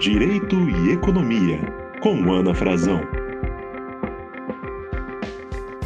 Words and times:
Direito 0.00 0.56
e 0.56 0.92
Economia, 0.92 1.58
com 2.02 2.32
Ana 2.32 2.54
Frazão. 2.54 3.02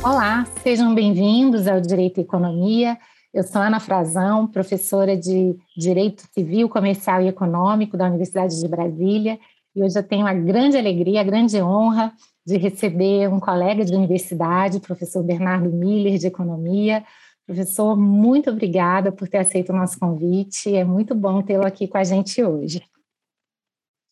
Olá, 0.05 0.45
sejam 0.63 0.95
bem-vindos 0.95 1.67
ao 1.67 1.81
Direito 1.81 2.19
e 2.19 2.21
Economia. 2.21 2.97
Eu 3.35 3.43
sou 3.43 3.61
Ana 3.61 3.81
Frazão, 3.81 4.47
professora 4.47 5.17
de 5.17 5.57
Direito 5.77 6.23
Civil, 6.33 6.69
Comercial 6.69 7.23
e 7.23 7.27
Econômico 7.27 7.97
da 7.97 8.07
Universidade 8.07 8.61
de 8.61 8.69
Brasília, 8.69 9.37
e 9.75 9.83
hoje 9.83 9.99
eu 9.99 10.05
tenho 10.05 10.29
a 10.29 10.33
grande 10.33 10.77
alegria, 10.77 11.21
a 11.21 11.25
grande 11.25 11.61
honra 11.61 12.13
de 12.47 12.57
receber 12.57 13.29
um 13.29 13.41
colega 13.41 13.85
de 13.85 13.97
universidade, 13.97 14.79
professor 14.79 15.25
Bernardo 15.25 15.69
Miller, 15.71 16.19
de 16.19 16.29
Economia. 16.29 17.03
Professor, 17.45 17.97
muito 17.97 18.49
obrigada 18.49 19.11
por 19.11 19.27
ter 19.27 19.39
aceito 19.39 19.71
o 19.71 19.77
nosso 19.77 19.99
convite. 19.99 20.73
É 20.73 20.85
muito 20.85 21.17
bom 21.17 21.43
tê-lo 21.43 21.67
aqui 21.67 21.89
com 21.89 21.99
a 21.99 22.05
gente 22.05 22.41
hoje. 22.45 22.81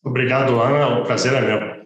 Obrigado, 0.03 0.59
Ana. 0.59 0.99
O 0.99 1.03
prazer 1.03 1.33
é 1.33 1.41
meu. 1.41 1.83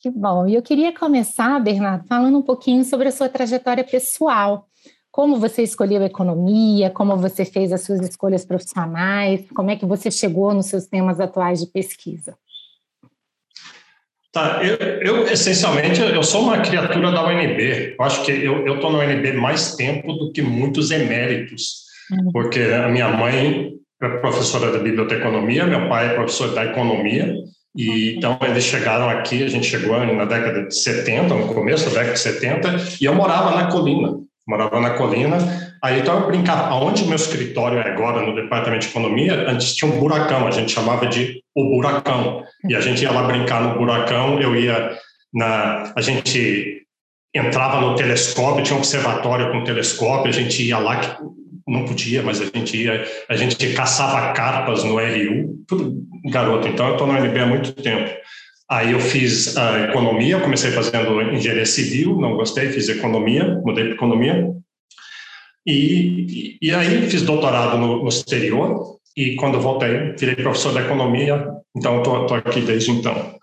Que 0.00 0.10
bom. 0.10 0.46
E 0.46 0.54
eu 0.54 0.62
queria 0.62 0.92
começar, 0.92 1.58
Bernardo, 1.58 2.06
falando 2.06 2.38
um 2.38 2.42
pouquinho 2.42 2.84
sobre 2.84 3.08
a 3.08 3.12
sua 3.12 3.28
trajetória 3.28 3.82
pessoal. 3.82 4.68
Como 5.10 5.40
você 5.40 5.62
escolheu 5.62 6.02
a 6.02 6.06
economia, 6.06 6.90
como 6.90 7.16
você 7.16 7.44
fez 7.44 7.72
as 7.72 7.80
suas 7.80 8.00
escolhas 8.00 8.44
profissionais, 8.44 9.44
como 9.54 9.70
é 9.70 9.76
que 9.76 9.86
você 9.86 10.10
chegou 10.10 10.54
nos 10.54 10.66
seus 10.66 10.86
temas 10.86 11.18
atuais 11.18 11.58
de 11.60 11.66
pesquisa? 11.66 12.36
Tá, 14.30 14.62
eu, 14.62 14.76
eu, 14.76 15.26
essencialmente 15.26 16.00
eu 16.00 16.22
sou 16.22 16.42
uma 16.42 16.60
criatura 16.60 17.10
da 17.10 17.26
UNB. 17.26 17.96
Eu 17.98 18.04
acho 18.04 18.24
que 18.24 18.30
eu 18.30 18.74
estou 18.74 18.92
na 18.92 18.98
UNB 18.98 19.32
mais 19.32 19.74
tempo 19.74 20.12
do 20.12 20.30
que 20.30 20.42
muitos 20.42 20.90
eméritos, 20.90 21.86
uhum. 22.12 22.30
porque 22.30 22.60
a 22.60 22.88
minha 22.88 23.08
mãe 23.08 23.74
é 23.74 23.77
professora 23.98 24.70
da 24.70 24.78
biblioteconomia, 24.78 25.66
meu 25.66 25.88
pai 25.88 26.06
é 26.06 26.14
professor 26.14 26.54
da 26.54 26.64
economia, 26.64 27.34
e 27.76 28.16
então 28.16 28.38
eles 28.42 28.64
chegaram 28.64 29.08
aqui, 29.08 29.42
a 29.42 29.48
gente 29.48 29.66
chegou 29.66 29.98
na 30.04 30.24
década 30.24 30.66
de 30.66 30.74
70, 30.74 31.34
no 31.34 31.54
começo 31.54 31.84
da 31.86 32.00
década 32.00 32.12
de 32.12 32.20
70, 32.20 32.76
e 33.00 33.04
eu 33.04 33.14
morava 33.14 33.54
na 33.56 33.66
colina, 33.66 34.14
morava 34.46 34.80
na 34.80 34.90
colina, 34.90 35.36
aí 35.82 36.00
então 36.00 36.20
eu 36.20 36.26
brincava, 36.26 36.68
aonde 36.68 37.04
meu 37.04 37.16
escritório 37.16 37.78
é 37.78 37.90
agora, 37.90 38.24
no 38.24 38.34
departamento 38.34 38.86
de 38.86 38.90
economia, 38.90 39.48
antes 39.48 39.74
tinha 39.74 39.90
um 39.90 39.98
buracão, 39.98 40.46
a 40.46 40.50
gente 40.50 40.72
chamava 40.72 41.06
de 41.06 41.42
o 41.54 41.64
buracão, 41.70 42.44
e 42.68 42.74
a 42.74 42.80
gente 42.80 43.02
ia 43.02 43.10
lá 43.10 43.24
brincar 43.24 43.62
no 43.62 43.78
buracão, 43.78 44.40
eu 44.40 44.54
ia 44.54 44.96
na, 45.32 45.92
a 45.94 46.00
gente 46.00 46.82
entrava 47.34 47.80
no 47.80 47.94
telescópio, 47.94 48.64
tinha 48.64 48.76
um 48.76 48.80
observatório 48.80 49.52
com 49.52 49.64
telescópio, 49.64 50.30
a 50.30 50.32
gente 50.32 50.62
ia 50.62 50.78
lá, 50.78 51.18
não 51.68 51.84
podia, 51.84 52.22
mas 52.22 52.40
a 52.40 52.46
gente 52.46 52.76
ia, 52.76 53.04
a 53.28 53.36
gente 53.36 53.74
caçava 53.74 54.32
carpas 54.32 54.82
no 54.84 54.96
RU, 54.96 55.64
tudo 55.66 56.02
garoto, 56.30 56.66
então 56.66 56.86
eu 56.86 56.92
estou 56.92 57.06
no 57.06 57.12
UNB 57.12 57.38
há 57.38 57.46
muito 57.46 57.72
tempo. 57.72 58.10
Aí 58.70 58.92
eu 58.92 59.00
fiz 59.00 59.56
a 59.56 59.84
economia, 59.84 60.40
comecei 60.40 60.70
fazendo 60.70 61.22
engenharia 61.22 61.64
civil, 61.64 62.20
não 62.20 62.36
gostei, 62.36 62.70
fiz 62.70 62.88
economia, 62.88 63.60
mudei 63.64 63.84
para 63.84 63.94
economia. 63.94 64.50
E, 65.66 66.58
e, 66.60 66.74
aí 66.74 67.08
fiz 67.08 67.22
doutorado 67.22 67.78
no, 67.78 68.02
no 68.02 68.08
exterior, 68.08 68.98
e 69.16 69.36
quando 69.36 69.60
voltei, 69.60 70.12
virei 70.18 70.36
professor 70.36 70.72
de 70.72 70.80
economia, 70.80 71.46
então 71.76 71.98
estou 71.98 72.34
aqui 72.34 72.60
desde 72.60 72.90
então. 72.90 73.38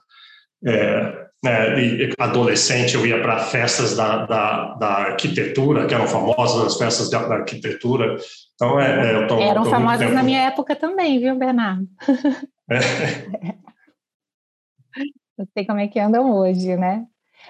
É, 0.66 1.25
né, 1.45 2.11
adolescente 2.17 2.95
eu 2.95 3.05
ia 3.05 3.21
para 3.21 3.39
festas 3.39 3.95
da, 3.95 4.25
da, 4.25 4.73
da, 4.73 4.88
arquitetura, 4.88 5.85
que 5.85 5.93
eram 5.93 6.07
famosas 6.07 6.65
as 6.65 6.77
festas 6.77 7.09
da, 7.09 7.19
arquitetura. 7.19 8.17
Então, 8.55 8.79
é, 8.79 9.11
é, 9.11 9.15
eu 9.15 9.27
tô, 9.27 9.39
eram 9.39 9.63
tô 9.63 9.69
famosas 9.69 10.11
na 10.11 10.23
minha 10.23 10.41
época 10.41 10.75
também, 10.75 11.19
viu, 11.19 11.35
Bernardo? 11.35 11.88
É. 12.69 12.79
eu 15.38 15.47
sei 15.53 15.66
como 15.66 15.79
é 15.79 15.88
que 15.88 16.00
andam 16.00 16.31
hoje, 16.31 16.75
né? 16.75 17.05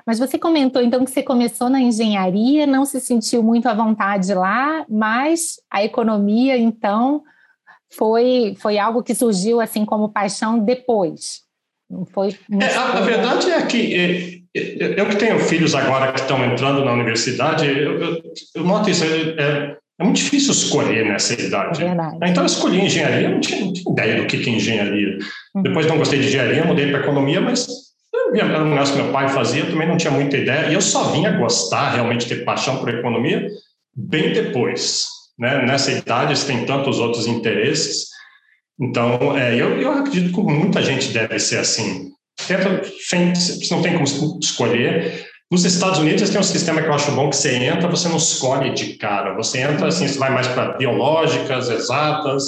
Mas 0.06 0.20
você 0.20 0.38
comentou 0.38 0.82
então 0.82 1.06
que 1.06 1.12
você 1.12 1.24
começou 1.24 1.70
na 1.70 1.80
engenharia, 1.80 2.68
não 2.68 2.84
se 2.84 3.00
sentiu 3.00 3.42
muito 3.42 3.68
à 3.68 3.74
vontade 3.74 4.34
lá, 4.34 4.86
mas 4.90 5.56
a 5.72 5.86
economia 5.86 6.58
então 6.58 7.24
foi 7.94 8.58
foi 8.60 8.78
algo 8.78 9.02
que 9.02 9.16
surgiu 9.16 9.62
assim 9.62 9.86
como 9.86 10.10
paixão 10.10 10.60
depois. 10.60 11.45
Não 11.90 12.06
foi. 12.06 12.36
É, 12.60 12.76
a, 12.76 12.98
a, 12.98 13.02
verdade 13.02 13.50
é 13.50 13.62
que 13.66 13.94
é, 13.96 14.60
é, 14.60 15.00
eu 15.00 15.06
que 15.08 15.18
tenho 15.18 15.40
filhos 15.40 15.76
agora 15.76 16.12
que 16.12 16.20
estão 16.20 16.44
entrando 16.44 16.84
na 16.84 16.94
universidade, 16.94 17.68
eu, 17.68 18.02
eu, 18.02 18.24
eu 18.56 18.64
noto 18.64 18.90
isso. 18.90 19.04
É, 19.04 19.78
é, 20.00 20.04
muito 20.04 20.18
difícil 20.18 20.52
escolher 20.52 21.06
nessa 21.06 21.40
idade. 21.40 21.84
É. 21.84 22.30
Então 22.30 22.44
eu 22.44 22.48
escolhi 22.48 22.82
engenharia, 22.82 23.30
não 23.30 23.40
tinha, 23.40 23.66
não 23.66 23.74
tinha 23.74 23.92
ideia 23.92 24.22
do 24.22 24.28
que, 24.28 24.40
que 24.40 24.50
é 24.50 24.54
engenharia. 24.54 25.18
Uhum. 25.54 25.62
Depois 25.62 25.88
não 25.88 25.98
gostei 25.98 26.20
de 26.20 26.28
engenharia, 26.28 26.66
mudei 26.66 26.90
para 26.90 27.00
economia, 27.00 27.40
mas 27.40 27.68
era 28.34 28.64
um 28.64 28.70
negócio 28.70 28.96
que 28.96 29.02
meu 29.02 29.12
pai 29.12 29.30
fazia, 29.30 29.64
eu 29.64 29.70
também 29.70 29.88
não 29.88 29.98
tinha 29.98 30.12
muita 30.12 30.38
ideia. 30.38 30.70
E 30.70 30.74
eu 30.74 30.82
só 30.82 31.12
vinha 31.12 31.32
gostar, 31.32 31.92
realmente 31.92 32.28
ter 32.28 32.44
paixão 32.44 32.78
por 32.78 32.90
economia, 32.90 33.48
bem 33.96 34.34
depois. 34.34 35.08
Né? 35.38 35.66
Nessa 35.66 35.92
idade, 35.92 36.38
você 36.38 36.48
tem 36.48 36.66
tantos 36.66 37.00
outros 37.00 37.28
interesses. 37.28 38.08
Então, 38.80 39.38
é, 39.38 39.54
eu, 39.56 39.80
eu 39.80 39.92
acredito 39.92 40.34
que 40.34 40.42
muita 40.42 40.84
gente 40.84 41.10
deve 41.10 41.40
ser 41.40 41.60
assim. 41.60 42.12
Tenta, 42.48 42.82
você 42.84 43.74
não 43.74 43.82
tem 43.82 43.94
como 43.94 44.40
escolher. 44.40 45.26
Nos 45.50 45.64
Estados 45.64 46.00
Unidos, 46.00 46.30
tem 46.30 46.40
um 46.40 46.44
sistema 46.44 46.82
que 46.82 46.88
eu 46.88 46.94
acho 46.94 47.12
bom, 47.12 47.30
que 47.30 47.38
você 47.38 47.56
entra, 47.56 47.88
você 47.88 48.10
não 48.10 48.18
escolhe 48.18 48.74
de 48.74 48.96
cara. 48.98 49.34
Você 49.36 49.60
entra, 49.62 49.88
assim, 49.88 50.08
você 50.08 50.20
vai 50.20 50.32
mais 50.32 50.48
para 50.48 50.74
biológicas, 50.74 51.70
exatas, 51.70 52.44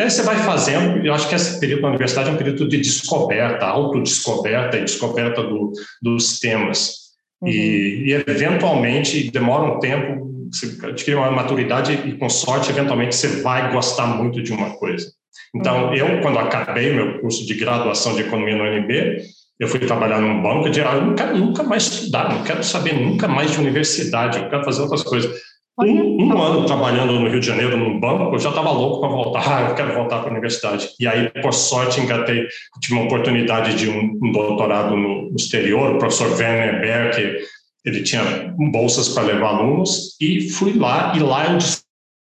e 0.00 0.02
aí 0.02 0.10
você 0.10 0.22
vai 0.22 0.36
fazendo, 0.38 1.04
eu 1.04 1.12
acho 1.12 1.28
que 1.28 1.34
esse 1.34 1.60
período 1.60 1.82
da 1.82 1.88
universidade 1.88 2.30
é 2.30 2.32
um 2.32 2.36
período 2.36 2.66
de 2.68 2.78
descoberta, 2.78 3.66
autodescoberta 3.66 4.78
e 4.78 4.84
descoberta 4.84 5.42
do, 5.42 5.72
dos 6.00 6.38
temas. 6.38 7.10
Uhum. 7.42 7.48
E, 7.48 8.04
e, 8.06 8.12
eventualmente, 8.26 9.30
demora 9.30 9.64
um 9.64 9.78
tempo, 9.78 10.48
você 10.50 10.74
adquire 10.86 11.16
uma 11.16 11.30
maturidade 11.30 11.92
e, 11.92 12.16
com 12.16 12.28
sorte, 12.30 12.70
eventualmente, 12.70 13.14
você 13.14 13.42
vai 13.42 13.72
gostar 13.72 14.06
muito 14.06 14.42
de 14.42 14.52
uma 14.52 14.70
coisa. 14.70 15.06
Então, 15.54 15.88
uhum. 15.88 15.94
eu, 15.94 16.20
quando 16.20 16.38
acabei 16.38 16.92
meu 16.92 17.20
curso 17.20 17.46
de 17.46 17.54
graduação 17.54 18.14
de 18.14 18.22
economia 18.22 18.56
no 18.56 18.64
UNB, 18.64 19.22
eu 19.60 19.68
fui 19.68 19.78
trabalhar 19.80 20.20
num 20.20 20.42
banco 20.42 20.66
e 20.66 20.70
disse, 20.70 20.82
ah, 20.82 20.94
eu 20.94 21.02
não 21.02 21.14
quero 21.14 21.36
nunca 21.36 21.62
mais 21.62 21.86
estudar, 21.86 22.30
não 22.30 22.42
quero 22.42 22.64
saber 22.64 22.94
nunca 22.94 23.28
mais 23.28 23.50
de 23.50 23.58
universidade, 23.58 24.38
eu 24.38 24.48
quero 24.48 24.64
fazer 24.64 24.80
outras 24.80 25.02
coisas. 25.02 25.30
Um, 25.78 26.24
um 26.24 26.42
ano 26.42 26.66
trabalhando 26.66 27.12
no 27.12 27.28
Rio 27.28 27.40
de 27.40 27.46
Janeiro, 27.46 27.76
num 27.76 28.00
banco, 28.00 28.34
eu 28.34 28.38
já 28.38 28.50
estava 28.50 28.70
louco 28.70 29.00
para 29.00 29.08
voltar, 29.08 29.44
ah, 29.48 29.68
eu 29.68 29.74
quero 29.74 29.94
voltar 29.94 30.20
para 30.20 30.28
a 30.28 30.32
universidade. 30.32 30.88
E 30.98 31.06
aí, 31.06 31.30
por 31.42 31.52
sorte, 31.52 32.00
engatei, 32.00 32.46
tive 32.80 32.94
uma 32.94 33.04
oportunidade 33.04 33.74
de 33.74 33.90
um, 33.90 34.18
um 34.22 34.32
doutorado 34.32 34.96
no, 34.96 35.34
exterior, 35.36 35.94
o 35.94 35.98
professor 35.98 36.30
Werner 36.30 36.80
Berg, 36.80 37.38
ele 37.84 38.02
tinha 38.02 38.54
bolsas 38.72 39.10
para 39.10 39.24
levar 39.24 39.56
alunos, 39.56 40.16
e 40.20 40.48
fui 40.50 40.72
lá, 40.72 41.12
e 41.16 41.20
lá 41.20 41.52
eu 41.52 41.58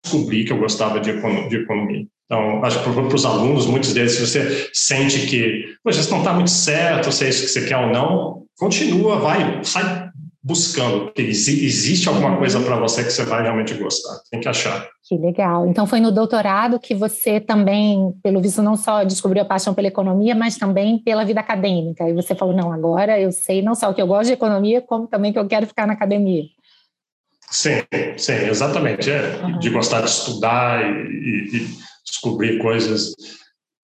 descobri 0.04 0.46
que 0.46 0.52
eu 0.52 0.58
gostava 0.58 1.00
de, 1.00 1.10
economia. 1.10 2.06
Então, 2.26 2.64
acho 2.64 2.84
que 2.84 2.92
para 2.92 3.16
os 3.16 3.26
alunos, 3.26 3.66
muitos 3.66 3.94
deles, 3.94 4.12
se 4.12 4.28
você 4.28 4.70
sente 4.72 5.26
que, 5.26 5.76
poxa, 5.84 6.00
isso 6.00 6.12
não 6.12 6.20
está 6.20 6.32
muito 6.32 6.52
certo, 6.52 7.12
se 7.12 7.26
é 7.26 7.30
isso 7.30 7.44
que 7.44 7.50
você 7.50 7.66
quer 7.66 7.78
ou 7.78 7.88
não, 7.88 8.44
continua, 8.58 9.18
vai, 9.18 9.64
sai 9.64 10.10
buscando, 10.42 11.06
porque 11.06 11.22
existe 11.22 12.08
alguma 12.08 12.38
coisa 12.38 12.60
para 12.62 12.80
você 12.80 13.04
que 13.04 13.12
você 13.12 13.26
vai 13.26 13.44
realmente 13.44 13.74
gostar, 13.74 14.20
tem 14.32 14.40
que 14.40 14.48
achar. 14.48 14.88
Que 15.04 15.18
legal. 15.18 15.68
Então, 15.68 15.86
foi 15.86 16.00
no 16.00 16.12
doutorado 16.12 16.80
que 16.80 16.96
você 16.96 17.40
também, 17.40 18.14
pelo 18.24 18.42
visto, 18.42 18.62
não 18.62 18.78
só 18.78 19.04
descobriu 19.04 19.44
a 19.44 19.46
paixão 19.46 19.74
pela 19.74 19.88
economia, 19.88 20.34
mas 20.34 20.58
também 20.58 20.98
pela 21.00 21.26
vida 21.26 21.40
acadêmica. 21.40 22.08
E 22.08 22.14
você 22.14 22.34
falou, 22.34 22.56
não, 22.56 22.72
agora 22.72 23.20
eu 23.20 23.32
sei 23.32 23.62
não 23.62 23.76
só 23.76 23.92
que 23.92 24.02
eu 24.02 24.08
gosto 24.08 24.28
de 24.28 24.34
economia, 24.34 24.82
como 24.82 25.08
também 25.08 25.34
que 25.34 25.40
eu 25.40 25.48
quero 25.48 25.68
ficar 25.68 25.86
na 25.86 25.94
academia. 25.94 26.44
Sim, 27.50 27.82
sim, 28.18 28.34
exatamente. 28.34 29.10
É, 29.10 29.40
uhum. 29.44 29.60
De 29.60 29.70
gostar 29.70 30.02
de 30.02 30.10
estudar 30.10 30.84
e, 30.84 30.88
e, 30.88 31.58
e 31.58 31.68
descobrir 32.06 32.60
coisas. 32.60 33.14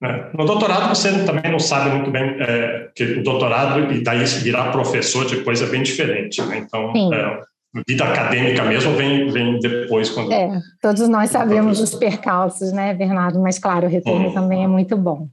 Né? 0.01 0.29
No 0.37 0.45
doutorado 0.45 0.89
você 0.89 1.23
também 1.25 1.51
não 1.51 1.59
sabe 1.59 1.89
muito 1.89 2.11
bem 2.11 2.35
é, 2.39 2.89
que 2.95 3.03
o 3.03 3.23
doutorado 3.23 3.91
e 3.91 4.03
daí 4.03 4.23
virar 4.25 4.71
professor 4.71 5.29
depois 5.29 5.61
é 5.61 5.65
bem 5.67 5.83
diferente. 5.83 6.41
Né? 6.43 6.59
Então, 6.59 6.93
é, 7.13 7.41
vida 7.87 8.05
acadêmica 8.05 8.63
mesmo 8.63 8.93
vem, 8.93 9.29
vem 9.29 9.59
depois. 9.59 10.09
Quando, 10.09 10.31
é, 10.31 10.61
todos 10.81 11.07
nós 11.09 11.29
sabemos 11.29 11.79
os 11.79 11.95
percalços, 11.95 12.71
né, 12.71 12.93
Bernardo? 12.93 13.39
Mas, 13.41 13.59
claro, 13.59 13.87
o 13.87 13.89
retorno 13.89 14.27
uhum. 14.27 14.33
também 14.33 14.63
é 14.63 14.67
muito 14.67 14.95
bom. 14.95 15.27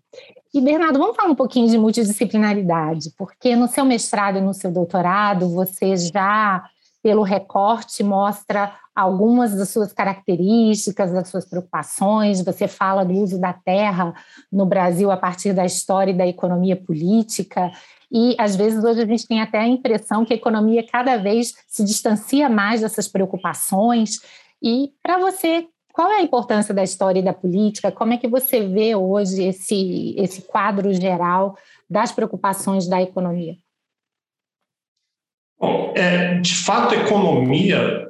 E, 0.55 0.61
Bernardo, 0.61 0.99
vamos 0.99 1.17
falar 1.17 1.31
um 1.31 1.35
pouquinho 1.35 1.69
de 1.69 1.79
multidisciplinaridade, 1.79 3.11
porque 3.17 3.57
no 3.57 3.69
seu 3.69 3.85
mestrado 3.85 4.39
e 4.39 4.41
no 4.41 4.53
seu 4.53 4.71
doutorado 4.71 5.49
você 5.49 5.97
já 5.97 6.63
pelo 7.03 7.23
recorte, 7.23 8.05
mostra 8.05 8.75
algumas 8.95 9.55
das 9.55 9.71
suas 9.71 9.93
características, 9.93 11.13
das 11.13 11.29
suas 11.29 11.45
preocupações. 11.45 12.43
Você 12.43 12.69
fala 12.69 13.05
do 13.05 13.15
uso 13.15 13.41
da 13.41 13.53
terra 13.53 14.15
no 14.51 14.65
Brasil 14.65 15.11
a 15.11 15.17
partir 15.17 15.53
da 15.53 15.65
história 15.65 16.13
e 16.13 16.17
da 16.17 16.27
economia 16.27 16.77
política. 16.77 17.73
E, 18.11 18.37
às 18.39 18.55
vezes, 18.55 18.85
hoje 18.85 19.03
a 19.03 19.07
gente 19.07 19.27
tem 19.27 19.41
até 19.41 19.59
a 19.59 19.67
impressão 19.67 20.25
que 20.25 20.33
a 20.33 20.37
economia 20.37 20.87
cada 20.87 21.17
vez 21.17 21.55
se 21.67 21.83
distancia 21.83 22.49
mais 22.49 22.83
dessas 22.83 23.09
preocupações. 23.09 24.21
E, 24.63 24.93
para 25.03 25.19
você, 25.19 25.67
qual 25.93 26.11
é 26.11 26.19
a 26.19 26.23
importância 26.23 26.75
da 26.75 26.85
história 26.85 27.21
e 27.21 27.25
da 27.25 27.33
política? 27.33 27.91
Como 27.91 28.13
é 28.13 28.19
que 28.19 28.29
você 28.29 28.67
vê 28.67 28.95
hoje 28.95 29.43
esse, 29.43 30.15
esse 30.17 30.43
quadro 30.43 30.93
geral 30.93 31.57
das 31.89 32.13
preocupações 32.13 32.87
da 32.87 33.03
economia? 33.03 33.57
Bom, 35.63 35.93
é, 35.95 36.41
de 36.41 36.57
fato, 36.57 36.93
economia 36.93 38.09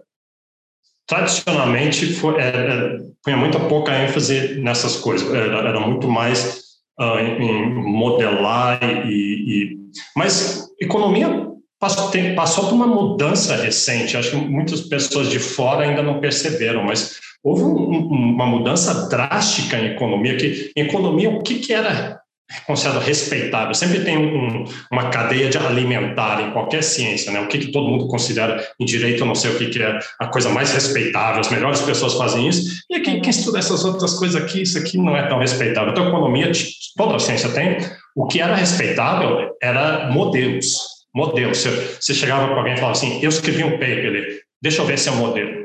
tradicionalmente 1.06 2.06
foi, 2.14 2.40
é, 2.40 2.48
é, 2.48 2.98
punha 3.22 3.36
muita 3.36 3.60
pouca 3.60 3.92
ênfase 3.92 4.58
nessas 4.58 4.96
coisas, 4.96 5.30
era, 5.30 5.68
era 5.68 5.80
muito 5.80 6.08
mais 6.08 6.62
uh, 6.98 7.18
em 7.18 7.74
modelar 7.74 8.80
e, 9.06 9.10
e, 9.10 9.78
mas 10.16 10.66
economia 10.80 11.52
passou, 11.78 12.10
tem, 12.10 12.34
passou 12.34 12.68
por 12.68 12.74
uma 12.74 12.86
mudança 12.86 13.56
recente. 13.56 14.16
Acho 14.16 14.30
que 14.30 14.36
muitas 14.36 14.80
pessoas 14.82 15.28
de 15.28 15.38
fora 15.38 15.84
ainda 15.84 16.02
não 16.02 16.20
perceberam, 16.20 16.84
mas 16.84 17.20
houve 17.42 17.64
um, 17.64 18.06
uma 18.06 18.46
mudança 18.46 19.08
drástica 19.08 19.78
em 19.78 19.92
economia. 19.92 20.38
Que 20.38 20.72
em 20.74 20.84
economia 20.84 21.28
o 21.28 21.42
que, 21.42 21.56
que 21.56 21.74
era 21.74 22.21
considerado 22.66 23.02
respeitável. 23.02 23.74
Sempre 23.74 24.00
tem 24.00 24.16
um, 24.16 24.64
uma 24.90 25.10
cadeia 25.10 25.48
de 25.48 25.58
alimentar 25.58 26.40
em 26.40 26.50
qualquer 26.52 26.82
ciência, 26.82 27.32
né? 27.32 27.40
O 27.40 27.48
que, 27.48 27.58
que 27.58 27.72
todo 27.72 27.88
mundo 27.88 28.06
considera 28.06 28.66
em 28.78 28.84
direito, 28.84 29.20
eu 29.20 29.26
não 29.26 29.34
sei 29.34 29.50
o 29.50 29.58
que, 29.58 29.66
que 29.66 29.82
é 29.82 29.98
a 30.18 30.26
coisa 30.26 30.48
mais 30.48 30.72
respeitável, 30.72 31.40
as 31.40 31.50
melhores 31.50 31.80
pessoas 31.80 32.14
fazem 32.14 32.48
isso. 32.48 32.82
E 32.90 33.00
quem, 33.00 33.20
quem 33.20 33.30
estuda 33.30 33.58
essas 33.58 33.84
outras 33.84 34.14
coisas 34.14 34.40
aqui, 34.40 34.62
isso 34.62 34.78
aqui 34.78 34.98
não 34.98 35.16
é 35.16 35.26
tão 35.28 35.38
respeitável. 35.38 35.90
Então, 35.90 36.08
economia, 36.08 36.50
toda 36.96 37.16
a 37.16 37.18
ciência 37.18 37.50
tem. 37.50 37.78
O 38.14 38.26
que 38.26 38.40
era 38.40 38.54
respeitável 38.54 39.50
era 39.62 40.10
modelos. 40.10 40.76
Modelos. 41.14 41.58
Você, 41.58 41.96
você 42.00 42.14
chegava 42.14 42.46
para 42.48 42.56
alguém 42.56 42.74
e 42.74 42.76
falava 42.76 42.92
assim: 42.92 43.20
eu 43.22 43.28
escrevi 43.28 43.64
um 43.64 43.72
paper, 43.72 44.42
deixa 44.62 44.82
eu 44.82 44.86
ver 44.86 44.98
se 44.98 45.08
é 45.08 45.12
um 45.12 45.16
modelo. 45.16 45.61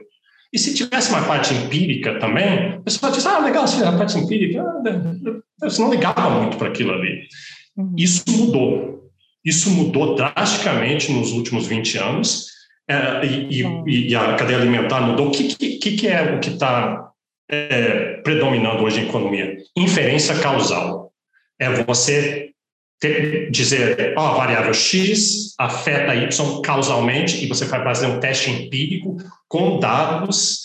E 0.53 0.59
se 0.59 0.73
tivesse 0.73 1.09
uma 1.09 1.23
parte 1.23 1.53
empírica 1.53 2.19
também, 2.19 2.75
a 2.75 2.81
pessoa 2.81 3.11
diz, 3.11 3.25
ah, 3.25 3.39
legal, 3.39 3.67
se 3.67 3.83
a 3.83 3.91
parte 3.91 4.17
empírica, 4.17 4.61
ah, 4.61 5.67
você 5.67 5.81
não 5.81 5.91
ligava 5.91 6.29
muito 6.29 6.57
para 6.57 6.69
aquilo 6.69 6.93
ali. 6.93 7.27
Uhum. 7.75 7.93
Isso 7.97 8.23
mudou. 8.29 9.11
Isso 9.43 9.69
mudou 9.69 10.15
drasticamente 10.15 11.11
nos 11.11 11.31
últimos 11.31 11.67
20 11.67 11.97
anos, 11.97 12.47
é, 12.89 13.25
e, 13.25 13.61
e, 13.61 14.09
e, 14.09 14.15
a 14.15 14.35
cadeia 14.35 14.59
alimentar 14.59 15.01
mudou. 15.01 15.27
O 15.27 15.31
que, 15.31 15.55
que, 15.55 15.97
que 15.97 16.07
é 16.07 16.35
o 16.35 16.39
que 16.39 16.51
está 16.51 17.11
é, 17.49 18.21
predominando 18.21 18.83
hoje 18.83 19.01
em 19.01 19.07
economia? 19.07 19.57
Inferência 19.75 20.39
causal. 20.39 21.11
É 21.59 21.69
você 21.83 22.51
ter, 22.99 23.51
dizer, 23.51 24.13
ó, 24.17 24.31
oh, 24.31 24.37
variável 24.37 24.73
X 24.73 25.53
afeta 25.57 26.15
Y 26.15 26.61
causalmente, 26.61 27.43
e 27.43 27.47
você 27.47 27.65
vai 27.65 27.83
fazer 27.83 28.07
um 28.07 28.19
teste 28.19 28.49
empírico 28.49 29.17
com 29.47 29.79
dados 29.79 30.61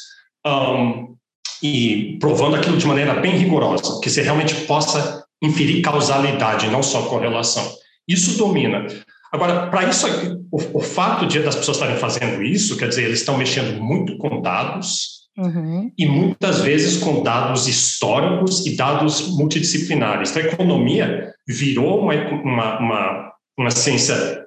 um, 0.46 1.14
e 1.62 2.16
provando 2.20 2.56
aquilo 2.56 2.76
de 2.76 2.86
maneira 2.86 3.14
bem 3.14 3.36
rigorosa, 3.36 4.00
que 4.00 4.10
você 4.10 4.22
realmente 4.22 4.54
possa 4.66 5.24
inferir 5.42 5.82
causalidade, 5.82 6.68
não 6.68 6.82
só 6.82 7.02
correlação. 7.02 7.68
Isso 8.06 8.38
domina. 8.38 8.86
Agora, 9.32 9.68
para 9.68 9.88
isso, 9.88 10.06
o, 10.50 10.78
o, 10.78 10.80
fato 10.80 11.26
de 11.26 11.40
das 11.40 11.56
pessoas 11.56 11.78
estarem 11.78 11.96
fazendo 11.96 12.42
isso, 12.42 12.76
quer 12.76 12.88
dizer, 12.88 13.04
eles 13.04 13.20
estão 13.20 13.38
mexendo 13.38 13.80
muito 13.80 14.16
com 14.18 14.42
dados 14.42 15.21
uhum. 15.36 15.90
e 15.96 16.06
muitas 16.06 16.60
vezes 16.60 16.98
com 16.98 17.22
dados 17.22 17.66
históricos 17.66 18.66
e 18.66 18.76
dados 18.76 19.36
multidisciplinares. 19.36 20.30
Então, 20.30 20.42
a 20.42 20.54
economia 20.54 21.32
virou 21.46 22.00
uma, 22.00 22.14
uma, 22.14 22.78
uma, 22.78 23.32
uma 23.58 23.70
ciência 23.70 24.42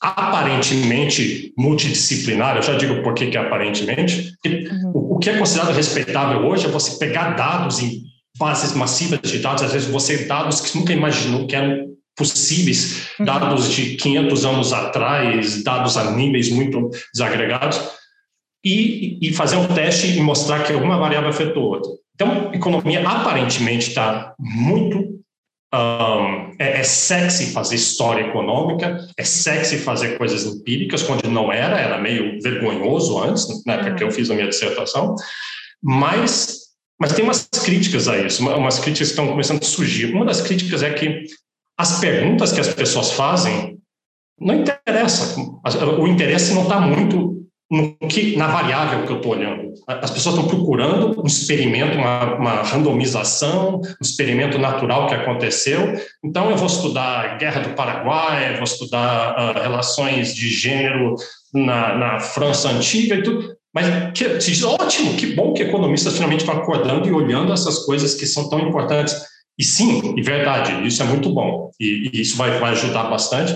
aparentemente 0.00 1.52
multidisciplinar, 1.58 2.56
eu 2.56 2.62
já 2.62 2.74
digo 2.74 3.02
por 3.02 3.12
que 3.14 3.36
é 3.36 3.40
aparentemente, 3.40 4.32
uhum. 4.46 4.92
o, 4.94 5.16
o, 5.16 5.18
que 5.18 5.28
é 5.28 5.36
considerado 5.36 5.74
respeitável 5.74 6.46
hoje 6.46 6.64
é 6.64 6.70
você 6.70 6.98
pegar 6.98 7.32
dados 7.32 7.82
em 7.82 8.00
bases 8.38 8.74
massivas 8.74 9.20
de 9.20 9.38
dados, 9.40 9.62
às 9.62 9.72
vezes 9.72 9.88
você 9.88 10.24
dados 10.24 10.62
que 10.62 10.78
nunca 10.78 10.94
imaginou 10.94 11.46
que 11.46 11.54
eram 11.54 11.90
possíveis, 12.16 13.08
uhum. 13.18 13.26
dados 13.26 13.70
de 13.70 13.96
500 13.96 14.44
anos 14.46 14.72
atrás, 14.72 15.62
dados 15.62 15.98
a 15.98 16.10
níveis 16.12 16.50
muito 16.50 16.88
desagregados, 17.12 17.78
e, 18.64 19.18
e 19.20 19.32
fazer 19.32 19.56
um 19.56 19.66
teste 19.66 20.06
e 20.08 20.20
mostrar 20.20 20.64
que 20.64 20.72
alguma 20.72 20.98
variável 20.98 21.30
afetou 21.30 21.64
outra. 21.64 21.90
Então, 22.14 22.50
a 22.50 22.56
economia 22.56 23.06
aparentemente 23.08 23.88
está 23.88 24.34
muito 24.38 25.20
um, 25.72 26.54
é, 26.58 26.80
é, 26.80 26.82
sexy 26.82 27.52
fazer 27.52 27.76
história 27.76 28.26
econômica, 28.26 29.06
é 29.16 29.24
sexy 29.24 29.78
fazer 29.78 30.18
coisas 30.18 30.44
empíricas, 30.44 31.02
quando 31.02 31.30
não 31.30 31.52
era, 31.52 31.78
era 31.78 31.98
meio 31.98 32.40
vergonhoso 32.42 33.18
antes, 33.22 33.46
na 33.64 33.74
época 33.74 33.94
que 33.94 34.04
eu 34.04 34.10
fiz 34.10 34.30
a 34.30 34.34
minha 34.34 34.48
dissertação, 34.48 35.14
mas, 35.82 36.58
mas 37.00 37.12
tem 37.12 37.24
umas 37.24 37.48
críticas 37.64 38.08
a 38.08 38.18
isso, 38.18 38.46
umas 38.46 38.80
críticas 38.80 39.08
que 39.08 39.12
estão 39.12 39.28
começando 39.28 39.62
a 39.62 39.66
surgir. 39.66 40.12
Uma 40.12 40.26
das 40.26 40.42
críticas 40.42 40.82
é 40.82 40.92
que 40.92 41.24
as 41.78 42.00
perguntas 42.00 42.52
que 42.52 42.60
as 42.60 42.74
pessoas 42.74 43.12
fazem 43.12 43.78
não 44.38 44.56
interessa, 44.56 45.38
o 45.38 46.06
interesse 46.06 46.52
não 46.52 46.62
está 46.62 46.80
muito 46.80 47.39
no 47.70 47.96
que, 48.08 48.36
na 48.36 48.48
variável 48.48 49.06
que 49.06 49.12
eu 49.12 49.18
estou 49.18 49.32
olhando. 49.32 49.72
As 49.86 50.10
pessoas 50.10 50.34
estão 50.34 50.48
procurando 50.48 51.22
um 51.22 51.26
experimento, 51.26 51.96
uma, 51.96 52.34
uma, 52.34 52.62
randomização, 52.62 53.76
um 53.76 54.02
experimento 54.02 54.58
natural 54.58 55.06
que 55.06 55.14
aconteceu. 55.14 55.94
Então, 56.24 56.50
eu 56.50 56.56
vou 56.56 56.66
estudar 56.66 57.38
Guerra 57.38 57.60
do 57.60 57.74
Paraguai, 57.74 58.54
vou 58.54 58.64
estudar 58.64 59.36
uh, 59.36 59.62
relações 59.62 60.34
de 60.34 60.48
gênero 60.48 61.14
na, 61.54 61.96
na, 61.96 62.20
França 62.20 62.68
Antiga 62.70 63.14
e 63.14 63.22
tudo. 63.22 63.54
Mas 63.72 63.86
que, 64.14 64.28
diz, 64.38 64.64
ótimo, 64.64 65.14
que 65.14 65.26
bom 65.34 65.52
que 65.52 65.62
economistas 65.62 66.14
finalmente 66.14 66.40
estão 66.40 66.56
acordando 66.56 67.06
e 67.06 67.12
olhando 67.12 67.52
essas 67.52 67.84
coisas 67.84 68.14
que 68.14 68.26
são 68.26 68.48
tão 68.48 68.58
importantes. 68.58 69.14
E 69.56 69.62
sim, 69.62 70.14
e 70.16 70.22
verdade, 70.22 70.84
isso 70.84 71.02
é 71.04 71.06
muito 71.06 71.32
bom. 71.32 71.70
E, 71.78 72.10
e 72.12 72.20
isso 72.20 72.36
vai, 72.36 72.58
vai 72.58 72.72
ajudar 72.72 73.04
bastante. 73.04 73.54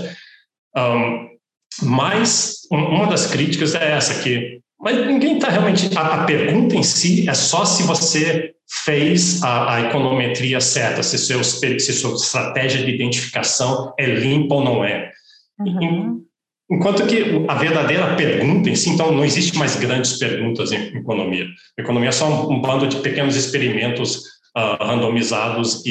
Um, 0.76 1.33
mas 1.82 2.60
uma 2.70 3.06
das 3.06 3.26
críticas 3.26 3.74
é 3.74 3.92
essa 3.92 4.22
que, 4.22 4.60
mas 4.80 5.06
ninguém 5.06 5.36
está 5.36 5.48
realmente 5.48 5.96
a, 5.96 6.22
a, 6.22 6.24
pergunta 6.24 6.76
em 6.76 6.82
si 6.82 7.28
é 7.28 7.34
só 7.34 7.64
se 7.64 7.82
você 7.84 8.52
fez 8.84 9.42
a, 9.42 9.74
a 9.74 9.80
econometria 9.82 10.60
certa, 10.60 11.02
se, 11.02 11.18
seu, 11.18 11.42
se 11.44 11.92
sua 11.92 12.14
estratégia 12.14 12.84
de 12.84 12.90
identificação 12.90 13.92
é 13.98 14.06
limpa 14.06 14.56
ou 14.56 14.64
não 14.64 14.84
é. 14.84 15.10
Uhum. 15.58 16.24
Enquanto 16.70 17.06
que 17.06 17.44
a 17.46 17.54
verdadeira 17.54 18.16
pergunta 18.16 18.70
em 18.70 18.74
si, 18.74 18.90
então 18.90 19.12
não 19.12 19.24
existe 19.24 19.56
mais 19.56 19.76
grandes 19.76 20.18
perguntas 20.18 20.72
em 20.72 20.96
economia. 20.96 21.46
A 21.78 21.82
economia 21.82 22.08
é 22.08 22.12
só 22.12 22.26
um, 22.26 22.52
um 22.52 22.60
bando 22.60 22.88
de 22.88 22.96
pequenos 22.96 23.36
experimentos 23.36 24.16
uh, 24.56 24.82
randomizados 24.82 25.84
e, 25.84 25.90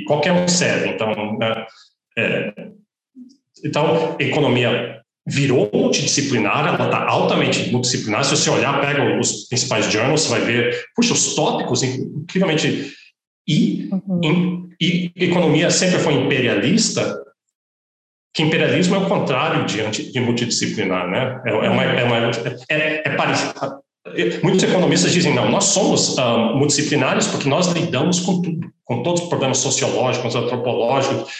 e, 0.00 0.04
qualquer 0.04 0.32
um 0.32 0.48
serve. 0.48 0.88
Então, 0.88 1.38
né, 1.38 1.66
é, 2.16 2.52
então 3.64 4.16
economia 4.18 5.03
virou 5.26 5.70
multidisciplinar, 5.72 6.74
ela 6.74 6.84
está 6.84 7.06
altamente 7.06 7.70
multidisciplinar. 7.70 8.24
Se 8.24 8.36
você 8.36 8.50
olhar, 8.50 8.80
pega 8.80 9.18
os 9.18 9.48
principais 9.48 9.90
journals, 9.90 10.22
você 10.22 10.28
vai 10.28 10.40
ver, 10.40 10.84
puxa, 10.94 11.14
os 11.14 11.34
tópicos 11.34 11.82
incrivelmente. 11.82 12.92
E, 13.46 13.88
uhum. 13.92 14.20
em, 14.22 14.70
e 14.80 15.12
economia 15.16 15.70
sempre 15.70 15.98
foi 15.98 16.14
imperialista, 16.14 17.22
que 18.34 18.42
imperialismo 18.42 18.96
é 18.96 18.98
o 18.98 19.08
contrário 19.08 19.64
de, 19.64 20.12
de 20.12 20.20
multidisciplinar, 20.20 21.08
né? 21.08 21.42
É, 21.46 21.50
é, 21.50 21.70
uma, 21.70 21.84
é, 21.84 22.04
uma, 22.04 22.30
é, 22.68 23.08
é 23.08 23.16
parecido. 23.16 23.83
Muitos 24.42 24.62
economistas 24.62 25.12
dizem, 25.12 25.34
não, 25.34 25.50
nós 25.50 25.64
somos 25.64 26.18
uh, 26.18 26.54
multidisciplinares 26.54 27.26
porque 27.26 27.48
nós 27.48 27.68
lidamos 27.68 28.20
com 28.20 28.42
tudo, 28.42 28.70
com 28.84 29.02
todos 29.02 29.22
os 29.22 29.28
problemas 29.28 29.58
sociológicos, 29.58 30.34
antropológicos, 30.34 31.32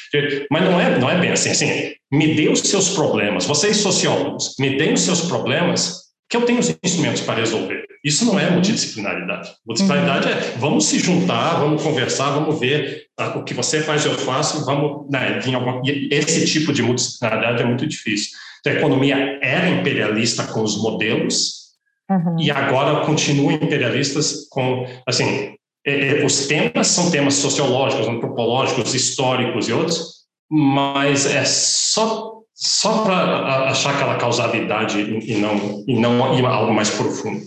mas 0.51 0.65
não 0.65 0.81
é, 0.81 0.99
não 0.99 1.11
é 1.11 1.21
bem 1.21 1.31
assim, 1.31 1.51
assim, 1.51 1.93
me 2.11 2.35
dê 2.35 2.49
os 2.49 2.61
seus 2.61 2.91
problemas, 2.91 3.45
vocês 3.45 3.77
sociólogos, 3.77 4.55
me 4.59 4.79
deem 4.79 4.95
os 4.95 5.03
seus 5.03 5.23
problemas, 5.23 6.05
que 6.29 6.39
eu 6.39 6.47
tenho 6.47 6.59
os 6.59 6.75
instrumentos 6.83 7.21
para 7.21 7.35
resolver. 7.35 7.85
Isso 8.03 8.25
não 8.25 8.39
é 8.39 8.51
multidisciplinaridade. 8.51 9.51
Multidisciplinaridade 9.67 10.27
uhum. 10.27 10.39
é, 10.39 10.59
vamos 10.59 10.87
se 10.87 10.99
juntar, 10.99 11.61
vamos 11.61 11.83
conversar, 11.83 12.31
vamos 12.31 12.59
ver 12.59 13.07
uh, 13.21 13.39
o 13.39 13.45
que 13.45 13.53
você 13.53 13.83
faz, 13.83 14.07
eu 14.07 14.15
faço, 14.15 14.65
vamos, 14.65 15.11
né, 15.11 15.39
alguma, 15.55 15.83
esse 16.11 16.47
tipo 16.47 16.73
de 16.73 16.83
multidisciplinaridade 16.83 17.63
é 17.63 17.67
muito 17.67 17.87
difícil. 17.87 18.31
Então, 18.61 18.73
a 18.73 18.77
economia 18.77 19.39
era 19.43 19.69
imperialista 19.69 20.45
com 20.45 20.63
os 20.63 20.81
modelos, 20.81 21.64
Uhum. 22.15 22.37
E 22.39 22.51
agora 22.51 23.05
continuam 23.05 23.53
imperialistas 23.53 24.49
com, 24.51 24.87
assim, 25.07 25.55
é, 25.87 26.21
é, 26.21 26.25
os 26.25 26.47
temas 26.47 26.87
são 26.87 27.11
temas 27.11 27.35
sociológicos, 27.35 28.09
antropológicos, 28.09 28.95
históricos 28.95 29.69
e 29.69 29.73
outros, 29.73 30.25
mas 30.51 31.27
é 31.27 31.45
só 31.45 32.33
só 32.57 33.03
para 33.03 33.69
achar 33.69 33.95
aquela 33.97 34.15
causalidade 34.15 35.01
e 35.01 35.35
não 35.35 35.85
e 35.89 35.95
não 35.99 36.47
algo 36.47 36.73
mais 36.73 36.89
profundo. 36.91 37.41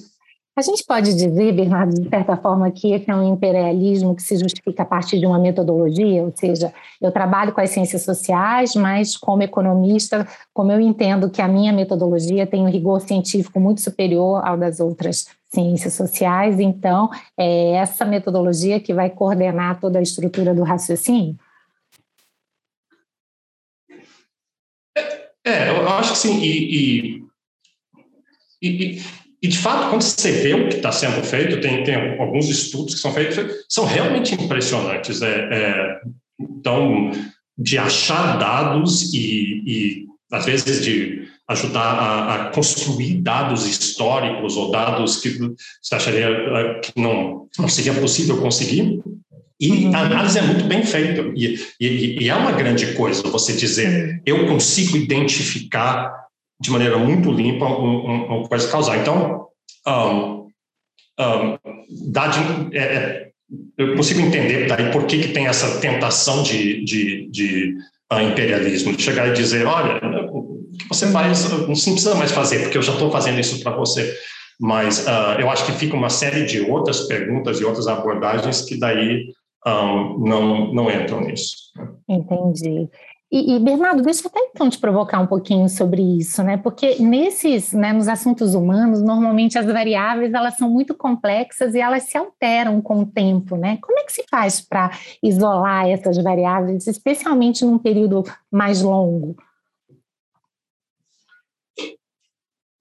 A 0.57 0.61
gente 0.63 0.83
pode 0.83 1.13
dizer, 1.13 1.53
Bernardo, 1.53 1.93
de 2.01 2.09
certa 2.09 2.35
forma, 2.35 2.71
que 2.71 2.91
esse 2.91 3.07
é 3.11 3.15
um 3.15 3.31
imperialismo 3.31 4.15
que 4.15 4.23
se 4.23 4.35
justifica 4.37 4.81
a 4.81 4.85
partir 4.87 5.19
de 5.19 5.25
uma 5.27 5.37
metodologia, 5.37 6.23
ou 6.23 6.33
seja, 6.35 6.73
eu 6.99 7.11
trabalho 7.11 7.53
com 7.53 7.61
as 7.61 7.69
ciências 7.69 8.01
sociais, 8.01 8.73
mas 8.73 9.15
como 9.15 9.43
economista, 9.43 10.27
como 10.51 10.71
eu 10.71 10.79
entendo 10.79 11.29
que 11.29 11.43
a 11.43 11.47
minha 11.47 11.71
metodologia 11.71 12.47
tem 12.47 12.63
um 12.63 12.71
rigor 12.71 13.01
científico 13.01 13.59
muito 13.59 13.81
superior 13.81 14.43
ao 14.43 14.57
das 14.57 14.79
outras 14.79 15.27
ciências 15.45 15.93
sociais, 15.93 16.59
então 16.59 17.11
é 17.37 17.73
essa 17.73 18.03
metodologia 18.03 18.79
que 18.79 18.95
vai 18.95 19.11
coordenar 19.11 19.79
toda 19.79 19.99
a 19.99 20.01
estrutura 20.01 20.55
do 20.55 20.63
raciocínio? 20.63 21.37
eu 25.45 25.87
acho 25.87 26.13
que 26.13 26.17
sim. 26.17 26.41
E, 26.41 27.21
e, 27.21 27.27
e, 28.59 28.97
e, 28.97 29.26
de 29.41 29.57
fato, 29.57 29.89
quando 29.89 30.01
você 30.01 30.31
vê 30.31 30.53
o 30.53 30.67
que 30.67 30.77
está 30.77 30.91
sendo 30.91 31.21
feito, 31.23 31.61
tem, 31.61 31.83
tem 31.83 32.19
alguns 32.19 32.49
estudos 32.49 32.95
que 32.95 32.99
são 32.99 33.13
feitos, 33.13 33.37
são 33.69 33.85
realmente 33.85 34.33
impressionantes. 34.33 35.21
É, 35.21 35.49
é, 35.51 35.99
então, 36.39 37.11
de 37.57 37.77
achar 37.77 38.37
dados 38.37 39.13
e, 39.13 39.63
e 39.65 40.05
às 40.31 40.45
vezes, 40.45 40.83
de 40.83 41.27
ajudar 41.47 41.81
a, 41.81 42.35
a, 42.35 42.45
construir 42.49 43.21
dados 43.21 43.65
históricos 43.65 44.57
ou 44.57 44.69
dados 44.69 45.17
que 45.17 45.37
você 45.81 45.95
acharia 45.95 46.27
eh, 46.27 46.81
que 46.81 46.99
não, 46.99 47.47
não 47.57 47.69
seria 47.69 47.93
possível 47.93 48.37
conseguir. 48.41 49.01
E 49.59 49.85
uhum. 49.85 49.95
a 49.95 50.01
análise 50.01 50.37
é 50.37 50.41
muito 50.41 50.65
bem 50.65 50.83
feita. 50.83 51.21
E, 51.35 51.59
e, 51.79 52.23
e, 52.23 52.29
é 52.29 52.35
uma 52.35 52.51
grande 52.51 52.93
coisa 52.93 53.23
você 53.23 53.53
dizer, 53.53 54.21
eu 54.25 54.45
consigo 54.47 54.97
identificar 54.97 56.26
de 56.59 56.71
maneira 56.71 56.97
muito 56.97 57.31
limpa 57.31 57.65
um, 57.65 58.43
coisa 58.47 58.69
causal. 58.69 58.95
Então, 58.95 59.47
um, 59.87 60.47
um, 61.19 61.57
dá 62.11 62.27
de, 62.27 62.77
é, 62.77 62.83
é, 62.83 63.29
eu 63.77 63.95
consigo 63.95 64.21
entender 64.21 64.67
daí 64.67 64.91
por 64.91 65.05
que, 65.05 65.19
que 65.19 65.27
tem 65.29 65.47
essa 65.47 65.79
tentação 65.79 66.43
de, 66.43 66.83
de, 66.83 67.29
de 67.29 67.75
uh, 68.11 68.21
imperialismo, 68.21 68.95
de 68.95 69.01
chegar 69.01 69.27
e 69.27 69.33
dizer, 69.33 69.65
olha, 69.65 69.99
o 70.31 70.65
que 70.77 70.87
você 70.89 71.07
faz, 71.11 71.49
não 71.51 71.65
precisa 71.67 72.15
mais 72.15 72.31
fazer, 72.31 72.59
porque 72.63 72.77
eu 72.77 72.81
já 72.83 72.93
estou 72.93 73.11
fazendo 73.11 73.39
isso 73.39 73.61
para 73.63 73.75
você. 73.75 74.17
Mas 74.59 75.05
uh, 75.05 75.39
eu 75.39 75.49
acho 75.49 75.65
que 75.65 75.71
fica 75.73 75.95
uma 75.95 76.09
série 76.09 76.45
de 76.45 76.61
outras 76.61 77.01
perguntas 77.01 77.59
e 77.59 77.65
outras 77.65 77.87
abordagens 77.87 78.61
que 78.61 78.79
daí 78.79 79.25
um, 79.65 80.19
não, 80.19 80.73
não 80.73 80.91
entram 80.91 81.21
nisso. 81.21 81.71
Entendi. 82.09 82.89
E, 83.29 83.55
e, 83.55 83.59
Bernardo, 83.59 84.01
deixa 84.01 84.21
eu 84.23 84.31
até 84.33 84.39
então 84.39 84.69
te 84.69 84.79
provocar 84.79 85.19
um 85.19 85.27
pouquinho 85.27 85.67
sobre 85.67 86.01
isso, 86.01 86.41
né? 86.43 86.55
Porque 86.55 86.95
nesses, 87.01 87.73
né, 87.73 87.91
nos 87.91 88.07
assuntos 88.07 88.55
humanos, 88.55 89.01
normalmente 89.01 89.57
as 89.57 89.65
variáveis 89.65 90.33
elas 90.33 90.55
são 90.55 90.69
muito 90.69 90.95
complexas 90.95 91.75
e 91.75 91.79
elas 91.79 92.03
se 92.03 92.17
alteram 92.17 92.81
com 92.81 93.01
o 93.01 93.05
tempo, 93.05 93.57
né? 93.57 93.77
Como 93.81 93.99
é 93.99 94.03
que 94.03 94.13
se 94.13 94.23
faz 94.31 94.61
para 94.61 94.91
isolar 95.21 95.89
essas 95.89 96.17
variáveis, 96.23 96.87
especialmente 96.87 97.65
num 97.65 97.77
período 97.77 98.23
mais 98.49 98.81
longo? 98.81 99.35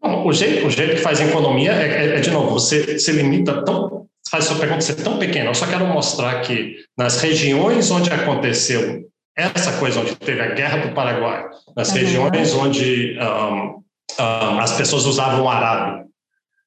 Bom, 0.00 0.28
o 0.28 0.32
jeito, 0.32 0.64
o 0.64 0.70
jeito 0.70 0.94
que 0.94 1.02
faz 1.02 1.20
economia 1.20 1.72
é, 1.72 1.88
é, 1.88 2.16
é 2.18 2.20
de 2.20 2.30
novo, 2.30 2.50
você 2.50 3.00
se 3.00 3.10
limita 3.10 3.64
tão 3.64 4.06
faz 4.30 4.44
sua 4.44 4.58
pergunta 4.58 4.80
ser 4.80 4.96
tão 4.96 5.18
pequena. 5.18 5.50
Eu 5.50 5.54
só 5.54 5.66
quero 5.66 5.86
mostrar 5.86 6.40
que 6.42 6.76
nas 6.98 7.20
regiões 7.20 7.90
onde 7.90 8.10
aconteceu 8.10 9.05
essa 9.36 9.72
coisa, 9.72 10.00
onde 10.00 10.16
teve 10.16 10.40
a 10.40 10.54
guerra 10.54 10.78
do 10.78 10.94
Paraguai, 10.94 11.44
nas 11.76 11.90
uhum. 11.90 11.94
regiões 11.94 12.54
onde 12.54 13.18
um, 13.20 13.82
um, 14.18 14.60
as 14.60 14.72
pessoas 14.72 15.04
usavam 15.04 15.44
o 15.44 15.48
arado, 15.48 16.06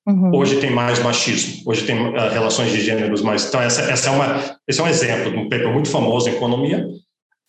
uhum. 0.07 0.35
hoje 0.35 0.57
tem 0.57 0.69
mais 0.69 0.99
machismo, 0.99 1.63
hoje 1.65 1.83
tem 1.83 1.99
uh, 1.99 2.29
relações 2.31 2.71
de 2.71 2.81
gêneros 2.81 3.23
mais. 3.23 3.45
Então, 3.45 3.59
essa, 3.59 3.81
essa 3.81 4.09
é 4.09 4.11
uma, 4.11 4.55
esse 4.67 4.79
é 4.79 4.83
um 4.83 4.87
exemplo 4.87 5.31
de 5.31 5.37
um 5.37 5.49
paper 5.49 5.73
muito 5.73 5.89
famoso 5.89 6.29
em 6.29 6.33
economia. 6.33 6.85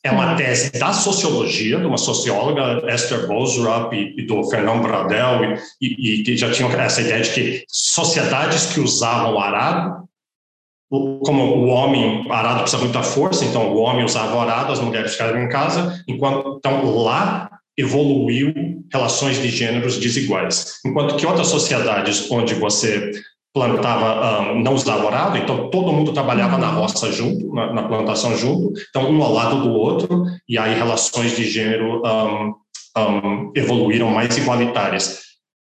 É 0.03 0.11
uma 0.11 0.31
uhum. 0.31 0.37
tese 0.37 0.73
da 0.79 0.95
sociologia, 0.95 1.79
de 1.79 1.85
uma 1.85 1.99
socióloga, 1.99 2.91
Esther 2.91 3.27
Boserup, 3.27 3.93
e, 3.93 4.19
e 4.19 4.27
do 4.27 4.43
Fernando 4.49 4.81
Bradel, 4.81 5.59
e, 5.79 6.23
que 6.23 6.35
já 6.39 6.51
tinham 6.51 6.73
essa 6.73 7.03
ideia 7.03 7.21
de 7.21 7.31
que 7.31 7.65
sociedades 7.69 8.73
que 8.73 8.81
usavam 8.81 9.35
o 9.35 9.39
arado 9.39 10.09
como 10.91 11.45
o 11.45 11.69
homem 11.69 12.27
arado 12.29 12.63
precisa 12.63 12.83
muita 12.83 13.03
força, 13.03 13.45
então 13.45 13.73
o 13.73 13.79
homem 13.79 14.05
usava 14.05 14.37
o 14.37 14.41
arado, 14.41 14.73
as 14.73 14.81
mulheres 14.81 15.13
ficavam 15.13 15.41
em 15.41 15.49
casa, 15.49 16.03
enquanto 16.09 16.57
então 16.59 16.85
lá 16.97 17.49
evoluiu 17.79 18.53
relações 18.93 19.41
de 19.41 19.49
gêneros 19.49 19.99
desiguais. 19.99 20.81
Enquanto 20.85 21.15
que 21.15 21.25
outras 21.25 21.47
sociedades 21.47 22.29
onde 22.31 22.55
você 22.55 23.13
plantava, 23.55 24.43
um, 24.43 24.63
não 24.63 24.75
usava 24.75 25.07
arado, 25.07 25.39
então 25.39 25.71
todo 25.71 25.93
mundo 25.93 26.13
trabalhava 26.13 26.59
na 26.59 26.69
roça 26.69 27.11
junto, 27.13 27.53
na, 27.55 27.73
na, 27.73 27.83
plantação 27.85 28.37
junto, 28.37 28.73
então 28.89 29.11
um 29.11 29.23
ao 29.23 29.33
lado 29.33 29.63
do 29.63 29.73
outro, 29.73 30.25
e 30.49 30.59
aí 30.59 30.75
relações 30.75 31.37
de 31.37 31.49
gênero 31.49 32.03
um, 32.05 32.55
um, 32.99 33.53
evoluíram 33.55 34.11
mais 34.11 34.37
igualitárias. 34.37 35.21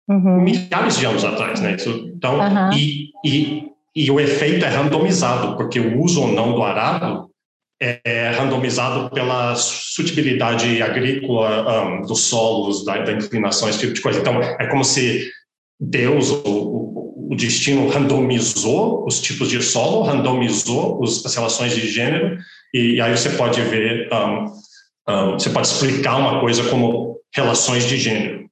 Uhum. 0.09 0.43
Milhares 0.43 0.99
de 0.99 1.07
anos 1.07 1.25
atrás, 1.25 1.61
né? 1.61 1.76
Então, 2.14 2.38
uhum. 2.38 2.73
e, 2.75 3.09
e 3.25 3.74
e 3.94 4.10
o 4.10 4.18
efeito 4.18 4.64
é 4.64 4.68
randomizado, 4.68 5.56
porque 5.56 5.78
o 5.78 6.00
uso 6.00 6.22
ou 6.22 6.28
não 6.28 6.54
do 6.54 6.62
arado 6.62 7.30
é 7.80 8.30
randomizado 8.30 9.10
pela 9.10 9.54
sutibilidade 9.54 10.80
agrícola 10.82 11.86
um, 11.86 12.02
dos 12.02 12.22
solos, 12.22 12.84
da, 12.84 12.98
da, 12.98 13.12
inclinação, 13.12 13.68
esse 13.68 13.80
tipo 13.80 13.92
de 13.92 14.00
coisa. 14.00 14.20
Então, 14.20 14.40
é 14.42 14.66
como 14.66 14.84
se 14.84 15.30
Deus, 15.78 16.30
o, 16.30 17.28
o 17.30 17.36
destino, 17.36 17.88
randomizou 17.88 19.04
os 19.06 19.20
tipos 19.20 19.48
de 19.48 19.62
solo, 19.62 20.02
randomizou 20.02 21.00
os, 21.00 21.24
as 21.24 21.34
relações 21.34 21.74
de 21.74 21.88
gênero, 21.88 22.38
e, 22.72 22.94
e 22.94 23.00
aí 23.00 23.16
você 23.16 23.30
pode 23.30 23.60
ver, 23.60 24.08
um, 24.12 25.12
um, 25.12 25.32
você 25.32 25.50
pode 25.50 25.66
explicar 25.66 26.16
uma 26.16 26.40
coisa 26.40 26.68
como 26.70 27.18
relações 27.34 27.86
de 27.86 27.96
gênero. 27.96 28.43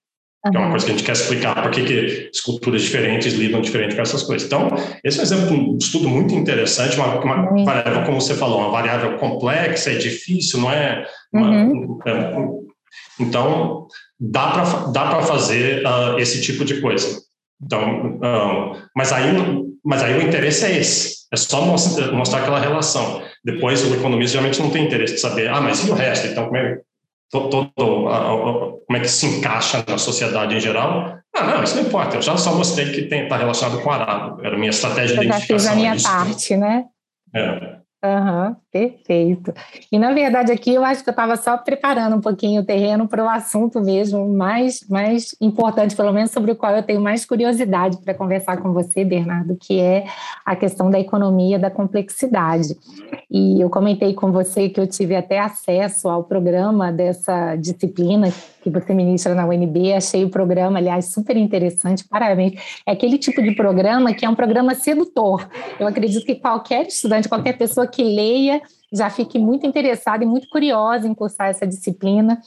Uhum. 0.45 0.53
é 0.55 0.59
uma 0.59 0.71
coisa 0.71 0.87
que 0.87 0.93
a 0.93 0.95
gente 0.97 1.07
quer 1.07 1.13
explicar 1.13 1.63
por 1.63 1.71
que, 1.71 1.85
que 1.85 2.31
esculturas 2.33 2.83
diferentes 2.83 3.35
lidam 3.35 3.61
diferente 3.61 3.95
com 3.95 4.03
essas 4.03 4.25
coisas. 4.25 4.47
Então, 4.47 4.71
esse 5.05 5.19
é 5.19 5.21
um 5.21 5.25
exemplo 5.25 5.47
de 5.47 5.55
um 5.55 5.79
estudo 5.79 6.09
muito 6.09 6.35
interessante, 6.35 6.97
uma, 6.97 7.21
uma 7.21 7.65
variável, 7.65 8.05
como 8.05 8.21
você 8.21 8.35
falou, 8.35 8.59
uma 8.59 8.71
variável 8.71 9.19
complexa, 9.19 9.93
é 9.93 9.97
difícil, 9.97 10.61
não 10.61 10.73
é? 10.73 11.07
Uma, 11.33 11.49
uhum. 11.49 11.99
é 12.05 12.63
então, 13.21 13.87
dá 14.19 14.51
para 14.51 14.65
dá 14.91 15.23
fazer 15.23 15.85
uh, 15.87 16.19
esse 16.19 16.41
tipo 16.41 16.65
de 16.65 16.81
coisa. 16.81 17.21
Então, 17.63 18.17
uh, 18.17 18.83
mas, 18.97 19.13
aí, 19.13 19.33
mas 19.85 20.03
aí 20.03 20.19
o 20.19 20.23
interesse 20.23 20.65
é 20.65 20.79
esse, 20.79 21.27
é 21.33 21.37
só 21.37 21.65
mostrar, 21.65 22.13
mostrar 22.13 22.41
aquela 22.41 22.59
relação. 22.59 23.23
Depois, 23.45 23.85
o 23.85 23.95
economista 23.95 24.33
geralmente 24.33 24.61
não 24.61 24.71
tem 24.71 24.87
interesse 24.87 25.15
de 25.15 25.21
saber, 25.21 25.49
ah, 25.49 25.61
mas 25.61 25.87
e 25.87 25.91
o 25.91 25.95
resto? 25.95 26.27
Então, 26.27 26.47
como 26.47 26.57
é, 26.57 26.81
todo, 27.33 27.73
como 27.75 28.97
é 28.97 29.01
que 29.01 29.09
se 29.09 29.27
encaixa 29.27 29.85
na 29.89 29.99
sociedade 29.99 30.55
em 30.55 30.61
geral. 30.61 31.19
Ah, 31.35 31.45
não, 31.45 31.63
isso 31.63 31.77
não 31.77 31.85
importa, 31.85 32.17
eu 32.17 32.23
já 32.23 32.37
só 32.37 32.55
mostrei 32.55 32.93
que 32.93 33.15
está 33.15 33.37
relacionado 33.39 33.81
com 33.81 33.89
o 33.89 33.93
arado, 33.93 34.45
era 34.45 34.55
a 34.55 34.59
minha 34.59 34.71
estratégia 34.71 35.19
de 35.19 35.25
identificação. 35.25 35.59
Já 35.59 35.75
fiz 35.75 35.89
a 35.89 35.95
minha 35.95 36.03
parte, 36.03 36.57
né? 36.57 36.85
É. 37.35 37.82
Uhum, 38.05 38.57
perfeito. 38.73 39.55
E 39.93 39.97
na 39.97 40.13
verdade 40.13 40.51
aqui 40.51 40.75
eu 40.75 40.85
acho 40.85 41.05
que 41.05 41.09
eu 41.09 41.13
estava 41.13 41.37
só 41.37 41.57
preparando 41.57 42.17
um 42.17 42.21
pouquinho 42.21 42.61
o 42.61 42.65
terreno 42.65 43.07
para 43.07 43.25
o 43.25 43.29
assunto 43.29 43.81
mesmo 43.81 44.29
mais, 44.29 44.85
mais 44.89 45.37
importante, 45.41 45.95
pelo 45.95 46.13
menos 46.13 46.33
sobre 46.33 46.51
o 46.51 46.57
qual 46.57 46.75
eu 46.75 46.83
tenho 46.83 47.01
mais 47.01 47.25
curiosidade 47.25 47.99
para 47.99 48.13
conversar 48.13 48.57
com 48.57 48.73
você, 48.73 49.05
Bernardo, 49.05 49.57
que 49.57 49.79
é 49.79 50.05
a 50.45 50.57
questão 50.57 50.91
da 50.91 50.99
economia 50.99 51.61
da 51.61 51.71
complexidade. 51.71 52.77
E 53.31 53.61
eu 53.61 53.71
comentei 53.71 54.15
com 54.15 54.33
você 54.33 54.69
que 54.69 54.81
eu 54.81 54.87
tive 54.89 55.15
até 55.15 55.39
acesso 55.39 56.09
ao 56.09 56.25
programa 56.25 56.91
dessa 56.91 57.55
disciplina 57.55 58.33
que 58.63 58.71
você 58.71 58.95
ministra 58.95 59.35
na 59.35 59.45
UNB, 59.47 59.93
achei 59.93 60.25
o 60.25 60.31
programa, 60.31 60.79
aliás, 60.79 61.07
super 61.13 61.37
interessante, 61.37 62.07
parabéns. 62.09 62.55
É 62.87 62.93
aquele 62.93 63.19
tipo 63.19 63.43
de 63.43 63.55
programa 63.55 64.15
que 64.15 64.25
é 64.25 64.29
um 64.29 64.35
programa 64.35 64.75
sedutor. 64.75 65.49
Eu 65.81 65.87
acredito 65.87 66.25
que 66.25 66.37
qualquer 66.37 66.87
estudante, 66.87 67.29
qualquer 67.29 67.59
pessoa 67.59 67.87
que 67.87 68.03
leia, 68.03 68.63
já 68.93 69.09
fique 69.09 69.39
muito 69.39 69.67
interessada 69.67 70.23
e 70.23 70.27
muito 70.27 70.49
curiosa 70.49 71.09
em 71.09 71.15
cursar 71.15 71.49
essa 71.49 71.67
disciplina. 71.67 72.41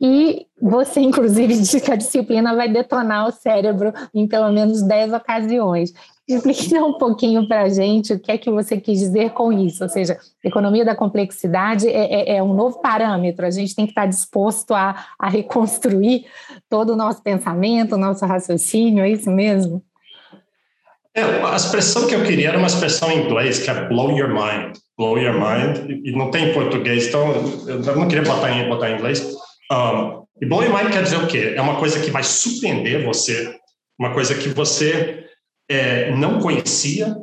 E 0.00 0.46
você, 0.60 0.98
inclusive, 1.00 1.54
diz 1.54 1.80
que 1.82 1.92
a 1.92 1.96
disciplina 1.96 2.54
vai 2.54 2.68
detonar 2.68 3.28
o 3.28 3.32
cérebro 3.32 3.92
em 4.14 4.26
pelo 4.26 4.50
menos 4.50 4.82
10 4.82 5.12
ocasiões. 5.12 5.92
Explica 6.26 6.84
um 6.84 6.94
pouquinho 6.94 7.46
para 7.48 7.62
a 7.62 7.68
gente 7.68 8.12
o 8.12 8.18
que 8.18 8.30
é 8.30 8.38
que 8.38 8.50
você 8.50 8.80
quis 8.80 9.00
dizer 9.00 9.30
com 9.30 9.52
isso. 9.52 9.82
Ou 9.82 9.88
seja, 9.88 10.16
economia 10.44 10.84
da 10.84 10.94
complexidade 10.94 11.88
é, 11.88 12.32
é, 12.32 12.36
é 12.36 12.42
um 12.42 12.54
novo 12.54 12.80
parâmetro. 12.80 13.44
A 13.44 13.50
gente 13.50 13.74
tem 13.74 13.84
que 13.84 13.90
estar 13.90 14.06
disposto 14.06 14.72
a, 14.72 14.94
a 15.18 15.28
reconstruir 15.28 16.26
todo 16.68 16.92
o 16.92 16.96
nosso 16.96 17.20
pensamento, 17.20 17.96
o 17.96 17.98
nosso 17.98 18.24
raciocínio, 18.24 19.04
é 19.04 19.10
isso 19.10 19.30
mesmo? 19.30 19.82
É, 21.12 21.22
a 21.22 21.56
expressão 21.56 22.06
que 22.06 22.14
eu 22.14 22.22
queria 22.22 22.50
era 22.50 22.58
uma 22.58 22.68
expressão 22.68 23.10
em 23.10 23.24
inglês, 23.24 23.58
que 23.58 23.70
é 23.70 23.88
blow 23.88 24.16
your 24.16 24.28
mind. 24.28 24.76
Blow 25.00 25.18
your 25.18 25.32
mind, 25.32 26.04
e 26.04 26.12
não 26.12 26.30
tem 26.30 26.50
em 26.50 26.52
português, 26.52 27.06
então 27.06 27.32
eu 27.66 27.96
não 27.96 28.06
queria 28.06 28.22
botar 28.22 28.52
em, 28.52 28.68
botar 28.68 28.90
em 28.90 28.96
inglês. 28.96 29.26
Um, 29.72 30.26
e 30.42 30.44
blow 30.44 30.62
your 30.62 30.76
mind 30.76 30.92
quer 30.92 31.02
dizer 31.02 31.16
o 31.16 31.26
quê? 31.26 31.54
É 31.56 31.62
uma 31.62 31.76
coisa 31.76 31.98
que 32.00 32.10
vai 32.10 32.22
surpreender 32.22 33.02
você, 33.02 33.56
uma 33.98 34.12
coisa 34.12 34.34
que 34.34 34.50
você 34.50 35.24
é, 35.70 36.14
não 36.14 36.38
conhecia, 36.38 37.16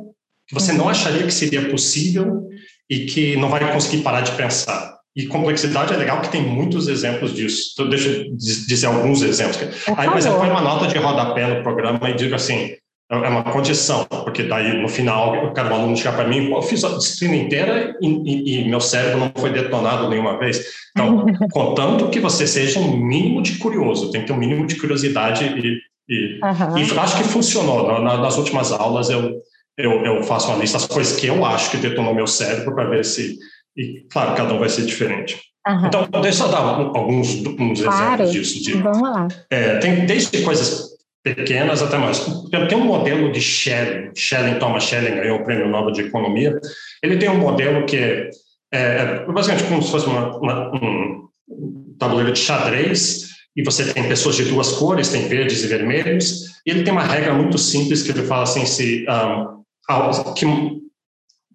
que 0.48 0.54
você 0.54 0.72
não 0.72 0.88
acharia 0.88 1.22
que 1.22 1.32
seria 1.32 1.68
possível 1.70 2.48
e 2.90 3.06
que 3.06 3.36
não 3.36 3.48
vai 3.48 3.72
conseguir 3.72 4.02
parar 4.02 4.22
de 4.22 4.32
pensar. 4.32 4.98
E 5.14 5.28
complexidade 5.28 5.94
é 5.94 5.96
legal 5.96 6.20
que 6.20 6.32
tem 6.32 6.42
muitos 6.42 6.88
exemplos 6.88 7.32
disso. 7.32 7.70
Então, 7.74 7.88
deixa 7.88 8.08
eu 8.08 8.36
dizer 8.36 8.88
alguns 8.88 9.22
exemplos. 9.22 9.58
Aí, 9.96 10.08
por 10.08 10.18
exemplo, 10.18 10.40
põe 10.40 10.50
uma 10.50 10.62
nota 10.62 10.88
de 10.88 10.98
rodapé 10.98 11.46
no 11.46 11.62
programa 11.62 12.10
e 12.10 12.14
diga 12.14 12.34
assim: 12.34 12.74
é, 13.10 13.16
é 13.16 13.28
uma 13.28 13.42
condição, 13.44 14.04
porque 14.04 14.42
daí 14.42 14.80
no 14.80 14.88
final 14.88 15.32
o 15.32 15.58
aluno 15.58 15.96
chegar 15.96 16.14
para 16.14 16.28
mim, 16.28 16.50
eu 16.50 16.62
fiz 16.62 16.84
a 16.84 16.96
disciplina 16.96 17.36
inteira 17.36 17.96
e, 18.02 18.06
e, 18.06 18.60
e, 18.60 18.68
meu 18.68 18.80
cérebro 18.80 19.18
não 19.18 19.32
foi 19.34 19.50
detonado 19.50 20.08
nenhuma 20.08 20.38
vez. 20.38 20.62
Então, 20.90 21.24
contanto 21.50 22.10
que 22.10 22.20
você 22.20 22.46
seja 22.46 22.78
um 22.78 22.96
mínimo 22.96 23.42
de 23.42 23.56
curioso, 23.56 24.10
tem 24.10 24.20
que 24.20 24.26
ter 24.26 24.32
um 24.32 24.38
mínimo 24.38 24.66
de 24.66 24.76
curiosidade 24.76 25.44
e, 25.44 25.80
e, 26.08 26.40
uhum. 26.42 26.78
e 26.78 26.98
acho 26.98 27.16
que 27.16 27.24
funcionou. 27.24 28.00
Na, 28.02 28.18
nas 28.18 28.36
últimas 28.36 28.72
aulas 28.72 29.08
eu, 29.08 29.40
eu, 29.78 30.04
eu 30.04 30.22
faço 30.22 30.48
uma 30.48 30.58
lista 30.58 30.78
das 30.78 30.86
coisas 30.86 31.18
que 31.18 31.26
eu 31.26 31.44
acho 31.44 31.70
que 31.70 31.78
detonou 31.78 32.14
meu 32.14 32.26
cérebro 32.26 32.74
para 32.74 32.90
ver 32.90 33.04
se. 33.04 33.38
E 33.76 34.06
claro, 34.10 34.34
cada 34.34 34.52
um 34.52 34.58
vai 34.58 34.68
ser 34.68 34.84
diferente. 34.84 35.40
Uhum. 35.66 35.86
Então, 35.86 36.08
deixa 36.22 36.44
eu 36.44 36.48
dar 36.48 36.58
alguns, 36.58 37.46
alguns 37.46 37.80
claro. 37.82 38.22
exemplos 38.22 38.32
disso. 38.32 38.64
De, 38.64 38.82
Vamos 38.82 39.02
lá. 39.02 39.28
É, 39.50 39.78
tem 39.78 40.06
desde 40.06 40.42
coisas 40.42 40.87
pequenas 41.22 41.82
até 41.82 41.98
mais. 41.98 42.24
Tem 42.68 42.78
um 42.78 42.84
modelo 42.84 43.30
de 43.32 43.40
Schelling, 43.40 44.10
Schelling, 44.14 44.58
Thomas 44.58 44.84
Schelling 44.84 45.16
ganhou 45.16 45.38
o 45.38 45.44
Prêmio 45.44 45.68
Nobel 45.68 45.92
de 45.92 46.02
Economia, 46.02 46.58
ele 47.02 47.18
tem 47.18 47.28
um 47.28 47.38
modelo 47.38 47.84
que 47.86 47.96
é, 47.96 48.30
é 48.72 49.26
basicamente 49.26 49.68
como 49.68 49.82
se 49.82 49.90
fosse 49.90 50.06
uma, 50.06 50.36
uma, 50.38 50.70
um 50.74 51.96
tabuleiro 51.98 52.32
de 52.32 52.38
xadrez, 52.38 53.28
e 53.56 53.62
você 53.62 53.92
tem 53.92 54.08
pessoas 54.08 54.36
de 54.36 54.44
duas 54.44 54.72
cores, 54.72 55.08
tem 55.08 55.26
verdes 55.26 55.64
e 55.64 55.66
vermelhos, 55.66 56.44
e 56.64 56.70
ele 56.70 56.84
tem 56.84 56.92
uma 56.92 57.02
regra 57.02 57.34
muito 57.34 57.58
simples 57.58 58.02
que 58.02 58.12
ele 58.12 58.22
fala 58.22 58.44
assim, 58.44 58.64
se, 58.64 59.04
um, 59.08 60.34
que, 60.34 60.46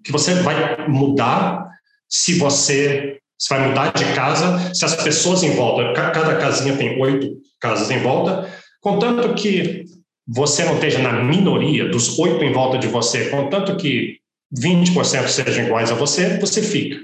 que 0.04 0.12
você 0.12 0.34
vai 0.36 0.88
mudar 0.88 1.64
se 2.10 2.38
você 2.38 3.18
se 3.40 3.50
vai 3.50 3.68
mudar 3.68 3.92
de 3.92 4.06
casa, 4.14 4.74
se 4.74 4.86
as 4.86 4.96
pessoas 4.96 5.44
em 5.44 5.52
volta, 5.52 5.92
cada 5.94 6.38
casinha 6.38 6.78
tem 6.78 7.02
oito 7.02 7.42
casas 7.60 7.92
em 7.92 8.00
volta, 8.00 8.48
Contanto 8.84 9.34
que 9.34 9.86
você 10.28 10.66
não 10.66 10.76
esteja 10.76 11.00
na 11.00 11.24
minoria 11.24 11.88
dos 11.90 12.20
oito 12.20 12.44
em 12.44 12.52
volta 12.52 12.78
de 12.78 12.88
você, 12.88 13.30
contanto 13.30 13.78
que 13.78 14.18
20% 14.54 15.28
sejam 15.28 15.66
iguais 15.66 15.90
a 15.90 15.96
você, 15.96 16.38
você 16.38 16.62
fica. 16.62 17.00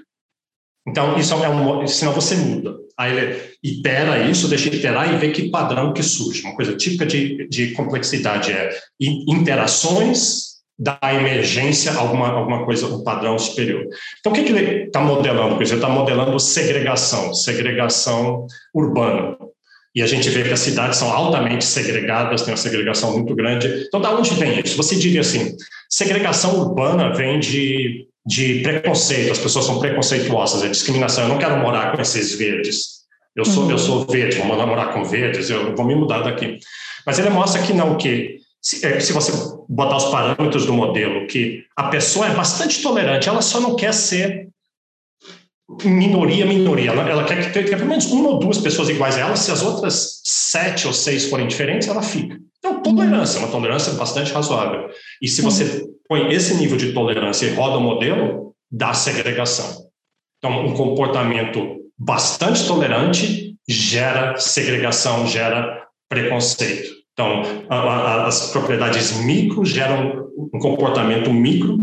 Então, 0.86 1.18
isso 1.18 1.34
é 1.34 1.50
um, 1.50 1.88
senão 1.88 2.12
você 2.12 2.36
muda. 2.36 2.76
Aí 2.98 3.16
ele 3.16 3.42
itera 3.64 4.30
isso, 4.30 4.50
deixa 4.50 4.68
iterar 4.68 5.14
e 5.14 5.18
vê 5.18 5.32
que 5.32 5.50
padrão 5.50 5.94
que 5.94 6.04
surge. 6.04 6.42
Uma 6.42 6.56
coisa 6.56 6.76
típica 6.76 7.06
de, 7.06 7.48
de 7.48 7.72
complexidade 7.72 8.52
é 8.52 8.78
interações 9.00 10.50
da 10.78 10.98
emergência 11.14 11.94
alguma, 11.94 12.30
alguma 12.30 12.66
coisa, 12.66 12.88
um 12.88 13.04
padrão 13.04 13.38
superior. 13.38 13.86
Então, 14.20 14.32
o 14.32 14.36
que, 14.36 14.44
que 14.44 14.52
ele 14.52 14.84
está 14.86 15.00
modelando? 15.00 15.56
Ele 15.56 15.64
está 15.64 15.90
modelando 15.90 16.40
segregação, 16.40 17.34
segregação 17.34 18.48
urbana. 18.74 19.38
E 19.96 20.02
a 20.04 20.08
gente 20.08 20.30
vê 20.30 20.44
que 20.44 20.54
as 20.54 20.60
cidades 20.60 20.98
são 20.98 21.12
altamente 21.12 21.66
segregadas, 21.66 22.44
tem 22.44 22.52
uma 22.54 22.58
segregação 22.58 23.14
muito 23.14 23.36
grande. 23.36 23.86
Então, 23.88 24.00
da 24.00 24.12
onde 24.12 24.34
vem 24.36 24.60
isso? 24.60 24.78
Você 24.78 24.96
diria 24.96 25.22
assim: 25.22 25.56
segregação 25.90 26.60
urbana 26.60 27.14
vem 27.14 27.40
de, 27.40 28.08
de 28.26 28.62
preconceito, 28.62 29.32
as 29.32 29.40
pessoas 29.40 29.66
são 29.66 29.80
preconceituosas, 29.80 30.64
é 30.64 30.70
discriminação. 30.70 31.24
Eu 31.24 31.30
não 31.30 31.40
quero 31.40 31.58
morar 31.58 31.96
com 31.96 32.02
esses 32.02 32.36
verdes. 32.36 33.00
Eu 33.36 33.46
sou, 33.46 33.64
uhum. 33.64 33.72
eu 33.72 33.78
sou 33.78 34.06
verde, 34.06 34.38
vou 34.38 34.48
morar 34.48 34.94
com 34.94 35.04
verdes, 35.04 35.50
eu 35.50 35.76
vou 35.76 35.86
me 35.86 35.96
mudar 35.96 36.22
daqui. 36.22 36.60
Mas 37.06 37.18
ele 37.18 37.30
mostra 37.30 37.62
que 37.62 37.74
não, 37.74 37.96
que 37.96 38.40
se, 38.62 38.86
é, 38.86 39.00
se 39.00 39.14
você 39.14 39.32
botar 39.68 39.98
os 39.98 40.06
parâmetros 40.06 40.66
do 40.66 40.74
modelo, 40.74 41.26
que 41.28 41.64
a 41.76 41.84
pessoa 41.84 42.28
é 42.28 42.32
bastante 42.32 42.82
tolerante, 42.82 43.30
ela 43.30 43.42
só 43.42 43.60
não 43.60 43.76
quer 43.76 43.94
ser 43.94 44.50
minoria, 45.84 46.46
minoria. 46.46 46.92
Ela, 46.92 47.10
ela 47.10 47.24
quer 47.26 47.46
que 47.46 47.54
tenha 47.54 47.78
pelo 47.78 47.90
menos 47.90 48.06
uma 48.08 48.30
ou 48.30 48.40
duas 48.40 48.58
pessoas 48.58 48.90
iguais 48.90 49.18
a 49.18 49.22
ela. 49.22 49.36
Se 49.36 49.52
as 49.52 49.62
outras 49.62 50.22
sete 50.24 50.88
ou 50.88 50.94
seis 50.94 51.30
forem 51.30 51.48
diferentes, 51.48 51.88
ela 51.88 52.02
fica. 52.02 52.38
Então, 52.58 52.82
tolerância, 52.82 53.40
uma 53.40 53.50
tolerância 53.50 53.94
bastante 53.94 54.34
razoável. 54.34 54.90
E 55.22 55.28
se 55.28 55.42
você 55.42 55.86
põe 56.08 56.34
esse 56.34 56.56
nível 56.56 56.78
de 56.78 56.92
tolerância 56.92 57.46
e 57.46 57.54
roda 57.54 57.78
o 57.78 57.82
modelo, 57.82 58.56
dá 58.72 58.94
segregação. 58.94 59.88
Então, 60.38 60.66
um 60.66 60.74
comportamento 60.74 61.78
bastante 61.98 62.66
tolerante 62.66 63.56
gera 63.68 64.38
segregação, 64.38 65.28
gera 65.28 65.86
preconceito. 66.10 66.90
Então, 67.14 67.44
a, 67.70 67.76
a, 67.76 68.28
as 68.28 68.52
propriedades 68.52 69.18
micro 69.24 69.64
geram 69.66 70.30
um 70.54 70.60
comportamento 70.60 71.32
micro, 71.32 71.78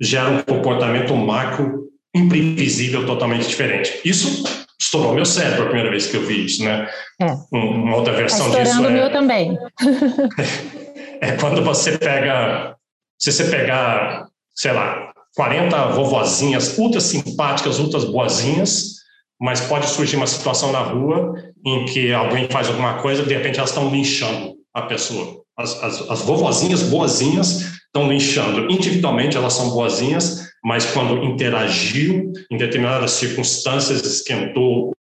gera 0.00 0.30
um 0.30 0.42
comportamento 0.42 1.14
macro 1.14 1.87
imprevisível, 2.14 3.06
totalmente 3.06 3.48
diferente. 3.48 4.00
Isso 4.04 4.44
estourou 4.80 5.14
meu 5.14 5.26
cérebro 5.26 5.62
a 5.62 5.66
primeira 5.66 5.90
vez 5.90 6.06
que 6.06 6.16
eu 6.16 6.24
vi 6.24 6.46
isso, 6.46 6.64
né? 6.64 6.88
É. 7.20 7.26
Uma 7.52 7.96
outra 7.96 8.12
versão 8.12 8.50
tá 8.50 8.62
disso 8.62 8.84
é... 8.84 8.88
o 8.88 8.90
meu 8.90 9.10
também. 9.10 9.58
é 11.20 11.32
quando 11.32 11.62
você 11.62 11.98
pega... 11.98 12.76
Se 13.18 13.32
você 13.32 13.44
pegar, 13.44 14.28
sei 14.54 14.72
lá, 14.72 15.12
40 15.34 15.88
vovozinhas 15.88 16.78
ultra 16.78 17.00
simpáticas, 17.00 17.78
ultra 17.78 18.00
boazinhas, 18.00 18.98
mas 19.40 19.60
pode 19.60 19.88
surgir 19.88 20.16
uma 20.16 20.26
situação 20.26 20.72
na 20.72 20.80
rua 20.80 21.34
em 21.64 21.84
que 21.84 22.12
alguém 22.12 22.48
faz 22.48 22.68
alguma 22.68 22.94
coisa, 22.94 23.22
de 23.24 23.34
repente 23.34 23.58
elas 23.58 23.70
estão 23.70 23.90
linchando 23.90 24.54
a 24.74 24.82
pessoa. 24.82 25.42
As, 25.56 25.82
as, 25.82 26.10
as 26.10 26.22
vovozinhas 26.22 26.82
boazinhas 26.84 27.72
estão 27.86 28.08
linchando. 28.08 28.70
Individualmente 28.70 29.36
elas 29.36 29.52
são 29.52 29.70
boazinhas, 29.70 30.48
mas 30.68 30.84
quando 30.84 31.24
interagiu 31.24 32.30
em 32.50 32.58
determinadas 32.58 33.12
circunstâncias, 33.12 34.04
esquentou 34.04 34.92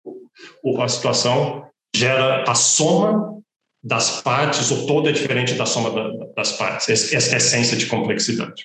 a 0.79 0.87
situação, 0.87 1.65
gera 1.93 2.45
a 2.47 2.55
soma 2.55 3.35
das 3.83 4.23
partes, 4.23 4.71
o 4.71 4.87
todo 4.87 5.09
é 5.09 5.13
diferente 5.13 5.55
da 5.55 5.67
soma 5.67 5.91
das 6.37 6.53
partes. 6.53 6.89
Essa 6.89 7.33
é 7.33 7.35
a 7.35 7.39
essência 7.39 7.77
de 7.77 7.87
complexidade. 7.87 8.63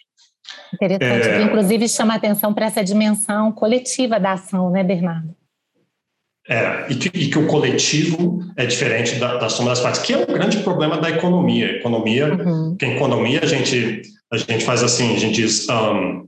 Interessante, 0.76 1.28
é... 1.28 1.42
inclusive 1.42 1.90
chama 1.90 2.14
atenção 2.14 2.54
para 2.54 2.68
essa 2.68 2.84
dimensão 2.84 3.52
coletiva 3.52 4.20
da 4.20 4.34
ação, 4.34 4.70
né, 4.70 4.84
Bernardo? 4.84 5.36
É, 6.48 6.86
e 6.88 6.96
que, 6.96 7.08
e 7.18 7.30
que, 7.32 7.40
o 7.40 7.48
coletivo 7.48 8.44
é 8.56 8.66
diferente 8.66 9.16
da, 9.16 9.38
da, 9.38 9.50
soma 9.50 9.70
das 9.70 9.80
partes, 9.80 10.02
que 10.02 10.14
é 10.14 10.18
um 10.18 10.26
grande 10.26 10.58
problema 10.60 10.98
da 10.98 11.10
economia. 11.10 11.78
Economia, 11.78 12.32
uhum. 12.32 12.76
que 12.78 12.86
em 12.86 12.96
economia 12.96 13.40
a 13.42 13.48
gente, 13.48 14.04
a 14.32 14.38
gente 14.38 14.64
faz 14.66 14.84
assim, 14.84 15.16
a 15.16 15.20
gente 15.20 15.36
diz, 15.36 15.68
um, 15.70 16.28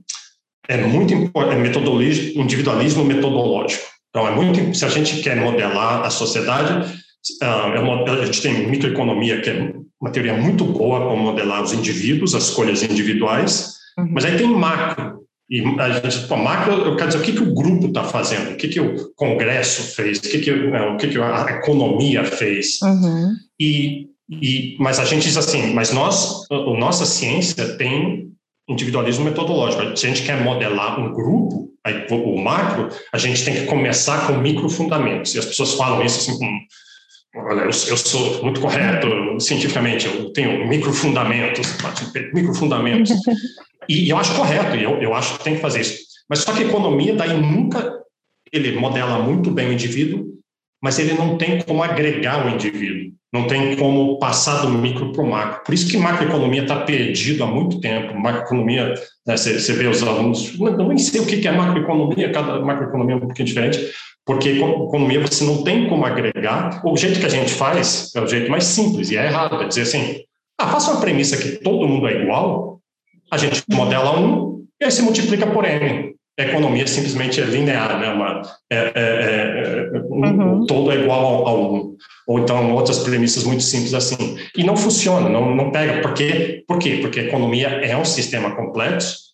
é 0.68 0.76
muito 0.78 1.12
importante, 1.12 1.56
é 1.56 1.58
metodologia, 1.58 2.40
individualismo 2.40 3.04
metodológico. 3.04 3.84
Então, 4.10 4.26
é 4.28 4.30
muito, 4.30 4.76
se 4.76 4.84
a 4.84 4.88
gente 4.88 5.20
quer 5.22 5.36
modelar 5.36 6.04
a 6.04 6.10
sociedade, 6.10 6.94
uh, 7.42 8.20
a 8.22 8.26
gente 8.26 8.42
tem 8.42 8.68
microeconomia, 8.68 9.40
que 9.40 9.50
é 9.50 9.72
uma 10.00 10.10
teoria 10.10 10.34
muito 10.34 10.64
boa 10.64 11.00
para 11.00 11.16
modelar 11.16 11.62
os 11.62 11.72
indivíduos, 11.72 12.34
as 12.34 12.44
escolhas 12.44 12.82
individuais, 12.82 13.74
uhum. 13.98 14.08
mas 14.12 14.24
aí 14.24 14.36
tem 14.36 14.46
macro. 14.46 15.24
E 15.50 15.62
a 15.78 15.90
gente, 15.90 16.26
pô, 16.26 16.36
macro, 16.36 16.72
eu 16.72 16.96
quero 16.96 17.08
dizer, 17.08 17.20
o 17.20 17.22
que, 17.22 17.32
que 17.32 17.42
o 17.42 17.54
grupo 17.54 17.86
está 17.88 18.04
fazendo, 18.04 18.52
o 18.52 18.56
que, 18.56 18.68
que 18.68 18.80
o 18.80 19.12
Congresso 19.14 19.94
fez, 19.94 20.18
o 20.18 20.22
que, 20.22 20.38
que, 20.38 20.52
né, 20.52 20.80
o 20.82 20.96
que, 20.96 21.08
que 21.08 21.18
a 21.18 21.58
economia 21.58 22.24
fez. 22.24 22.80
Uhum. 22.82 23.34
E, 23.60 24.06
e, 24.30 24.76
mas 24.78 24.98
a 24.98 25.04
gente 25.04 25.24
diz 25.24 25.36
assim, 25.36 25.74
mas 25.74 25.92
nós, 25.92 26.46
a 26.50 26.78
nossa 26.78 27.04
ciência 27.04 27.76
tem 27.76 28.33
individualismo 28.68 29.24
metodológico. 29.24 29.96
Se 29.96 30.06
a 30.06 30.08
gente 30.08 30.22
quer 30.22 30.42
modelar 30.42 30.98
um 30.98 31.12
grupo, 31.12 31.70
aí, 31.84 32.06
o 32.10 32.38
macro, 32.40 32.88
a 33.12 33.18
gente 33.18 33.44
tem 33.44 33.54
que 33.54 33.66
começar 33.66 34.26
com 34.26 34.38
microfundamentos. 34.38 35.34
E 35.34 35.38
as 35.38 35.44
pessoas 35.44 35.74
falam 35.74 36.04
isso 36.04 36.18
assim 36.18 36.38
com 36.38 36.60
olha, 37.36 37.62
eu, 37.62 37.66
eu, 37.66 37.96
sou 37.96 38.42
muito 38.44 38.60
correto 38.60 39.08
cientificamente, 39.40 40.06
eu 40.06 40.32
tenho 40.32 40.66
microfundamentos, 40.68 41.66
microfundamentos. 42.32 43.10
e, 43.88 44.04
e 44.04 44.10
eu 44.10 44.16
acho 44.16 44.34
correto, 44.36 44.76
e 44.76 44.84
eu, 44.84 45.02
eu 45.02 45.14
acho 45.14 45.38
que 45.38 45.44
tem 45.44 45.56
que 45.56 45.60
fazer 45.60 45.80
isso. 45.80 45.98
Mas 46.28 46.40
só 46.40 46.52
que 46.52 46.62
a 46.62 46.66
economia 46.66 47.14
daí 47.14 47.36
nunca 47.36 47.92
ele 48.52 48.76
modela 48.78 49.18
muito 49.18 49.50
bem 49.50 49.68
o 49.68 49.72
indivíduo, 49.72 50.26
mas 50.80 50.98
ele 50.98 51.14
não 51.14 51.36
tem 51.36 51.60
como 51.62 51.82
agregar 51.82 52.46
o 52.46 52.50
indivíduo 52.50 53.12
não 53.34 53.48
tem 53.48 53.74
como 53.74 54.16
passar 54.20 54.62
do 54.62 54.68
micro 54.68 55.10
para 55.10 55.20
o 55.20 55.28
macro. 55.28 55.64
Por 55.64 55.74
isso 55.74 55.90
que 55.90 55.96
macroeconomia 55.96 56.62
está 56.62 56.84
perdido 56.84 57.42
há 57.42 57.46
muito 57.48 57.80
tempo. 57.80 58.14
Macroeconomia, 58.14 58.94
né, 59.26 59.36
você, 59.36 59.58
você 59.58 59.72
vê 59.72 59.88
os 59.88 60.04
alunos, 60.04 60.56
não 60.56 60.86
nem 60.86 60.98
sei 60.98 61.20
o 61.20 61.26
que 61.26 61.46
é 61.46 61.50
macroeconomia, 61.50 62.30
cada 62.30 62.60
macroeconomia 62.60 63.14
é 63.14 63.16
um 63.16 63.20
pouquinho 63.22 63.48
diferente, 63.48 63.90
porque 64.24 64.50
economia 64.50 65.20
você 65.20 65.42
não 65.42 65.64
tem 65.64 65.88
como 65.88 66.06
agregar. 66.06 66.80
O 66.86 66.96
jeito 66.96 67.18
que 67.18 67.26
a 67.26 67.28
gente 67.28 67.52
faz 67.52 68.12
é 68.14 68.20
o 68.20 68.26
jeito 68.28 68.48
mais 68.48 68.62
simples, 68.62 69.10
e 69.10 69.16
é 69.16 69.26
errado, 69.26 69.60
é 69.60 69.66
dizer 69.66 69.82
assim, 69.82 70.20
ah, 70.56 70.68
faça 70.68 70.92
uma 70.92 71.00
premissa 71.00 71.36
que 71.36 71.60
todo 71.60 71.88
mundo 71.88 72.06
é 72.06 72.22
igual, 72.22 72.78
a 73.32 73.36
gente 73.36 73.64
modela 73.68 74.16
um, 74.16 74.64
e 74.80 74.84
aí 74.84 74.92
se 74.92 75.02
multiplica 75.02 75.48
por 75.48 75.64
N 75.64 76.13
economia 76.42 76.86
simplesmente 76.86 77.40
é 77.40 77.44
linear, 77.44 77.98
né? 77.98 78.08
Uma, 78.08 78.42
é, 78.70 78.76
é, 78.76 79.90
é, 79.94 80.00
um, 80.10 80.60
uhum. 80.60 80.66
todo 80.66 80.90
é 80.90 80.96
igual 80.96 81.46
ao, 81.46 81.74
um. 81.74 81.96
Ou 82.26 82.38
então 82.40 82.72
outras 82.72 82.98
premissas 83.00 83.44
muito 83.44 83.62
simples 83.62 83.94
assim. 83.94 84.36
E 84.56 84.64
não 84.64 84.76
funciona, 84.76 85.28
não, 85.28 85.54
não 85.54 85.70
pega. 85.70 86.02
Por 86.02 86.14
quê? 86.14 86.64
Por 86.66 86.78
quê? 86.78 86.98
Porque 87.00 87.20
a 87.20 87.24
economia 87.24 87.68
é 87.68 87.96
um 87.96 88.04
sistema 88.04 88.54
complexo. 88.56 89.24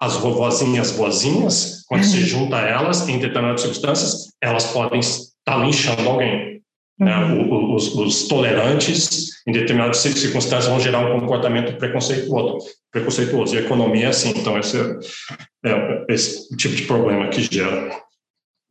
As 0.00 0.16
vovozinhas 0.16 0.92
boazinhas, 0.92 1.84
quando 1.88 2.02
uhum. 2.02 2.08
se 2.08 2.20
junta 2.20 2.56
elas 2.58 3.08
em 3.08 3.18
determinadas 3.18 3.62
circunstâncias, 3.62 4.28
elas 4.40 4.66
podem 4.66 5.00
estar 5.00 5.56
linchando 5.58 6.08
alguém. 6.08 6.57
Né? 6.98 7.16
Uhum. 7.16 7.74
Os, 7.74 7.94
os, 7.94 8.26
tolerantes, 8.26 9.42
em 9.46 9.52
determinadas 9.52 9.98
circunstâncias, 9.98 10.66
vão 10.66 10.80
gerar 10.80 11.00
um 11.00 11.20
comportamento 11.20 11.76
preconceituoso. 11.78 12.66
preconceituoso. 12.90 13.54
E 13.54 13.58
a 13.58 13.62
economia 13.62 14.06
é 14.06 14.08
assim, 14.08 14.30
então 14.30 14.58
esse 14.58 14.76
é, 15.64 15.70
é 15.70 16.04
esse 16.08 16.56
tipo 16.56 16.74
de 16.74 16.82
problema 16.82 17.28
que 17.28 17.42
gera. 17.42 17.90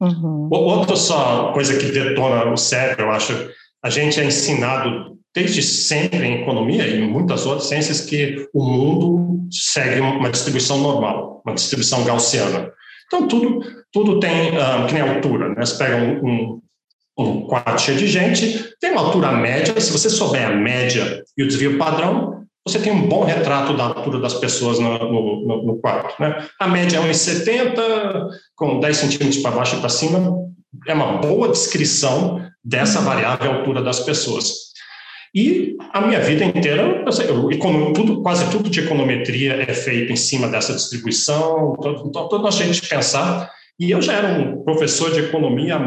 Uhum. 0.01 0.49
Outra 0.51 0.95
só 0.95 1.51
coisa 1.53 1.77
que 1.77 1.91
detona 1.91 2.51
o 2.51 2.57
cérebro, 2.57 3.05
eu 3.05 3.11
acho, 3.11 3.49
a 3.83 3.89
gente 3.89 4.19
é 4.19 4.25
ensinado 4.25 5.17
desde 5.33 5.61
sempre 5.61 6.25
em 6.25 6.41
economia 6.41 6.87
e 6.87 6.99
em 6.99 7.07
muitas 7.07 7.45
outras 7.45 7.67
ciências 7.67 8.01
que 8.01 8.47
o 8.53 8.63
mundo 8.63 9.47
segue 9.51 9.99
uma 9.99 10.29
distribuição 10.29 10.79
normal, 10.79 11.41
uma 11.45 11.55
distribuição 11.55 12.03
gaussiana. 12.03 12.71
Então, 13.05 13.27
tudo, 13.27 13.63
tudo 13.91 14.19
tem, 14.19 14.49
uh, 14.49 14.85
que 14.87 14.93
nem 14.93 15.01
altura, 15.01 15.49
né? 15.49 15.65
Você 15.65 15.77
pega 15.77 15.95
um, 15.95 16.27
um, 16.27 16.61
um 17.17 17.41
quarto 17.41 17.81
cheio 17.81 17.97
de 17.97 18.07
gente, 18.07 18.63
tem 18.79 18.91
uma 18.91 19.01
altura 19.01 19.31
média, 19.31 19.79
se 19.79 19.91
você 19.91 20.09
souber 20.09 20.47
a 20.47 20.55
média 20.55 21.23
e 21.37 21.43
o 21.43 21.47
desvio 21.47 21.77
padrão, 21.77 22.45
você 22.65 22.79
tem 22.79 22.91
um 22.91 23.07
bom 23.07 23.23
retrato 23.23 23.75
da 23.75 23.85
altura 23.85 24.19
das 24.19 24.33
pessoas 24.33 24.77
no, 24.77 24.97
no, 24.99 25.65
no 25.65 25.77
quarto. 25.77 26.21
Né? 26.21 26.45
A 26.59 26.67
média 26.67 26.97
é 26.97 27.01
1,70, 27.01 28.27
com 28.55 28.79
10 28.79 28.97
centímetros 28.97 29.37
para 29.37 29.51
baixo 29.51 29.77
e 29.77 29.79
para 29.79 29.89
cima, 29.89 30.37
é 30.85 30.93
uma 30.93 31.17
boa 31.17 31.47
descrição 31.47 32.41
dessa 32.63 32.99
variável 32.99 33.51
altura 33.51 33.81
das 33.81 34.01
pessoas. 34.01 34.67
E 35.33 35.75
a 35.93 36.01
minha 36.01 36.19
vida 36.19 36.43
inteira, 36.43 37.03
eu, 37.27 37.93
tudo, 37.93 38.21
quase 38.21 38.49
tudo 38.49 38.69
de 38.69 38.81
econometria 38.81 39.53
é 39.67 39.73
feito 39.73 40.11
em 40.11 40.15
cima 40.15 40.47
dessa 40.47 40.73
distribuição, 40.73 41.75
então, 42.05 42.27
toda 42.27 42.47
a 42.47 42.51
gente 42.51 42.87
pensar. 42.87 43.49
E 43.79 43.91
eu 43.91 44.01
já 44.01 44.13
era 44.13 44.39
um 44.39 44.63
professor 44.63 45.11
de 45.11 45.19
economia 45.19 45.75
há 45.75 45.79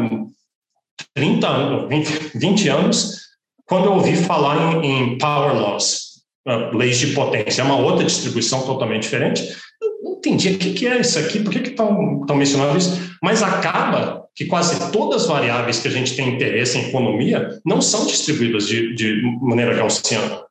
30 1.13 1.47
anos, 1.47 1.89
20, 1.89 2.37
20 2.37 2.69
anos, 2.69 3.21
quando 3.65 3.85
eu 3.85 3.93
ouvi 3.93 4.15
falar 4.15 4.83
em, 4.83 4.85
em 4.85 5.17
power 5.17 5.53
laws, 5.55 6.21
uh, 6.47 6.75
leis 6.75 6.99
de 6.99 7.07
potência, 7.07 7.61
é 7.61 7.65
uma 7.65 7.77
outra 7.77 8.05
distribuição 8.05 8.63
totalmente 8.63 9.03
diferente. 9.03 9.41
Eu 9.81 10.03
não 10.03 10.13
entendi 10.17 10.49
o 10.49 10.57
que, 10.57 10.73
que 10.73 10.87
é 10.87 10.99
isso 10.99 11.17
aqui, 11.17 11.39
por 11.39 11.51
que 11.51 11.69
estão 11.69 12.35
mencionando 12.35 12.77
isso, 12.77 13.17
mas 13.23 13.41
acaba 13.41 14.25
que 14.35 14.45
quase 14.45 14.91
todas 14.91 15.23
as 15.23 15.27
variáveis 15.27 15.79
que 15.79 15.87
a 15.87 15.91
gente 15.91 16.15
tem 16.15 16.35
interesse 16.35 16.77
em 16.77 16.89
economia 16.89 17.59
não 17.65 17.81
são 17.81 18.05
distribuídas 18.05 18.67
de, 18.67 18.95
de 18.95 19.21
maneira 19.41 19.75
gaussiana. 19.75 20.41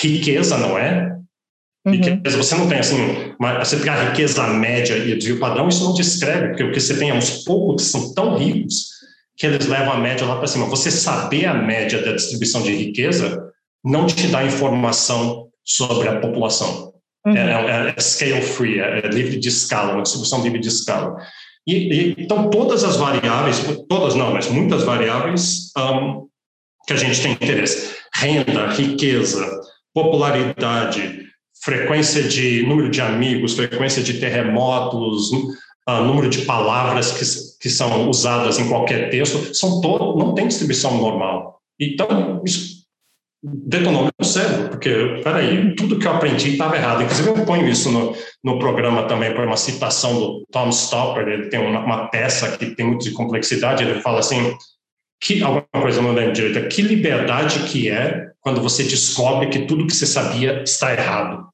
Riqueza 0.00 0.58
não 0.58 0.78
é. 0.78 1.16
Uhum. 1.86 1.92
Riqueza, 1.92 2.36
você 2.36 2.54
não 2.54 2.68
tem 2.68 2.78
assim, 2.78 2.96
uma, 3.40 3.64
você 3.64 3.76
pegar 3.76 3.94
a 3.94 4.10
riqueza 4.10 4.46
média 4.48 4.96
e 4.96 5.12
o 5.12 5.18
desvio 5.18 5.38
padrão, 5.38 5.68
isso 5.68 5.84
não 5.84 5.94
descreve, 5.94 6.48
porque 6.48 6.64
o 6.64 6.72
que 6.72 6.80
você 6.80 6.96
tem 6.96 7.10
é 7.10 7.14
uns 7.14 7.44
poucos 7.44 7.84
que 7.84 7.90
são 7.90 8.14
tão 8.14 8.36
ricos 8.36 8.97
que 9.38 9.46
eles 9.46 9.66
levam 9.66 9.92
a 9.92 9.98
média 9.98 10.26
lá 10.26 10.36
para 10.36 10.48
cima. 10.48 10.66
Você 10.66 10.90
saber 10.90 11.46
a 11.46 11.54
média 11.54 12.02
da 12.02 12.12
distribuição 12.12 12.60
de 12.60 12.74
riqueza 12.74 13.52
não 13.84 14.04
te 14.06 14.26
dá 14.26 14.44
informação 14.44 15.48
sobre 15.64 16.08
a 16.08 16.18
população. 16.18 16.92
Uhum. 17.24 17.36
É, 17.36 17.52
é, 17.52 17.94
é, 17.96 18.00
scale 18.00 18.42
free, 18.42 18.80
é, 18.80 18.98
é, 18.98 19.08
livre 19.08 19.38
de 19.38 19.48
escala, 19.48 19.92
uma 19.92 20.02
distribuição 20.02 20.42
livre 20.42 20.58
de 20.58 20.68
escala. 20.68 21.16
E, 21.64 21.74
e, 21.74 22.14
então, 22.18 22.50
todas 22.50 22.82
as 22.82 22.96
variáveis, 22.96 23.62
todas 23.88 24.16
não, 24.16 24.32
mas 24.32 24.48
muitas 24.48 24.82
variáveis 24.82 25.70
um, 25.76 26.26
que 26.86 26.94
a 26.94 26.96
gente 26.96 27.22
tem 27.22 27.32
interesse, 27.32 27.94
renda, 28.14 28.68
riqueza, 28.70 29.46
popularidade, 29.94 31.26
frequência 31.62 32.22
de 32.22 32.62
número 32.66 32.90
de 32.90 33.00
amigos, 33.00 33.54
frequência 33.54 34.02
de 34.02 34.14
terremotos, 34.14 35.30
uh, 35.88 36.04
número 36.04 36.28
de 36.28 36.42
palavras 36.42 37.12
que, 37.12 37.58
que 37.62 37.70
são 37.70 38.08
usadas 38.08 38.58
em 38.58 38.68
qualquer 38.68 39.10
texto, 39.10 39.54
são 39.54 39.80
todo, 39.80 40.18
não 40.18 40.34
tem 40.34 40.46
distribuição 40.46 40.96
normal. 40.98 41.60
Então, 41.80 42.42
isso 42.44 42.78
detonou 43.42 44.02
meu 44.02 44.28
cérebro, 44.28 44.68
porque, 44.68 45.20
peraí, 45.22 45.74
tudo 45.76 45.98
que 45.98 46.06
eu 46.06 46.12
aprendi 46.12 46.52
estava 46.52 46.76
errado. 46.76 47.02
Inclusive, 47.02 47.28
eu 47.28 47.46
ponho 47.46 47.68
isso 47.68 47.90
no, 47.90 48.14
no 48.44 48.58
programa 48.58 49.04
também, 49.04 49.32
por 49.34 49.44
uma 49.44 49.56
citação 49.56 50.18
do 50.18 50.46
Tom 50.50 50.70
Stopper, 50.70 51.26
ele 51.26 51.48
tem 51.48 51.60
uma, 51.60 51.80
uma 51.80 52.08
peça 52.08 52.56
que 52.56 52.74
tem 52.74 52.86
muito 52.86 53.04
de 53.04 53.12
complexidade, 53.12 53.84
ele 53.84 54.00
fala 54.00 54.18
assim, 54.18 54.56
que 55.20 55.42
alguma 55.42 55.66
coisa 55.80 56.02
não 56.02 56.12
lembro 56.12 56.32
direito, 56.32 56.68
que 56.68 56.82
liberdade 56.82 57.60
que 57.70 57.88
é 57.88 58.28
quando 58.40 58.60
você 58.60 58.82
descobre 58.82 59.48
que 59.48 59.66
tudo 59.66 59.86
que 59.86 59.94
você 59.94 60.06
sabia 60.06 60.62
está 60.62 60.92
errado. 60.92 61.48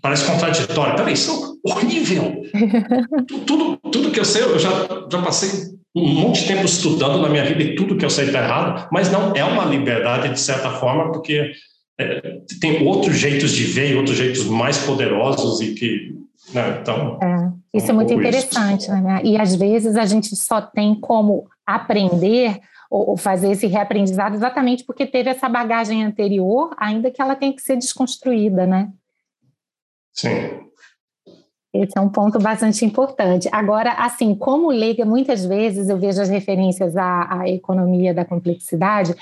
Parece 0.00 0.24
contraditório. 0.24 0.96
Peraí, 0.96 1.14
isso 1.14 1.58
é 1.66 1.70
horrível. 1.70 2.42
tudo, 3.46 3.76
tudo 3.90 4.10
que 4.10 4.20
eu 4.20 4.24
sei, 4.24 4.42
eu 4.42 4.58
já, 4.58 4.70
já 5.10 5.22
passei 5.22 5.50
um 5.94 6.06
monte 6.06 6.42
de 6.42 6.48
tempo 6.48 6.64
estudando 6.64 7.20
na 7.20 7.28
minha 7.28 7.44
vida 7.44 7.62
e 7.62 7.74
tudo 7.74 7.96
que 7.96 8.04
eu 8.04 8.10
sei 8.10 8.26
está 8.26 8.38
errado, 8.38 8.88
mas 8.92 9.10
não 9.10 9.34
é 9.34 9.44
uma 9.44 9.64
liberdade, 9.64 10.32
de 10.32 10.40
certa 10.40 10.70
forma, 10.70 11.10
porque 11.10 11.50
é, 11.98 12.38
tem 12.60 12.86
outros 12.86 13.16
jeitos 13.16 13.52
de 13.52 13.64
ver 13.64 13.92
e 13.92 13.96
outros 13.96 14.16
jeitos 14.16 14.44
mais 14.44 14.78
poderosos 14.78 15.60
e 15.60 15.74
que. 15.74 16.20
Né, 16.54 16.78
então, 16.80 17.18
é, 17.22 17.78
isso 17.78 17.90
é 17.90 17.94
muito 17.94 18.12
interessante, 18.12 18.82
isso. 18.82 18.92
né? 18.92 19.20
E 19.22 19.36
às 19.36 19.54
vezes 19.54 19.96
a 19.96 20.06
gente 20.06 20.34
só 20.34 20.60
tem 20.60 20.94
como 20.94 21.46
aprender 21.66 22.60
ou 22.90 23.16
fazer 23.16 23.52
esse 23.52 23.68
reaprendizado 23.68 24.34
exatamente 24.34 24.84
porque 24.84 25.06
teve 25.06 25.30
essa 25.30 25.48
bagagem 25.48 26.02
anterior, 26.02 26.74
ainda 26.76 27.10
que 27.10 27.22
ela 27.22 27.36
tenha 27.36 27.54
que 27.54 27.62
ser 27.62 27.76
desconstruída, 27.76 28.66
né? 28.66 28.88
Sim. 30.12 30.70
Esse 31.72 31.96
é 31.96 32.00
um 32.00 32.08
ponto 32.08 32.38
bastante 32.40 32.84
importante. 32.84 33.48
Agora, 33.52 33.92
assim, 33.92 34.34
como 34.34 34.70
leiga, 34.70 35.04
muitas 35.04 35.44
vezes 35.46 35.88
eu 35.88 35.96
vejo 35.96 36.20
as 36.20 36.28
referências 36.28 36.96
à, 36.96 37.42
à 37.42 37.48
economia 37.48 38.12
da 38.12 38.24
complexidade, 38.24 39.14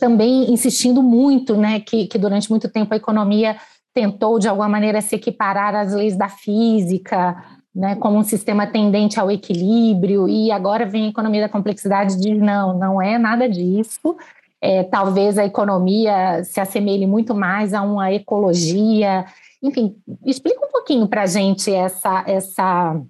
também 0.00 0.50
insistindo 0.50 1.02
muito, 1.02 1.54
né, 1.54 1.80
que, 1.80 2.06
que 2.06 2.16
durante 2.16 2.50
muito 2.50 2.70
tempo 2.70 2.94
a 2.94 2.96
economia 2.96 3.56
tentou, 3.92 4.38
de 4.38 4.48
alguma 4.48 4.70
maneira, 4.70 5.02
se 5.02 5.16
equiparar 5.16 5.74
às 5.74 5.92
leis 5.92 6.16
da 6.16 6.30
física, 6.30 7.36
né, 7.74 7.94
como 7.96 8.16
um 8.16 8.24
sistema 8.24 8.66
tendente 8.66 9.20
ao 9.20 9.30
equilíbrio, 9.30 10.26
e 10.26 10.50
agora 10.50 10.86
vem 10.86 11.04
a 11.04 11.08
economia 11.10 11.42
da 11.42 11.48
complexidade 11.48 12.14
e 12.14 12.20
diz, 12.20 12.40
não, 12.40 12.78
não 12.78 13.02
é 13.02 13.18
nada 13.18 13.46
disso, 13.46 14.16
é, 14.62 14.82
talvez 14.84 15.36
a 15.36 15.44
economia 15.44 16.42
se 16.42 16.58
assemelhe 16.58 17.06
muito 17.06 17.34
mais 17.34 17.74
a 17.74 17.82
uma 17.82 18.10
ecologia 18.12 19.26
enfim, 19.62 19.96
explica 20.26 20.66
um 20.66 20.70
pouquinho 20.70 21.06
para 21.06 21.22
a 21.22 21.26
gente 21.26 21.72
essa, 21.72 22.24
essa 22.26 23.00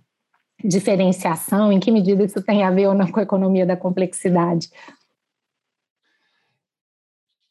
diferenciação, 0.63 1.73
em 1.73 1.81
que 1.81 1.91
medida 1.91 2.25
isso 2.25 2.43
tem 2.43 2.63
a 2.63 2.71
ver 2.71 2.89
ou 2.89 2.95
não 2.95 3.11
com 3.11 3.21
a 3.21 3.23
economia 3.23 3.65
da 3.65 3.77
complexidade. 3.77 4.69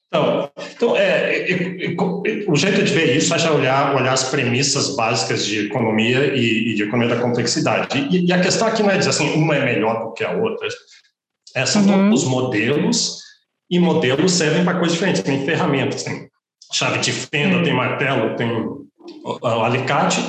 Então, 0.08 0.52
então 0.76 0.98
é, 0.98 1.38
é, 1.38 1.86
é, 1.86 1.96
o 2.48 2.56
jeito 2.56 2.84
de 2.84 2.94
ver 2.94 3.16
isso 3.16 3.34
é 3.34 3.52
olhar, 3.52 3.96
olhar 3.96 4.12
as 4.12 4.30
premissas 4.30 4.94
básicas 4.96 5.46
de 5.46 5.68
economia 5.68 6.36
e, 6.36 6.72
e 6.72 6.76
de 6.76 6.84
economia 6.84 7.16
da 7.16 7.22
complexidade. 7.22 7.98
E, 8.12 8.28
e, 8.28 8.34
a 8.34 8.42
questão 8.42 8.68
aqui 8.68 8.84
não 8.84 8.92
é 8.92 8.98
dizer 8.98 9.12
assim, 9.12 9.34
uma 9.34 9.56
é 9.56 9.64
melhor 9.64 10.04
do 10.04 10.14
que 10.14 10.24
a 10.24 10.32
outra. 10.32 10.68
É, 11.56 11.66
são 11.66 11.82
uhum. 11.86 12.14
os 12.14 12.26
modelos, 12.26 13.22
e 13.70 13.80
modelos 13.80 14.34
servem 14.34 14.66
para 14.66 14.78
coisas 14.78 14.94
diferentes. 14.94 15.22
Tem 15.22 15.46
ferramentas, 15.46 16.04
tem 16.04 16.30
chave 16.74 17.00
de 17.00 17.14
fenda, 17.14 17.58
uhum. 17.58 17.64
tem 17.64 17.74
martelo, 17.74 18.36
tem 18.36 18.81
o 19.24 19.48
alicate 19.48 20.22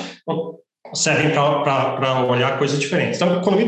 servem 0.95 1.31
para 1.31 2.25
olhar 2.25 2.59
coisas 2.59 2.79
diferentes. 2.79 3.21
Então, 3.21 3.39
economia 3.39 3.67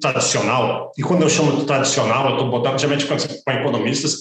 tradicional, 0.00 0.92
e 0.98 1.02
quando 1.02 1.22
eu 1.22 1.30
chamo 1.30 1.56
de 1.56 1.64
tradicional, 1.64 2.26
eu 2.26 2.32
estou 2.32 2.50
botando, 2.50 2.78
geralmente, 2.78 3.06
quando 3.06 3.20
você 3.20 3.40
põe 3.44 3.54
economistas, 3.54 4.18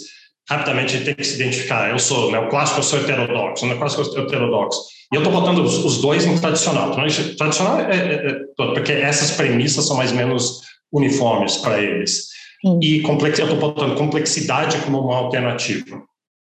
rapidamente 0.50 1.04
tem 1.04 1.14
que 1.14 1.24
se 1.24 1.36
identificar. 1.36 1.90
Eu 1.90 2.00
sou 2.00 2.32
né, 2.32 2.40
o 2.40 2.50
clássico, 2.50 2.80
eu 2.80 2.84
sou 2.84 3.00
heterodoxo, 3.00 3.66
o 3.66 3.78
clássico, 3.78 4.02
eu 4.02 4.06
sou 4.06 4.24
heterodoxo. 4.24 4.80
E 5.12 5.16
eu 5.16 5.22
estou 5.22 5.34
botando 5.34 5.60
os, 5.60 5.84
os, 5.84 6.02
dois 6.02 6.26
em 6.26 6.38
tradicional. 6.38 6.92
Então, 6.92 7.06
tradicional 7.38 7.80
é, 7.80 7.96
é, 7.96 8.14
é, 8.28 8.34
porque 8.56 8.92
essas 8.92 9.32
premissas 9.32 9.88
são 9.88 9.98
mais 9.98 10.12
ou 10.12 10.18
menos 10.18 10.62
uniformes 10.92 11.58
para 11.58 11.82
eles. 11.82 12.28
Sim. 12.62 12.80
E 12.82 13.02
complex, 13.02 13.40
eu 13.40 13.46
estou 13.46 13.60
botando 13.60 13.98
complexidade 13.98 14.78
como 14.80 15.00
uma 15.00 15.18
alternativa. 15.18 16.02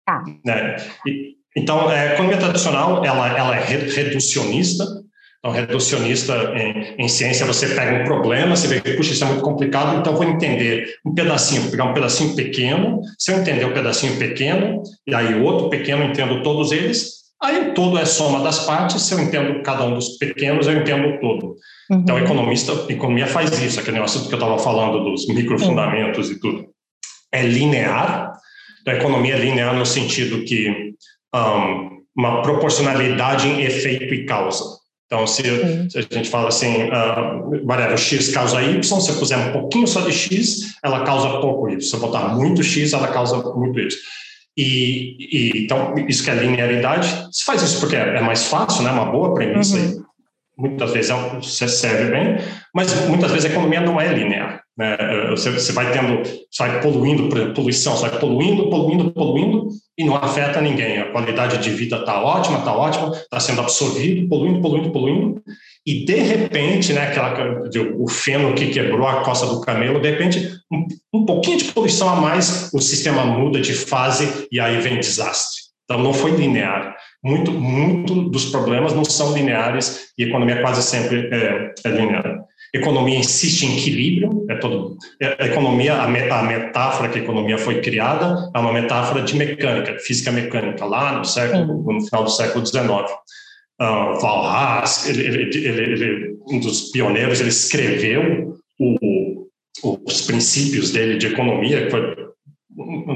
Ah. 0.07 0.23
Né? 0.45 0.75
E, 1.07 1.35
então, 1.55 1.87
a 1.87 2.05
economia 2.13 2.37
tradicional, 2.37 3.03
ela, 3.03 3.37
ela 3.37 3.55
é 3.57 3.63
reducionista, 3.63 4.85
então, 5.41 5.51
reducionista 5.51 6.53
em, 6.55 7.03
em, 7.03 7.07
ciência, 7.07 7.47
você 7.47 7.69
pega 7.69 8.03
um 8.03 8.05
problema, 8.05 8.55
você 8.55 8.67
vê 8.67 8.79
que, 8.79 8.93
puxa, 8.93 9.11
isso 9.11 9.23
é 9.23 9.27
muito 9.27 9.41
complicado, 9.41 9.97
então 9.97 10.15
vou 10.15 10.23
entender 10.23 10.85
um 11.03 11.15
pedacinho, 11.15 11.63
vou 11.63 11.71
pegar 11.71 11.85
um 11.85 11.93
pedacinho 11.95 12.35
pequeno, 12.35 13.01
se 13.17 13.31
eu 13.31 13.39
entender 13.39 13.65
o 13.65 13.69
um 13.69 13.73
pedacinho 13.73 14.17
pequeno, 14.17 14.83
e 15.07 15.15
aí 15.15 15.41
outro 15.41 15.67
pequeno, 15.67 16.03
entendo 16.03 16.43
todos 16.43 16.71
eles, 16.71 17.21
aí 17.41 17.73
todo 17.73 17.97
é 17.97 18.05
soma 18.05 18.43
das 18.43 18.67
partes, 18.67 19.01
se 19.01 19.15
eu 19.15 19.19
entendo 19.19 19.63
cada 19.63 19.83
um 19.83 19.95
dos 19.95 20.09
pequenos, 20.19 20.67
eu 20.67 20.77
entendo 20.77 21.07
o 21.07 21.19
todo. 21.19 21.55
Uhum. 21.89 22.01
Então, 22.01 22.19
economista, 22.19 22.73
economia 22.87 23.25
faz 23.25 23.59
isso, 23.59 23.79
aquele 23.79 23.95
negócio 23.95 24.27
que 24.27 24.33
eu 24.33 24.37
estava 24.37 24.59
falando 24.59 25.03
dos 25.03 25.27
microfundamentos 25.27 26.27
uhum. 26.27 26.35
e 26.35 26.39
tudo. 26.39 26.65
É 27.33 27.41
linear, 27.41 28.31
então, 28.81 28.93
a 28.93 28.97
economia 28.97 29.33
é 29.33 29.39
linear 29.39 29.75
no 29.75 29.87
sentido 29.87 30.43
que 30.43 30.90
um, 31.35 32.01
uma 32.15 32.41
proporcionalidade 32.41 33.47
em 33.47 33.61
efeito 33.61 34.13
e 34.13 34.25
causa. 34.25 34.81
Então, 35.05 35.27
se, 35.27 35.43
se, 35.89 35.97
a 35.97 36.01
gente 36.01 36.29
fala 36.29 36.47
assim, 36.47 36.83
uh, 36.85 37.67
whatever, 37.67 37.97
x 37.97 38.29
causa 38.29 38.61
y, 38.61 38.81
se 38.81 38.89
você 38.89 39.11
puser 39.13 39.37
um 39.37 39.51
pouquinho 39.51 39.85
só 39.85 39.99
de 40.01 40.11
x, 40.11 40.75
ela 40.81 41.03
causa 41.03 41.39
pouco 41.41 41.69
y. 41.69 41.81
Se 41.81 41.93
eu 41.93 41.99
botar 41.99 42.29
muito 42.29 42.63
x, 42.63 42.93
ela 42.93 43.09
causa 43.09 43.37
muito 43.53 43.77
y. 43.77 43.89
E, 44.55 45.17
e, 45.19 45.63
então, 45.63 45.95
isso 46.07 46.23
que 46.23 46.29
é 46.29 46.35
linearidade. 46.35 47.27
Se 47.31 47.43
faz 47.43 47.61
isso 47.61 47.79
porque 47.79 47.95
é, 47.95 48.17
é 48.17 48.21
mais 48.21 48.45
fácil, 48.45 48.83
né? 48.83 48.91
Uma 48.91 49.05
boa 49.05 49.33
premissa. 49.33 49.77
Uhum. 49.77 50.03
Muitas 50.57 50.91
vezes 50.91 51.11
é, 51.11 51.39
você 51.41 51.67
serve 51.67 52.11
bem, 52.11 52.37
mas 52.73 52.93
muitas 53.07 53.31
vezes 53.31 53.49
a 53.49 53.53
economia 53.53 53.81
não 53.81 53.99
é 53.99 54.13
linear. 54.13 54.61
Né? 54.77 54.95
Você, 55.31 55.49
você 55.51 55.71
vai 55.71 55.91
tendo, 55.91 56.23
você 56.23 56.67
vai 56.67 56.81
poluindo, 56.81 57.27
por 57.27 57.37
exemplo, 57.37 57.55
poluição, 57.55 57.95
você 57.95 58.09
vai 58.09 58.19
poluindo, 58.19 58.69
poluindo, 58.69 59.11
poluindo, 59.11 59.69
e 60.01 60.03
não 60.03 60.15
afeta 60.15 60.59
ninguém. 60.59 60.97
A 60.97 61.11
qualidade 61.11 61.59
de 61.59 61.69
vida 61.69 61.97
está 61.97 62.23
ótima, 62.23 62.57
está 62.59 62.75
ótima, 62.75 63.11
está 63.11 63.39
sendo 63.39 63.61
absorvido, 63.61 64.27
poluindo, 64.27 64.59
poluindo, 64.59 64.91
poluindo, 64.91 65.43
e 65.85 66.05
de 66.05 66.15
repente, 66.15 66.91
né, 66.91 67.07
aquela, 67.07 67.69
o 67.95 68.07
feno 68.07 68.53
que 68.55 68.67
quebrou 68.67 69.07
a 69.07 69.23
costa 69.23 69.45
do 69.45 69.61
camelo, 69.61 70.01
de 70.01 70.09
repente, 70.09 70.51
um, 70.71 70.87
um 71.13 71.25
pouquinho 71.25 71.57
de 71.57 71.65
poluição 71.65 72.09
a 72.09 72.15
mais, 72.15 72.71
o 72.73 72.79
sistema 72.79 73.23
muda 73.23 73.61
de 73.61 73.73
fase 73.73 74.47
e 74.51 74.59
aí 74.59 74.79
vem 74.79 74.99
desastre. 74.99 75.61
Então, 75.85 76.01
não 76.01 76.13
foi 76.13 76.31
linear. 76.31 76.95
Muito, 77.23 77.51
muito 77.51 78.29
dos 78.29 78.45
problemas 78.45 78.93
não 78.93 79.05
são 79.05 79.33
lineares 79.33 80.11
e 80.17 80.23
a 80.23 80.27
economia 80.27 80.61
quase 80.61 80.81
sempre 80.81 81.29
é, 81.31 81.73
é 81.85 81.89
linear. 81.89 82.39
Economia 82.73 83.19
insiste 83.19 83.63
em 83.63 83.77
equilíbrio, 83.77 84.45
é 84.49 84.55
todo, 84.55 84.97
é, 85.21 85.43
a 85.43 85.47
economia, 85.47 85.95
a, 85.95 86.07
metáfora 86.07 87.09
que 87.09 87.19
a 87.19 87.21
economia 87.21 87.57
foi 87.57 87.81
criada 87.81 88.49
é 88.55 88.59
uma 88.59 88.71
metáfora 88.71 89.21
de 89.23 89.35
mecânica, 89.35 89.99
física 89.99 90.31
mecânica, 90.31 90.85
lá 90.85 91.17
no 91.17 91.25
século, 91.25 91.93
no 91.93 92.05
final 92.05 92.23
do 92.23 92.29
século 92.29 92.65
XIX. 92.65 92.87
Uh, 93.81 94.19
Val 94.21 94.45
Haas, 94.45 95.09
ele, 95.09 95.21
ele, 95.21 95.67
ele, 95.67 96.37
um 96.47 96.59
dos 96.59 96.91
pioneiros, 96.91 97.41
ele 97.41 97.49
escreveu 97.49 98.55
o, 98.79 99.47
os 99.83 100.21
princípios 100.21 100.91
dele 100.91 101.17
de 101.17 101.27
economia, 101.27 101.85
que 101.85 101.91
foi, 101.91 102.15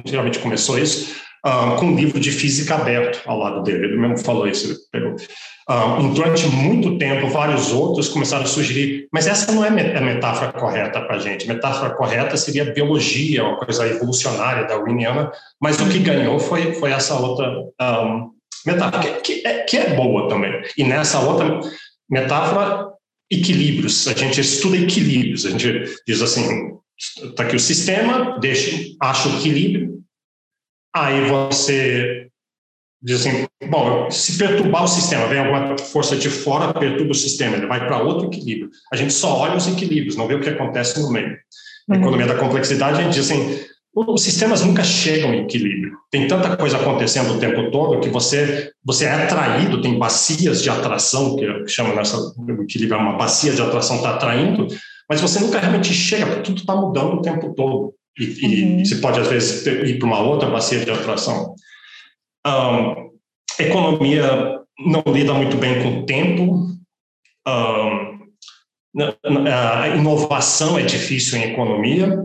geralmente 0.06 0.40
começou 0.40 0.78
isso, 0.78 1.16
uh, 1.46 1.78
com 1.78 1.86
um 1.86 1.96
livro 1.96 2.20
de 2.20 2.32
física 2.32 2.76
aberto 2.76 3.22
ao 3.26 3.38
lado 3.38 3.64
dele. 3.64 3.86
Ele 3.86 3.98
mesmo 3.98 4.18
falou 4.18 4.48
isso. 4.48 4.68
Ele 4.68 4.80
pegou. 4.92 5.16
Uh, 5.68 6.14
durante 6.14 6.46
muito 6.48 6.98
tempo, 7.00 7.28
vários 7.28 7.72
outros 7.72 8.08
começaram 8.08 8.44
a 8.44 8.48
sugerir, 8.48 9.08
mas 9.12 9.26
essa 9.26 9.52
não 9.52 9.66
é 9.66 9.70
a 9.70 10.02
metáfora 10.02 10.54
correta 10.54 11.02
para 11.02 11.16
a 11.16 11.20
gente. 11.20 11.50
A 11.50 11.54
metáfora 11.54 11.96
correta 11.96 12.38
seria 12.38 12.72
biologia, 12.72 13.44
uma 13.44 13.58
coisa 13.58 13.88
evolucionária 13.88 14.68
da 14.68 14.76
Darwiniana, 14.76 15.32
mas 15.60 15.80
o 15.80 15.90
que 15.90 15.98
ganhou 15.98 16.40
foi, 16.40 16.74
foi 16.74 16.92
essa 16.92 17.16
outra 17.16 17.50
um, 17.82 18.32
metáfora, 18.66 19.20
que, 19.22 19.22
que, 19.22 19.48
é, 19.48 19.64
que 19.64 19.78
é 19.78 19.96
boa 19.96 20.30
também. 20.30 20.52
E 20.78 20.84
nessa 20.84 21.20
outra 21.20 21.60
metáfora, 22.08 22.94
equilíbrios. 23.32 24.08
A 24.08 24.14
gente 24.14 24.40
estuda 24.40 24.78
equilíbrios. 24.78 25.46
A 25.46 25.50
gente 25.50 25.96
diz 26.08 26.22
assim, 26.22 26.78
está 26.98 27.44
aqui 27.44 27.56
o 27.56 27.60
sistema, 27.60 28.40
deixa, 28.40 28.96
acha 29.02 29.30
o 29.30 29.40
equilíbrio, 29.40 30.02
aí 30.96 31.28
você 31.28 32.30
diz 33.02 33.22
assim, 33.22 33.45
bom, 33.70 34.10
se 34.10 34.38
perturbar 34.38 34.84
o 34.84 34.88
sistema, 34.88 35.28
vem 35.28 35.40
alguma 35.40 35.78
força 35.78 36.16
de 36.16 36.30
fora, 36.30 36.74
perturba 36.74 37.12
o 37.12 37.16
sistema, 37.16 37.58
ele 37.58 37.68
vai 37.68 37.86
para 37.86 38.02
outro 38.02 38.28
equilíbrio. 38.28 38.70
A 38.92 38.96
gente 38.96 39.14
só 39.14 39.38
olha 39.38 39.56
os 39.56 39.68
equilíbrios, 39.68 40.16
não 40.16 40.28
vê 40.28 40.36
o 40.36 40.42
que 40.42 40.50
acontece 40.50 41.02
no 41.02 41.12
meio. 41.12 41.38
Na 41.88 41.96
uhum. 41.96 42.02
economia 42.02 42.28
da 42.28 42.36
complexidade, 42.36 43.00
a 43.00 43.04
gente 43.04 43.14
diz 43.14 43.32
assim, 43.32 43.60
os 43.96 44.24
sistemas 44.24 44.62
nunca 44.64 44.84
chegam 44.84 45.34
em 45.34 45.44
equilíbrio. 45.44 45.98
Tem 46.12 46.28
tanta 46.28 46.58
coisa 46.58 46.78
acontecendo 46.78 47.34
o 47.34 47.40
tempo 47.40 47.72
todo 47.72 48.00
que 48.02 48.10
você 48.10 48.72
você 48.84 49.06
é 49.06 49.12
atraído, 49.14 49.82
tem 49.82 49.98
bacias 49.98 50.62
de 50.62 50.70
atração, 50.70 51.36
que 51.36 51.68
chama 51.68 51.96
nessa 51.96 52.18
o 52.18 52.62
equilíbrio, 52.64 53.00
é 53.00 53.02
uma 53.02 53.18
bacia 53.18 53.54
de 53.54 53.62
atração 53.62 53.98
está 53.98 54.16
atraindo, 54.16 54.68
mas 55.10 55.22
você 55.22 55.40
nunca 55.40 55.60
realmente 55.60 55.94
chega, 55.94 56.26
porque 56.26 56.42
tudo 56.42 56.58
está 56.60 56.76
mudando 56.76 57.14
o 57.14 57.22
tempo 57.22 57.54
todo. 57.54 57.94
E, 58.20 58.26
uhum. 58.26 58.80
e 58.80 58.86
você 58.86 58.96
pode, 58.96 59.20
às 59.20 59.28
vezes, 59.28 59.66
ir 59.66 60.00
para 60.00 60.08
uma 60.08 60.20
outra 60.20 60.50
bacia 60.50 60.84
de 60.84 60.92
atração. 60.92 61.56
Um, 62.46 63.05
economia 63.60 64.60
não 64.80 65.04
lida 65.08 65.34
muito 65.34 65.58
bem 65.58 65.82
com 65.82 66.00
o 66.00 66.06
tempo. 66.06 66.68
A 67.46 68.12
inovação 69.96 70.78
é 70.78 70.84
difícil 70.84 71.40
em 71.40 71.52
economia. 71.52 72.24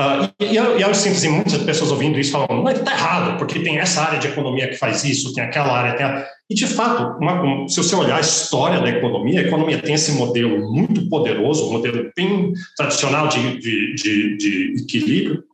Uh, 0.00 0.32
e, 0.40 0.56
eu 0.56 0.88
assim, 0.88 1.28
muitas 1.28 1.62
pessoas 1.62 1.90
ouvindo 1.90 2.18
isso 2.18 2.32
falando, 2.32 2.62
mas 2.62 2.78
está 2.78 2.92
errado, 2.92 3.36
porque 3.36 3.58
tem 3.58 3.78
essa 3.78 4.00
área 4.00 4.18
de 4.18 4.28
economia 4.28 4.68
que 4.68 4.76
faz 4.76 5.04
isso, 5.04 5.34
tem 5.34 5.44
aquela 5.44 5.76
área, 5.76 5.94
tem 5.94 6.06
a... 6.06 6.26
E, 6.48 6.54
de 6.54 6.66
fato, 6.66 7.18
uma, 7.18 7.68
se 7.68 7.76
você 7.76 7.94
olhar 7.94 8.16
a 8.16 8.20
história 8.20 8.80
da 8.80 8.88
economia, 8.88 9.40
a 9.40 9.44
economia 9.44 9.78
tem 9.78 9.94
esse 9.94 10.12
modelo 10.12 10.72
muito 10.72 11.06
poderoso, 11.10 11.68
um 11.68 11.72
modelo 11.72 12.10
bem 12.16 12.50
tradicional 12.78 13.28
de, 13.28 13.58
de, 13.58 13.94
de, 13.94 14.36
de 14.38 14.82
equilíbrio, 14.82 15.44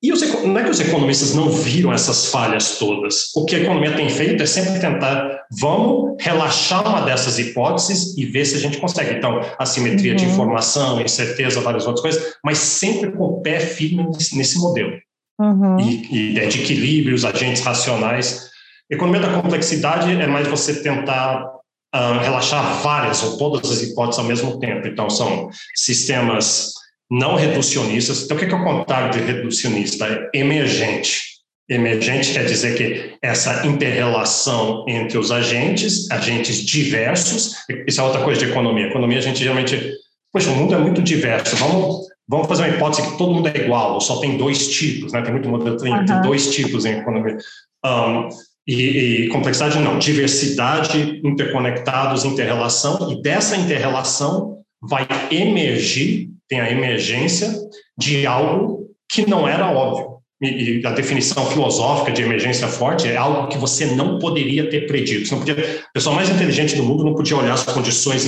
e 0.00 0.12
os, 0.12 0.20
não 0.44 0.56
é 0.56 0.62
que 0.62 0.70
os 0.70 0.78
economistas 0.78 1.34
não 1.34 1.50
viram 1.50 1.92
essas 1.92 2.26
falhas 2.26 2.78
todas. 2.78 3.34
O 3.34 3.44
que 3.44 3.56
a 3.56 3.58
economia 3.58 3.96
tem 3.96 4.08
feito 4.08 4.40
é 4.40 4.46
sempre 4.46 4.78
tentar, 4.78 5.42
vamos 5.60 6.22
relaxar 6.22 6.86
uma 6.88 7.00
dessas 7.00 7.36
hipóteses 7.38 8.16
e 8.16 8.24
ver 8.24 8.44
se 8.44 8.54
a 8.54 8.60
gente 8.60 8.78
consegue. 8.78 9.18
Então, 9.18 9.40
assimetria 9.58 10.12
uhum. 10.12 10.16
de 10.16 10.24
informação, 10.24 11.00
incerteza, 11.00 11.60
várias 11.60 11.84
outras 11.84 12.02
coisas, 12.02 12.34
mas 12.44 12.58
sempre 12.58 13.10
com 13.10 13.24
o 13.24 13.40
pé 13.40 13.58
firme 13.58 14.06
nesse, 14.34 14.58
modelo. 14.58 14.92
Uhum. 15.40 15.80
E, 15.80 16.34
e 16.36 16.46
de 16.46 16.62
equilíbrios, 16.62 17.24
agentes 17.24 17.62
racionais. 17.62 18.48
Economia 18.88 19.20
da 19.20 19.32
complexidade 19.32 20.12
é 20.12 20.26
mais 20.28 20.46
você 20.46 20.80
tentar 20.80 21.44
uh, 21.44 22.18
relaxar 22.22 22.80
várias 22.82 23.22
ou 23.24 23.36
todas 23.36 23.68
as 23.68 23.82
hipóteses 23.82 24.20
ao 24.20 24.26
mesmo 24.26 24.60
tempo. 24.60 24.86
Então, 24.86 25.10
são 25.10 25.48
sistemas 25.74 26.77
não 27.10 27.36
reducionistas. 27.36 28.24
Então, 28.24 28.36
o 28.36 28.40
que 28.40 28.46
é 28.46 28.54
o 28.54 28.64
contrário 28.64 29.10
de 29.12 29.24
reducionista? 29.24 30.06
É 30.06 30.38
emergente. 30.38 31.38
Emergente 31.68 32.32
quer 32.32 32.46
dizer 32.46 32.76
que 32.76 33.18
essa 33.22 33.66
interrelação 33.66 34.84
entre 34.88 35.18
os 35.18 35.30
agentes, 35.30 36.10
agentes 36.10 36.64
diversos, 36.64 37.56
isso 37.86 38.00
é 38.00 38.04
outra 38.04 38.22
coisa 38.22 38.40
de 38.44 38.50
economia. 38.50 38.86
Economia, 38.86 39.18
a 39.18 39.22
gente 39.22 39.38
geralmente, 39.40 39.92
poxa, 40.32 40.50
o 40.50 40.56
mundo 40.56 40.74
é 40.74 40.78
muito 40.78 41.02
diverso, 41.02 41.56
vamos, 41.56 42.06
vamos 42.26 42.46
fazer 42.46 42.62
uma 42.62 42.74
hipótese 42.74 43.10
que 43.10 43.18
todo 43.18 43.34
mundo 43.34 43.48
é 43.48 43.58
igual, 43.58 43.94
ou 43.94 44.00
só 44.00 44.18
tem 44.18 44.38
dois 44.38 44.68
tipos, 44.68 45.12
né? 45.12 45.20
tem 45.20 45.32
muito 45.32 45.48
modelo, 45.48 45.76
tem, 45.76 45.92
uhum. 45.92 46.06
tem 46.06 46.22
dois 46.22 46.54
tipos 46.54 46.86
em 46.86 47.00
economia. 47.00 47.36
Um, 47.84 48.28
e, 48.66 49.24
e, 49.24 49.28
complexidade 49.28 49.78
não, 49.78 49.98
diversidade, 49.98 51.20
interconectados, 51.24 52.24
interrelação, 52.24 53.12
e 53.12 53.20
dessa 53.20 53.56
interrelação 53.56 54.58
vai 54.80 55.06
emergir 55.30 56.30
tem 56.48 56.60
a 56.60 56.70
emergência 56.70 57.52
de 57.96 58.26
algo 58.26 58.88
que 59.10 59.28
não 59.28 59.46
era 59.48 59.70
óbvio. 59.70 60.18
E, 60.40 60.80
a 60.84 60.92
definição 60.92 61.44
filosófica 61.46 62.12
de 62.12 62.22
emergência 62.22 62.68
forte 62.68 63.08
é 63.08 63.16
algo 63.16 63.48
que 63.48 63.58
você 63.58 63.86
não 63.86 64.18
poderia 64.18 64.70
ter 64.70 64.86
predido. 64.86 65.26
Você 65.26 65.34
não 65.34 65.40
podia, 65.44 65.54
a 65.54 65.92
pessoa 65.92 66.14
mais 66.14 66.30
inteligente 66.30 66.76
do 66.76 66.84
mundo 66.84 67.04
não 67.04 67.14
podia 67.14 67.36
olhar 67.36 67.54
as 67.54 67.64
condições 67.64 68.24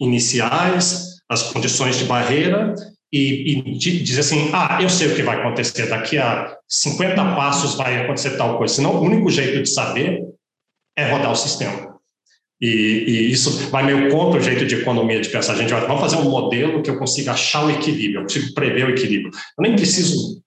iniciais, 0.00 1.20
as 1.28 1.42
condições 1.52 1.98
de 1.98 2.04
barreira 2.04 2.74
e, 3.12 3.58
e 3.58 4.02
dizer 4.02 4.20
assim, 4.20 4.50
ah, 4.54 4.78
eu 4.80 4.88
sei 4.88 5.08
o 5.08 5.14
que 5.14 5.22
vai 5.22 5.38
acontecer, 5.38 5.86
daqui 5.86 6.16
a 6.16 6.56
50 6.66 7.14
passos 7.36 7.74
vai 7.74 8.02
acontecer 8.02 8.38
tal 8.38 8.56
coisa. 8.56 8.74
Senão, 8.74 8.96
o 8.96 9.02
único 9.02 9.30
jeito 9.30 9.62
de 9.62 9.68
saber 9.68 10.22
é 10.96 11.10
rodar 11.10 11.30
o 11.30 11.36
sistema. 11.36 11.91
E, 12.62 13.04
e, 13.08 13.32
isso 13.32 13.68
vai 13.70 13.84
meio 13.84 14.08
contra 14.08 14.38
o 14.38 14.42
jeito 14.42 14.64
de 14.64 14.76
economia 14.76 15.20
de 15.20 15.28
pensar. 15.28 15.54
A 15.54 15.56
gente 15.56 15.72
vai 15.72 15.80
vamos 15.80 16.00
fazer 16.00 16.16
um 16.16 16.30
modelo 16.30 16.80
que 16.80 16.88
eu 16.88 16.96
consiga 16.96 17.32
achar 17.32 17.66
o 17.66 17.70
equilíbrio, 17.70 18.20
eu 18.20 18.22
consigo 18.22 18.54
prever 18.54 18.86
o 18.86 18.90
equilíbrio. 18.90 19.32
Eu 19.58 19.62
nem 19.62 19.74
preciso 19.74 20.40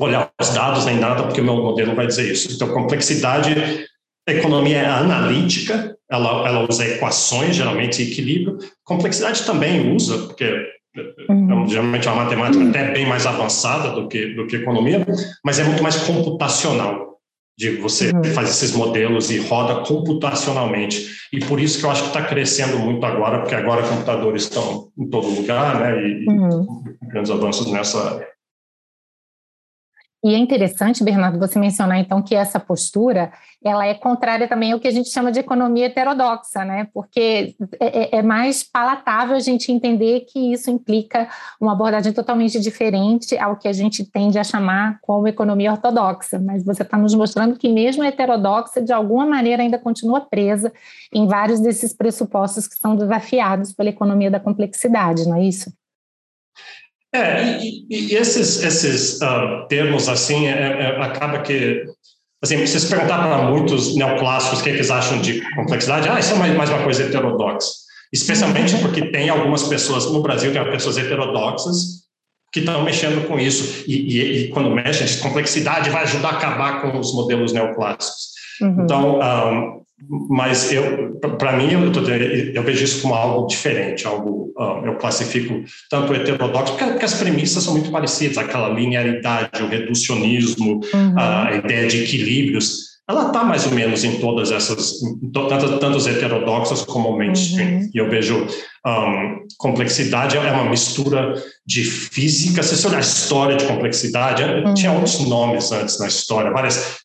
olhar 0.00 0.28
os 0.40 0.50
dados 0.50 0.84
nem 0.84 0.98
nada, 0.98 1.22
porque 1.22 1.40
o 1.40 1.44
meu 1.44 1.56
modelo 1.58 1.94
vai 1.94 2.08
dizer 2.08 2.32
isso. 2.32 2.52
Então, 2.52 2.74
complexidade, 2.74 3.86
a 4.28 4.32
economia 4.32 4.78
é 4.78 4.86
analítica, 4.86 5.96
ela, 6.10 6.48
ela 6.48 6.68
usa 6.68 6.84
equações, 6.84 7.54
geralmente, 7.54 8.02
e 8.02 8.10
equilíbrio. 8.10 8.58
Complexidade 8.82 9.44
também 9.44 9.94
usa, 9.94 10.26
porque 10.26 10.66
uhum. 11.28 11.68
geralmente 11.68 12.08
é 12.08 12.10
uma 12.10 12.24
matemática 12.24 12.68
até 12.68 12.90
bem 12.90 13.06
mais 13.06 13.26
avançada 13.26 13.90
do 13.90 14.08
que, 14.08 14.34
do 14.34 14.48
que 14.48 14.56
economia, 14.56 15.06
mas 15.44 15.60
é 15.60 15.62
muito 15.62 15.84
mais 15.84 15.98
computacional 15.98 17.13
de 17.56 17.76
você 17.76 18.10
uhum. 18.10 18.24
fazer 18.24 18.50
esses 18.50 18.72
modelos 18.72 19.30
e 19.30 19.38
roda 19.38 19.86
computacionalmente. 19.86 21.06
E 21.32 21.38
por 21.40 21.60
isso 21.60 21.78
que 21.78 21.86
eu 21.86 21.90
acho 21.90 22.02
que 22.02 22.08
está 22.08 22.22
crescendo 22.22 22.78
muito 22.78 23.04
agora, 23.06 23.40
porque 23.40 23.54
agora 23.54 23.82
computadores 23.82 24.44
estão 24.44 24.88
em 24.98 25.08
todo 25.08 25.28
lugar, 25.28 25.80
né? 25.80 26.00
E, 26.00 26.28
uhum. 26.28 26.84
grandes 27.02 27.30
avanços 27.30 27.70
nessa. 27.70 28.26
E 30.24 30.34
é 30.34 30.38
interessante, 30.38 31.04
Bernardo, 31.04 31.38
você 31.38 31.58
mencionar 31.58 31.98
então 31.98 32.22
que 32.22 32.34
essa 32.34 32.58
postura 32.58 33.30
ela 33.62 33.84
é 33.84 33.92
contrária 33.92 34.48
também 34.48 34.72
ao 34.72 34.80
que 34.80 34.88
a 34.88 34.90
gente 34.90 35.10
chama 35.10 35.30
de 35.30 35.38
economia 35.38 35.84
heterodoxa, 35.84 36.64
né? 36.64 36.88
Porque 36.94 37.54
é, 37.78 38.16
é, 38.16 38.16
é 38.16 38.22
mais 38.22 38.62
palatável 38.62 39.36
a 39.36 39.40
gente 39.40 39.70
entender 39.70 40.20
que 40.20 40.54
isso 40.54 40.70
implica 40.70 41.28
uma 41.60 41.72
abordagem 41.72 42.10
totalmente 42.10 42.58
diferente 42.58 43.36
ao 43.36 43.58
que 43.58 43.68
a 43.68 43.72
gente 43.74 44.02
tende 44.02 44.38
a 44.38 44.44
chamar 44.44 44.98
como 45.02 45.28
economia 45.28 45.72
ortodoxa. 45.72 46.38
Mas 46.38 46.64
você 46.64 46.80
está 46.80 46.96
nos 46.96 47.14
mostrando 47.14 47.58
que 47.58 47.68
mesmo 47.68 48.02
a 48.02 48.06
heterodoxa, 48.06 48.80
de 48.80 48.94
alguma 48.94 49.26
maneira, 49.26 49.62
ainda 49.62 49.78
continua 49.78 50.22
presa 50.22 50.72
em 51.12 51.26
vários 51.26 51.60
desses 51.60 51.92
pressupostos 51.92 52.66
que 52.66 52.76
são 52.76 52.96
desafiados 52.96 53.74
pela 53.74 53.90
economia 53.90 54.30
da 54.30 54.40
complexidade, 54.40 55.28
não 55.28 55.36
é 55.36 55.44
isso? 55.44 55.70
É, 57.14 57.58
e, 57.62 57.86
e 57.88 58.14
esses, 58.16 58.60
esses 58.64 59.20
uh, 59.22 59.68
termos, 59.68 60.08
assim, 60.08 60.48
é, 60.48 60.50
é, 60.50 61.00
acaba 61.00 61.38
que, 61.42 61.84
assim, 62.42 62.66
se 62.66 62.80
você 62.80 62.88
perguntar 62.88 63.18
para 63.18 63.50
muitos 63.50 63.94
neoclássicos 63.94 64.60
o 64.60 64.62
que, 64.64 64.70
é 64.70 64.72
eles 64.72 64.90
acham 64.90 65.20
de 65.20 65.40
complexidade, 65.54 66.08
ah, 66.08 66.18
isso 66.18 66.34
é 66.34 66.36
mais, 66.36 66.56
mais 66.56 66.70
uma 66.70 66.82
coisa 66.82 67.04
heterodoxa. 67.04 67.68
Especialmente 68.12 68.76
porque 68.78 69.12
tem 69.12 69.28
algumas 69.28 69.62
pessoas, 69.62 70.06
no 70.06 70.22
Brasil 70.22 70.52
tem 70.52 70.70
pessoas 70.72 70.98
heterodoxas 70.98 72.04
que 72.52 72.60
estão 72.60 72.82
mexendo 72.82 73.28
com 73.28 73.38
isso, 73.38 73.84
e, 73.86 73.94
e, 73.94 74.38
e 74.38 74.48
quando 74.48 74.70
mexem, 74.70 75.06
diz 75.06 75.16
complexidade 75.16 75.90
vai 75.90 76.02
ajudar 76.02 76.30
a 76.30 76.32
acabar 76.32 76.82
com 76.82 76.98
os 76.98 77.14
modelos 77.14 77.52
neoclássicos. 77.52 78.34
Uhum. 78.60 78.76
Então, 78.82 79.16
um, 79.16 79.22
ah, 79.22 79.74
mas 80.28 80.72
eu, 80.72 81.13
para 81.30 81.56
mim, 81.56 81.72
eu, 81.72 81.80
eu, 82.54 82.62
vejo 82.62 82.84
isso 82.84 83.02
como 83.02 83.14
algo 83.14 83.46
diferente, 83.46 84.06
algo 84.06 84.52
uh, 84.58 84.84
eu 84.84 84.96
classifico 84.96 85.62
tanto 85.90 86.14
heterodoxo, 86.14 86.72
porque, 86.74 86.90
porque, 86.90 87.04
as 87.04 87.14
premissas 87.14 87.62
são 87.62 87.74
muito 87.74 87.90
parecidas, 87.90 88.38
aquela 88.38 88.68
linearidade, 88.68 89.62
o 89.62 89.68
reducionismo, 89.68 90.80
uhum. 90.92 91.14
a 91.16 91.56
ideia 91.56 91.86
de 91.86 92.02
equilíbrios, 92.02 92.94
ela 93.08 93.26
está 93.26 93.44
mais 93.44 93.66
ou 93.66 93.72
menos 93.72 94.02
em 94.02 94.18
todas 94.18 94.50
essas, 94.50 94.94
tanto, 95.32 95.78
tanto 95.78 95.96
os 95.96 96.06
heterodoxos 96.06 96.82
como 96.84 97.10
o 97.10 97.18
mainstream. 97.18 97.80
Uhum. 97.80 97.90
E 97.94 97.98
eu 97.98 98.08
vejo 98.08 98.46
um, 98.86 99.46
complexidade 99.58 100.38
é 100.38 100.40
uma 100.40 100.70
mistura 100.70 101.34
de 101.66 101.84
física, 101.84 102.62
se 102.62 102.76
você 102.76 102.86
olhar 102.88 102.98
a 102.98 103.00
história 103.00 103.56
de 103.56 103.66
complexidade, 103.66 104.42
uhum. 104.42 104.72
tinha 104.72 104.92
outros 104.92 105.20
nomes 105.20 105.70
antes 105.70 105.98
na 105.98 106.06
história, 106.06 106.50
várias 106.50 107.04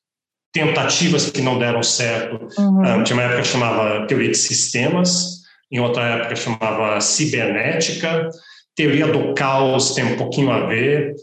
tentativas 0.53 1.29
que 1.29 1.41
não 1.41 1.59
deram 1.59 1.83
certo. 1.83 2.47
Uhum. 2.59 2.81
Um, 2.81 3.03
tinha 3.03 3.15
uma 3.15 3.23
época 3.23 3.41
que 3.41 3.47
chamava 3.47 4.07
teoria 4.07 4.31
de 4.31 4.37
sistemas, 4.37 5.39
em 5.71 5.79
outra 5.79 6.03
época 6.03 6.35
chamava 6.35 6.99
cibernética, 7.01 8.29
teoria 8.75 9.07
do 9.07 9.33
caos 9.33 9.93
tem 9.93 10.05
um 10.05 10.17
pouquinho 10.17 10.51
a 10.51 10.65
ver, 10.65 11.13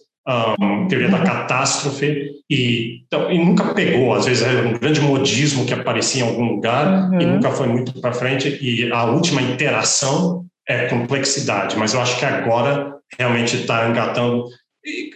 um, 0.60 0.86
teoria 0.88 1.08
da 1.08 1.20
catástrofe, 1.20 2.32
e, 2.50 3.02
então, 3.06 3.30
e 3.30 3.38
nunca 3.38 3.74
pegou, 3.74 4.12
às 4.12 4.26
vezes 4.26 4.42
era 4.42 4.66
um 4.66 4.72
grande 4.74 5.00
modismo 5.00 5.64
que 5.64 5.74
aparecia 5.74 6.24
em 6.24 6.28
algum 6.28 6.44
lugar 6.44 7.10
uhum. 7.10 7.20
e 7.20 7.26
nunca 7.26 7.50
foi 7.50 7.66
muito 7.66 8.00
para 8.00 8.12
frente, 8.12 8.58
e 8.60 8.90
a 8.92 9.04
última 9.04 9.40
interação 9.40 10.44
é 10.68 10.86
complexidade, 10.86 11.76
mas 11.76 11.94
eu 11.94 12.00
acho 12.00 12.18
que 12.18 12.24
agora 12.24 12.94
realmente 13.18 13.56
está 13.56 13.88
engatando. 13.88 14.44
E, 14.84 15.10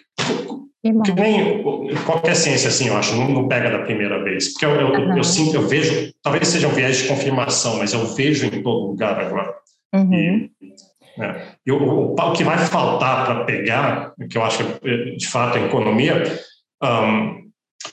que 0.82 1.12
nem 1.12 1.62
qualquer 2.06 2.34
ciência, 2.34 2.68
assim, 2.68 2.88
eu 2.88 2.96
acho, 2.96 3.14
não, 3.14 3.46
pega 3.46 3.70
da 3.70 3.80
primeira 3.80 4.22
vez. 4.24 4.52
Porque 4.52 4.64
eu, 4.64 4.70
eu, 4.70 4.88
uhum. 4.88 5.16
eu, 5.16 5.24
sinto, 5.24 5.54
eu 5.54 5.68
vejo, 5.68 6.12
talvez 6.22 6.48
seja 6.48 6.68
um 6.68 6.72
viés 6.72 6.98
de 6.98 7.08
confirmação, 7.08 7.76
mas 7.78 7.92
eu 7.92 8.06
vejo 8.06 8.46
em 8.46 8.62
todo 8.62 8.88
lugar 8.88 9.18
agora. 9.20 9.54
Uhum. 9.94 10.14
E, 10.14 10.50
né, 11.18 11.48
e 11.66 11.72
o, 11.72 12.14
o, 12.14 12.32
que 12.32 12.44
vai 12.44 12.58
faltar 12.58 13.26
para 13.26 13.44
pegar, 13.44 14.14
que 14.30 14.38
eu 14.38 14.42
acho 14.42 14.64
que 14.64 14.88
é, 14.88 15.16
de 15.16 15.26
fato 15.26 15.58
é 15.58 15.66
economia, 15.66 16.22
um, 16.82 17.40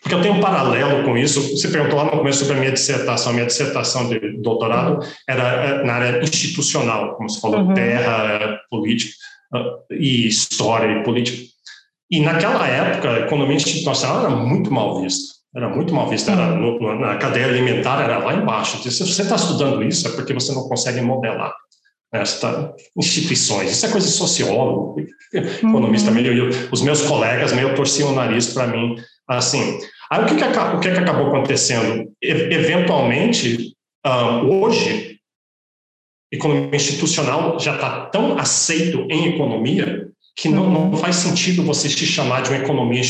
porque 0.01 0.13
eu 0.13 0.21
tenho 0.21 0.35
um 0.35 0.41
paralelo 0.41 1.03
com 1.03 1.17
isso. 1.17 1.41
Você 1.41 1.69
perguntou 1.69 1.97
lá 1.97 2.05
no 2.05 2.11
começo 2.11 2.39
sobre 2.39 2.55
a 2.55 2.59
minha 2.59 2.71
dissertação. 2.71 3.31
A 3.31 3.35
minha 3.35 3.45
dissertação 3.45 4.09
de 4.09 4.37
doutorado 4.41 5.05
era 5.27 5.43
é, 5.43 5.83
na 5.83 5.93
área 5.93 6.23
institucional, 6.23 7.15
como 7.15 7.29
você 7.29 7.39
falou, 7.39 7.61
uhum. 7.61 7.73
terra, 7.73 8.59
política 8.69 9.13
uh, 9.53 9.93
e 9.93 10.27
história 10.27 10.99
e 10.99 11.03
política. 11.03 11.56
E 12.09 12.21
naquela 12.21 12.65
época, 12.67 13.09
a 13.09 13.19
economia 13.19 13.57
institucional 13.57 14.25
era 14.25 14.29
muito 14.29 14.71
mal 14.71 15.01
vista. 15.01 15.35
Era 15.55 15.69
muito 15.69 15.93
mal 15.93 16.09
vista. 16.09 16.31
Era 16.31 16.55
no, 16.55 16.99
na 16.99 17.17
cadeia 17.17 17.47
alimentar 17.47 18.01
era 18.01 18.17
lá 18.19 18.33
embaixo. 18.33 18.77
Se 18.89 19.05
você 19.05 19.21
está 19.21 19.35
estudando 19.35 19.83
isso, 19.83 20.07
é 20.07 20.11
porque 20.11 20.33
você 20.33 20.53
não 20.53 20.67
consegue 20.67 21.01
modelar 21.01 21.53
esta 22.13 22.73
instituições. 22.97 23.71
Isso 23.71 23.85
é 23.85 23.91
coisa 23.91 24.07
de 24.07 24.13
sociólogo, 24.13 24.95
economista. 25.33 26.09
Uhum. 26.09 26.15
Meio, 26.15 26.49
os 26.71 26.81
meus 26.81 27.01
colegas 27.01 27.51
meio 27.51 27.75
torciam 27.75 28.11
o 28.11 28.15
nariz 28.15 28.53
para 28.53 28.67
mim. 28.67 28.95
Assim, 29.27 29.77
aí 30.09 30.23
o 30.23 30.25
que, 30.25 30.35
que, 30.35 30.43
o 30.43 30.79
que, 30.79 30.91
que 30.91 30.99
acabou 30.99 31.27
acontecendo? 31.27 32.09
E, 32.21 32.29
eventualmente, 32.29 33.73
uh, 34.05 34.45
hoje, 34.45 35.17
economia 36.31 36.75
institucional 36.75 37.59
já 37.59 37.75
está 37.75 38.05
tão 38.05 38.37
aceito 38.37 39.05
em 39.09 39.33
economia 39.33 40.06
que 40.37 40.47
não, 40.47 40.69
não 40.69 40.97
faz 40.97 41.15
sentido 41.15 41.63
você 41.63 41.89
se 41.89 42.05
chamar 42.05 42.43
de 42.43 42.51
um 42.51 42.55
economia 42.55 43.01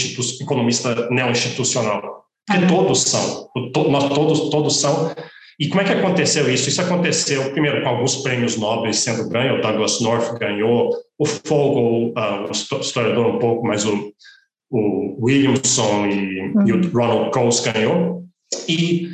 economista 0.41 1.09
neo-institucional, 1.09 2.23
porque 2.47 2.61
uhum. 2.61 2.67
todos 2.67 3.01
são, 3.03 3.49
nós 3.89 4.07
todos, 4.07 4.49
todos 4.49 4.79
são. 4.79 5.13
E 5.59 5.67
como 5.67 5.81
é 5.81 5.83
que 5.83 5.91
aconteceu 5.91 6.49
isso? 6.49 6.69
Isso 6.69 6.81
aconteceu, 6.81 7.51
primeiro, 7.51 7.83
com 7.83 7.89
alguns 7.89 8.17
prêmios 8.17 8.55
nobres 8.55 8.99
sendo 8.99 9.27
ganhos, 9.27 9.59
o 9.59 9.61
Douglas 9.61 9.99
North 9.99 10.39
ganhou, 10.39 10.95
o 11.19 11.25
Fogel, 11.25 12.13
uh, 12.15 12.47
o 12.47 12.79
historiador 12.79 13.25
um 13.25 13.39
pouco, 13.39 13.67
mas 13.67 13.83
o, 13.85 14.13
o 14.71 15.17
Williamson 15.25 16.05
e, 16.05 16.39
uhum. 16.39 16.67
e 16.67 16.71
o 16.71 16.75
uhum. 16.75 16.91
Ronald 16.93 17.31
Coase 17.31 17.69
ganhou, 17.69 18.23
e 18.69 19.09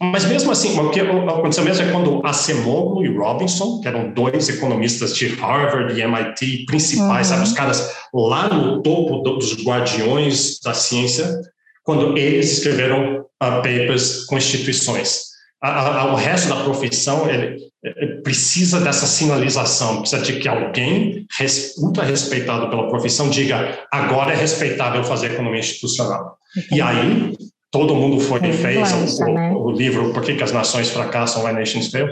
mas 0.00 0.26
mesmo 0.26 0.50
assim, 0.50 0.78
o 0.78 0.90
que 0.90 1.00
aconteceu 1.00 1.64
mesmo 1.64 1.86
é 1.86 1.90
quando 1.90 2.24
Acemoglu 2.24 3.04
e 3.04 3.16
Robinson, 3.16 3.80
que 3.80 3.88
eram 3.88 4.12
dois 4.12 4.48
economistas 4.48 5.16
de 5.16 5.28
Harvard 5.28 5.98
e 5.98 6.02
MIT 6.02 6.66
principais, 6.66 7.30
uhum. 7.30 7.36
sabe, 7.36 7.48
os 7.48 7.52
caras 7.54 7.96
lá 8.12 8.48
no 8.48 8.82
topo 8.82 9.22
dos 9.22 9.64
guardiões 9.64 10.60
da 10.60 10.74
ciência, 10.74 11.40
quando 11.82 12.16
eles 12.18 12.58
escreveram 12.58 13.20
uh, 13.20 13.62
papers 13.62 14.26
com 14.26 14.36
instituições. 14.36 15.26
A, 15.62 16.00
a, 16.00 16.12
o 16.12 16.16
resto 16.16 16.50
da 16.50 16.62
profissão 16.62 17.30
ele, 17.30 17.56
ele 17.82 18.20
precisa 18.20 18.80
dessa 18.80 19.06
sinalização, 19.06 20.00
precisa 20.00 20.20
de 20.20 20.38
que 20.38 20.46
alguém 20.46 21.24
res, 21.38 21.74
ultra 21.78 22.04
respeitado 22.04 22.68
pela 22.68 22.88
profissão 22.88 23.30
diga 23.30 23.78
agora 23.90 24.34
é 24.34 24.36
respeitável 24.36 25.02
fazer 25.04 25.32
economia 25.32 25.60
institucional. 25.60 26.36
E 26.70 26.82
aí 26.82 27.32
todo 27.70 27.94
mundo 27.94 28.20
foi 28.20 28.40
e 28.46 28.52
fez 28.52 29.20
o, 29.20 29.24
né? 29.24 29.52
o, 29.52 29.70
livro 29.70 30.12
Por 30.12 30.22
que, 30.22 30.34
que, 30.34 30.42
as 30.42 30.52
Nações 30.52 30.90
Fracassam, 30.90 31.44
Why 31.44 31.52
Nations 31.52 31.88
Fail. 31.90 32.08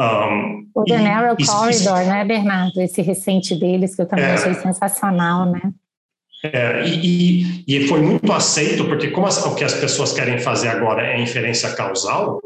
Um, 0.00 0.68
o 0.74 0.84
The 0.84 0.98
Narrow 0.98 1.36
e, 1.38 1.44
Corridor, 1.44 2.02
e, 2.02 2.06
né, 2.06 2.24
Bernardo? 2.24 2.80
Esse 2.80 3.02
recente 3.02 3.54
deles, 3.54 3.96
que 3.96 4.02
eu 4.02 4.06
também 4.06 4.26
é, 4.26 4.32
achei 4.32 4.54
sensacional, 4.54 5.46
né? 5.46 5.60
É, 6.44 6.86
e, 6.86 7.64
e, 7.66 7.88
foi 7.88 8.00
muito 8.00 8.32
aceito, 8.32 8.84
porque 8.84 9.08
como 9.08 9.26
as, 9.26 9.44
o 9.44 9.56
que 9.56 9.64
as 9.64 9.74
pessoas 9.74 10.12
querem 10.12 10.38
fazer 10.38 10.68
agora 10.68 11.04
é 11.04 11.20
inferência 11.20 11.70
causal, 11.74 12.40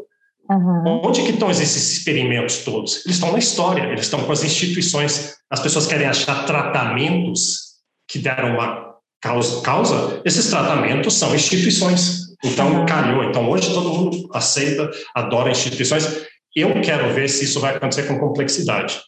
uhum. 0.48 1.02
onde 1.04 1.22
que 1.22 1.32
estão 1.32 1.50
esses 1.50 1.92
experimentos 1.92 2.64
todos? 2.64 3.04
Eles 3.04 3.16
estão 3.16 3.32
na 3.32 3.38
história, 3.38 3.84
eles 3.84 4.02
estão 4.02 4.24
com 4.24 4.32
as 4.32 4.42
instituições. 4.42 5.34
As 5.50 5.60
pessoas 5.60 5.86
querem 5.86 6.06
achar 6.06 6.46
tratamentos 6.46 7.72
que 8.08 8.18
deram 8.18 8.54
uma 8.54 8.92
causa, 9.20 9.60
causa 9.60 10.22
esses 10.24 10.48
tratamentos 10.48 11.14
são 11.18 11.34
instituições. 11.34 12.21
Então, 12.44 12.84
calhou. 12.86 13.24
Então, 13.24 13.48
hoje 13.48 13.72
todo 13.72 13.92
mundo 13.92 14.28
aceita, 14.32 14.90
adora 15.14 15.50
instituições. 15.50 16.26
Eu 16.54 16.80
quero 16.80 17.12
ver 17.14 17.28
se 17.28 17.44
isso 17.44 17.60
vai 17.60 17.76
acontecer 17.76 18.04
com 18.04 18.18
complexidade. 18.18 19.00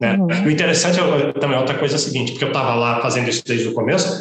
Né? 0.00 0.16
Uhum. 0.16 0.46
O 0.46 0.50
interessante 0.50 0.98
é, 0.98 1.32
também 1.34 1.56
outra 1.56 1.78
coisa 1.78 1.94
é 1.94 1.96
a 1.96 2.00
seguinte, 2.00 2.32
porque 2.32 2.44
eu 2.44 2.48
estava 2.48 2.74
lá 2.74 3.00
fazendo 3.00 3.30
isso 3.30 3.44
desde 3.44 3.68
o 3.68 3.72
começo, 3.72 4.20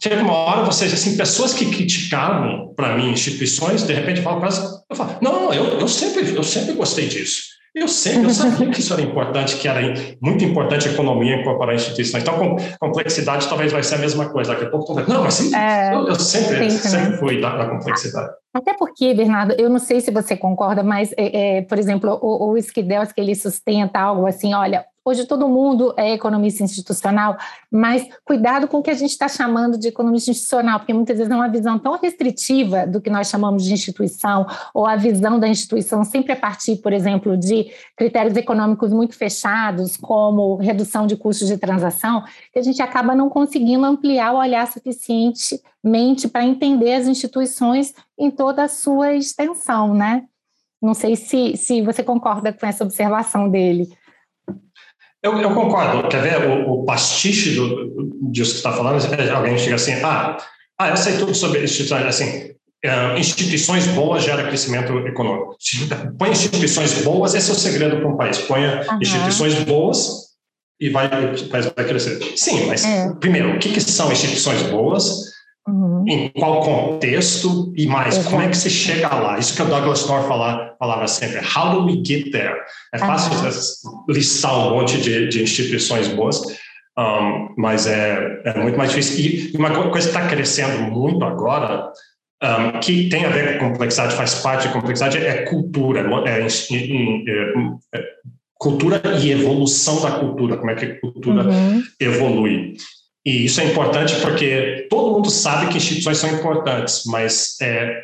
chega 0.00 0.22
uma 0.22 0.32
hora, 0.32 0.64
vocês, 0.64 0.92
assim, 0.92 1.16
pessoas 1.16 1.52
que 1.52 1.66
criticavam 1.66 2.72
para 2.76 2.96
mim 2.96 3.10
instituições, 3.10 3.82
de 3.82 3.92
repente 3.92 4.22
falam 4.22 4.38
quase, 4.38 4.62
eu 4.88 4.96
falo, 4.96 5.18
não, 5.20 5.52
eu, 5.52 5.80
eu, 5.80 5.88
sempre, 5.88 6.34
eu 6.34 6.42
sempre 6.44 6.74
gostei 6.74 7.08
disso. 7.08 7.53
Eu 7.74 7.88
sempre, 7.88 8.28
eu 8.28 8.30
sabia 8.30 8.70
que 8.70 8.78
isso 8.78 8.92
era 8.92 9.02
importante, 9.02 9.56
que 9.56 9.66
era 9.66 9.80
muito 10.22 10.44
importante 10.44 10.88
a 10.88 10.92
economia 10.92 11.40
incorporar 11.40 11.74
instituições. 11.74 12.22
Então, 12.22 12.56
complexidade 12.78 13.48
talvez 13.48 13.72
vai 13.72 13.82
ser 13.82 13.96
a 13.96 13.98
mesma 13.98 14.28
coisa. 14.28 14.52
Daqui 14.52 14.66
a 14.66 14.70
pouco, 14.70 14.94
não, 15.10 15.24
mas 15.24 15.34
sim, 15.34 15.52
é, 15.52 15.92
eu, 15.92 16.06
eu, 16.06 16.14
sempre, 16.14 16.70
sempre 16.70 17.10
né? 17.10 17.16
fui 17.16 17.40
da, 17.40 17.56
da, 17.56 17.68
complexidade. 17.68 18.30
Até 18.54 18.74
porque, 18.74 19.12
Bernardo, 19.12 19.54
eu 19.58 19.68
não 19.68 19.80
sei 19.80 20.00
se 20.00 20.12
você 20.12 20.36
concorda, 20.36 20.84
mas, 20.84 21.12
é, 21.16 21.56
é, 21.56 21.62
por 21.62 21.76
exemplo, 21.76 22.16
o, 22.22 22.50
o 22.52 22.56
Skidels, 22.56 23.10
que 23.10 23.20
ele 23.20 23.34
sustenta 23.34 23.98
algo 23.98 24.24
assim, 24.24 24.54
olha, 24.54 24.84
hoje 25.04 25.26
todo 25.26 25.48
mundo 25.48 25.92
é 25.96 26.12
economista 26.12 26.62
institucional, 26.62 27.36
mas 27.70 28.08
cuidado 28.24 28.66
com 28.66 28.78
o 28.78 28.82
que 28.82 28.90
a 28.90 28.94
gente 28.94 29.10
está 29.10 29.28
chamando 29.28 29.76
de 29.76 29.88
economista 29.88 30.30
institucional, 30.30 30.78
porque 30.78 30.94
muitas 30.94 31.18
vezes 31.18 31.30
é 31.30 31.36
uma 31.36 31.48
visão 31.48 31.78
tão 31.78 31.98
restritiva 31.98 32.86
do 32.86 33.00
que 33.00 33.10
nós 33.10 33.28
chamamos 33.28 33.64
de 33.64 33.72
instituição, 33.72 34.46
ou 34.72 34.86
a 34.86 34.96
visão 34.96 35.38
da 35.38 35.46
instituição 35.46 36.04
sempre 36.04 36.32
a 36.32 36.36
partir, 36.36 36.76
por 36.76 36.92
exemplo, 36.92 37.36
de 37.36 37.70
critérios 37.96 38.36
econômicos 38.36 38.92
muito 38.92 39.14
fechados, 39.14 39.96
como 39.96 40.56
redução 40.56 41.06
de 41.06 41.16
custos 41.16 41.48
de 41.48 41.58
transação, 41.58 42.24
que 42.52 42.58
a 42.58 42.62
gente 42.62 42.80
acaba 42.80 43.14
não 43.14 43.28
conseguindo 43.28 43.84
ampliar 43.84 44.32
o 44.32 44.38
olhar 44.38 44.66
suficientemente 44.66 46.28
para 46.28 46.44
entender 46.44 46.94
as 46.94 47.06
instituições 47.06 47.94
em 48.18 48.30
toda 48.30 48.64
a 48.64 48.68
sua 48.68 49.14
extensão, 49.14 49.92
né? 49.92 50.24
Não 50.80 50.94
sei 50.94 51.16
se, 51.16 51.56
se 51.56 51.82
você 51.82 52.02
concorda 52.02 52.52
com 52.52 52.66
essa 52.66 52.84
observação 52.84 53.48
dele. 53.48 53.88
Eu, 55.24 55.40
eu 55.40 55.54
concordo. 55.54 56.06
Quer 56.08 56.20
ver 56.20 56.46
o, 56.46 56.70
o 56.70 56.84
pastiche 56.84 57.54
do, 57.54 58.30
disso 58.30 58.50
que 58.50 58.56
está 58.58 58.72
falando? 58.72 59.02
É, 59.14 59.30
alguém 59.30 59.56
chega 59.56 59.76
assim, 59.76 59.94
ah, 60.04 60.36
ah, 60.78 60.90
eu 60.90 60.96
sei 60.98 61.16
tudo 61.16 61.34
sobre 61.34 61.64
instituições, 61.64 62.04
assim, 62.04 62.50
uh, 62.84 63.18
instituições 63.18 63.86
boas 63.86 64.22
geram 64.22 64.46
crescimento 64.46 64.92
econômico. 65.06 65.56
Põe 66.18 66.30
instituições 66.30 67.02
boas, 67.02 67.34
esse 67.34 67.48
é 67.48 67.54
o 67.54 67.56
segredo 67.56 67.96
para 67.96 68.08
um 68.08 68.18
país. 68.18 68.36
Põe 68.38 68.66
uhum. 68.66 68.98
instituições 69.00 69.54
boas 69.64 70.24
e 70.78 70.90
vai, 70.90 71.06
o 71.06 71.48
país 71.48 71.72
vai 71.74 71.86
crescer. 71.86 72.20
Sim, 72.36 72.66
mas 72.66 72.84
é. 72.84 73.10
primeiro, 73.14 73.56
o 73.56 73.58
que, 73.58 73.72
que 73.72 73.80
são 73.80 74.12
instituições 74.12 74.62
boas? 74.64 75.33
Uhum. 75.66 76.04
Em 76.06 76.28
qual 76.28 76.60
contexto 76.60 77.72
e 77.74 77.86
mais, 77.86 78.18
como 78.26 78.42
é 78.42 78.48
que 78.48 78.56
você 78.56 78.68
chega 78.68 79.08
lá? 79.14 79.38
Isso 79.38 79.56
que 79.56 79.62
o 79.62 79.64
Douglas 79.64 80.06
North 80.06 80.28
fala, 80.28 80.76
falava 80.78 81.08
sempre, 81.08 81.38
how 81.38 81.72
do 81.72 81.86
we 81.86 82.02
get 82.04 82.30
there? 82.30 82.54
É 82.92 82.98
fácil 82.98 83.32
uhum. 83.32 84.04
listar 84.08 84.54
um 84.54 84.74
monte 84.76 85.00
de, 85.00 85.28
de 85.28 85.42
instituições 85.42 86.08
boas, 86.08 86.42
um, 86.98 87.54
mas 87.56 87.86
é, 87.86 88.42
é, 88.44 88.58
muito 88.60 88.76
mais 88.76 88.90
difícil. 88.90 89.50
E 89.54 89.56
uma 89.56 89.70
coisa 89.70 90.08
que 90.10 90.16
está 90.16 90.28
crescendo 90.28 90.82
muito 90.90 91.24
agora, 91.24 91.90
um, 92.42 92.80
que 92.80 93.08
tem 93.08 93.24
a 93.24 93.30
ver 93.30 93.58
com 93.58 93.70
complexidade, 93.70 94.14
faz 94.14 94.34
parte 94.36 94.68
da 94.68 94.72
complexidade, 94.74 95.16
é 95.16 95.44
cultura, 95.44 96.00
é, 96.26 96.40
é, 96.40 96.46
é, 96.46 97.98
é, 97.98 98.04
cultura 98.58 99.00
e 99.22 99.30
evolução 99.30 100.02
da 100.02 100.12
cultura, 100.12 100.58
como 100.58 100.70
é 100.70 100.74
que 100.74 100.84
a 100.84 101.00
cultura 101.00 101.48
uhum. 101.48 101.82
evolui. 101.98 102.74
E 103.24 103.46
isso 103.46 103.60
é 103.60 103.64
importante 103.64 104.14
porque 104.20 104.86
todo 104.90 105.12
mundo 105.12 105.30
sabe 105.30 105.68
que 105.68 105.78
instituições 105.78 106.18
são 106.18 106.30
importantes, 106.30 107.02
mas 107.06 107.56
é, 107.62 108.02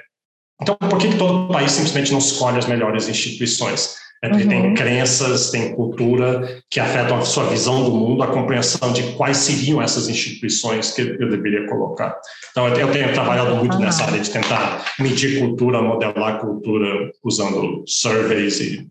então 0.62 0.74
por 0.76 0.98
que, 0.98 1.08
que 1.08 1.18
todo 1.18 1.52
país 1.52 1.72
simplesmente 1.72 2.10
não 2.10 2.18
escolhe 2.18 2.58
as 2.58 2.66
melhores 2.66 3.08
instituições? 3.08 4.00
É 4.22 4.28
porque 4.28 4.44
uhum. 4.44 4.50
tem 4.50 4.74
crenças, 4.74 5.50
tem 5.50 5.74
cultura 5.74 6.62
que 6.68 6.78
afetam 6.78 7.18
a 7.18 7.24
sua 7.24 7.44
visão 7.44 7.82
do 7.84 7.90
mundo, 7.90 8.22
a 8.22 8.26
compreensão 8.26 8.92
de 8.92 9.14
quais 9.14 9.38
seriam 9.38 9.80
essas 9.80 10.10
instituições 10.10 10.90
que 10.90 11.00
eu 11.00 11.30
deveria 11.30 11.66
colocar. 11.66 12.14
Então, 12.50 12.68
eu 12.68 12.92
tenho 12.92 13.14
trabalhado 13.14 13.56
muito 13.56 13.74
uhum. 13.76 13.80
nessa 13.80 14.04
área 14.04 14.20
de 14.20 14.28
tentar 14.28 14.84
medir 14.98 15.40
cultura, 15.40 15.80
modelar 15.80 16.38
cultura 16.38 17.10
usando 17.24 17.82
surveys 17.86 18.60
e 18.60 18.86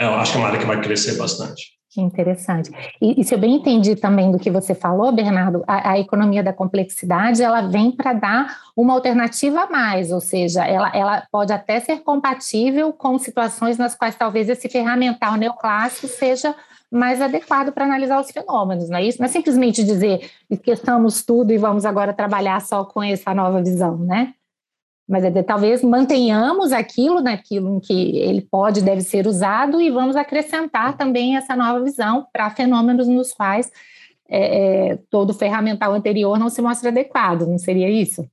eu 0.00 0.14
acho 0.14 0.30
que 0.30 0.38
é 0.38 0.40
uma 0.40 0.48
área 0.48 0.60
que 0.60 0.66
vai 0.66 0.80
crescer 0.80 1.16
bastante. 1.16 1.77
Que 1.98 2.02
interessante. 2.02 2.70
E, 3.02 3.20
e, 3.20 3.24
se 3.24 3.34
eu 3.34 3.38
bem 3.40 3.56
entendi 3.56 3.96
também 3.96 4.30
do 4.30 4.38
que 4.38 4.52
você 4.52 4.72
falou, 4.72 5.10
Bernardo, 5.10 5.64
a, 5.66 5.90
a 5.90 5.98
economia 5.98 6.44
da 6.44 6.52
complexidade 6.52 7.42
ela 7.42 7.62
vem 7.62 7.90
para 7.90 8.12
dar 8.12 8.56
uma 8.76 8.94
alternativa 8.94 9.62
a 9.62 9.68
mais, 9.68 10.12
ou 10.12 10.20
seja, 10.20 10.64
ela, 10.64 10.92
ela 10.94 11.26
pode 11.32 11.52
até 11.52 11.80
ser 11.80 12.04
compatível 12.04 12.92
com 12.92 13.18
situações 13.18 13.78
nas 13.78 13.96
quais 13.96 14.14
talvez 14.14 14.48
esse 14.48 14.68
ferramental 14.68 15.34
neoclássico 15.34 16.06
seja 16.06 16.54
mais 16.88 17.20
adequado 17.20 17.72
para 17.72 17.84
analisar 17.84 18.20
os 18.20 18.30
fenômenos, 18.30 18.88
não 18.88 18.98
é 18.98 19.02
isso? 19.02 19.18
Não 19.18 19.26
é 19.26 19.28
simplesmente 19.28 19.82
dizer 19.82 20.30
esqueçamos 20.48 21.24
tudo 21.24 21.52
e 21.52 21.58
vamos 21.58 21.84
agora 21.84 22.12
trabalhar 22.12 22.60
só 22.60 22.84
com 22.84 23.02
essa 23.02 23.34
nova 23.34 23.60
visão, 23.60 23.98
né? 23.98 24.34
Mas 25.08 25.24
é 25.24 25.42
talvez 25.42 25.82
mantenhamos 25.82 26.70
aquilo 26.70 27.20
naquilo 27.20 27.76
em 27.76 27.80
que 27.80 28.18
ele 28.18 28.42
pode 28.42 28.82
deve 28.82 29.00
ser 29.00 29.26
usado 29.26 29.80
e 29.80 29.90
vamos 29.90 30.16
acrescentar 30.16 30.96
também 30.96 31.36
essa 31.36 31.56
nova 31.56 31.82
visão 31.82 32.26
para 32.32 32.50
fenômenos 32.50 33.08
nos 33.08 33.32
quais 33.32 33.70
é, 34.28 34.90
é, 34.90 34.98
todo 35.10 35.30
o 35.30 35.34
ferramental 35.34 35.94
anterior 35.94 36.38
não 36.38 36.50
se 36.50 36.60
mostra 36.60 36.90
adequado, 36.90 37.46
não 37.46 37.58
seria 37.58 37.88
isso? 37.88 38.28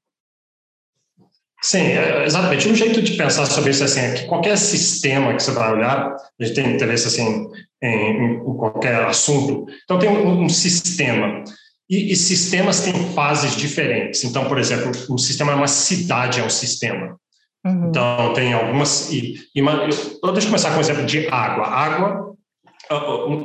Sim, 1.61 1.83
é, 1.93 2.25
exatamente. 2.25 2.67
Um 2.67 2.75
jeito 2.75 3.01
de 3.01 3.13
pensar 3.13 3.45
sobre 3.45 3.71
isso 3.71 3.83
assim, 3.83 4.01
é 4.01 4.13
que 4.13 4.25
qualquer 4.27 4.57
sistema 4.57 5.33
que 5.33 5.41
você 5.41 5.51
vai 5.51 5.71
olhar, 5.71 6.15
a 6.39 6.43
gente 6.43 6.53
tem 6.53 6.75
interesse 6.75 7.07
assim, 7.07 7.47
em, 7.81 8.35
em 8.35 8.43
qualquer 8.57 9.05
assunto, 9.05 9.65
então 9.83 9.97
tem 9.97 10.09
um, 10.09 10.43
um 10.43 10.49
sistema. 10.49 11.43
E, 11.89 12.11
e, 12.11 12.15
sistemas 12.15 12.81
têm 12.81 13.13
fases 13.13 13.55
diferentes. 13.55 14.23
Então, 14.23 14.45
por 14.45 14.57
exemplo, 14.57 14.91
um 15.09 15.17
sistema 15.17 15.51
é 15.51 15.55
uma 15.55 15.67
cidade, 15.67 16.39
é 16.39 16.43
um 16.43 16.49
sistema. 16.49 17.15
Uhum. 17.63 17.89
Então, 17.89 18.33
tem 18.33 18.53
algumas. 18.53 19.11
E, 19.11 19.35
e 19.53 19.61
uma, 19.61 19.73
eu, 19.73 20.31
deixa 20.31 20.47
eu 20.47 20.51
começar 20.51 20.71
com 20.71 20.77
o 20.77 20.81
exemplo 20.81 21.05
de 21.05 21.27
água. 21.27 21.67
Água, 21.67 22.35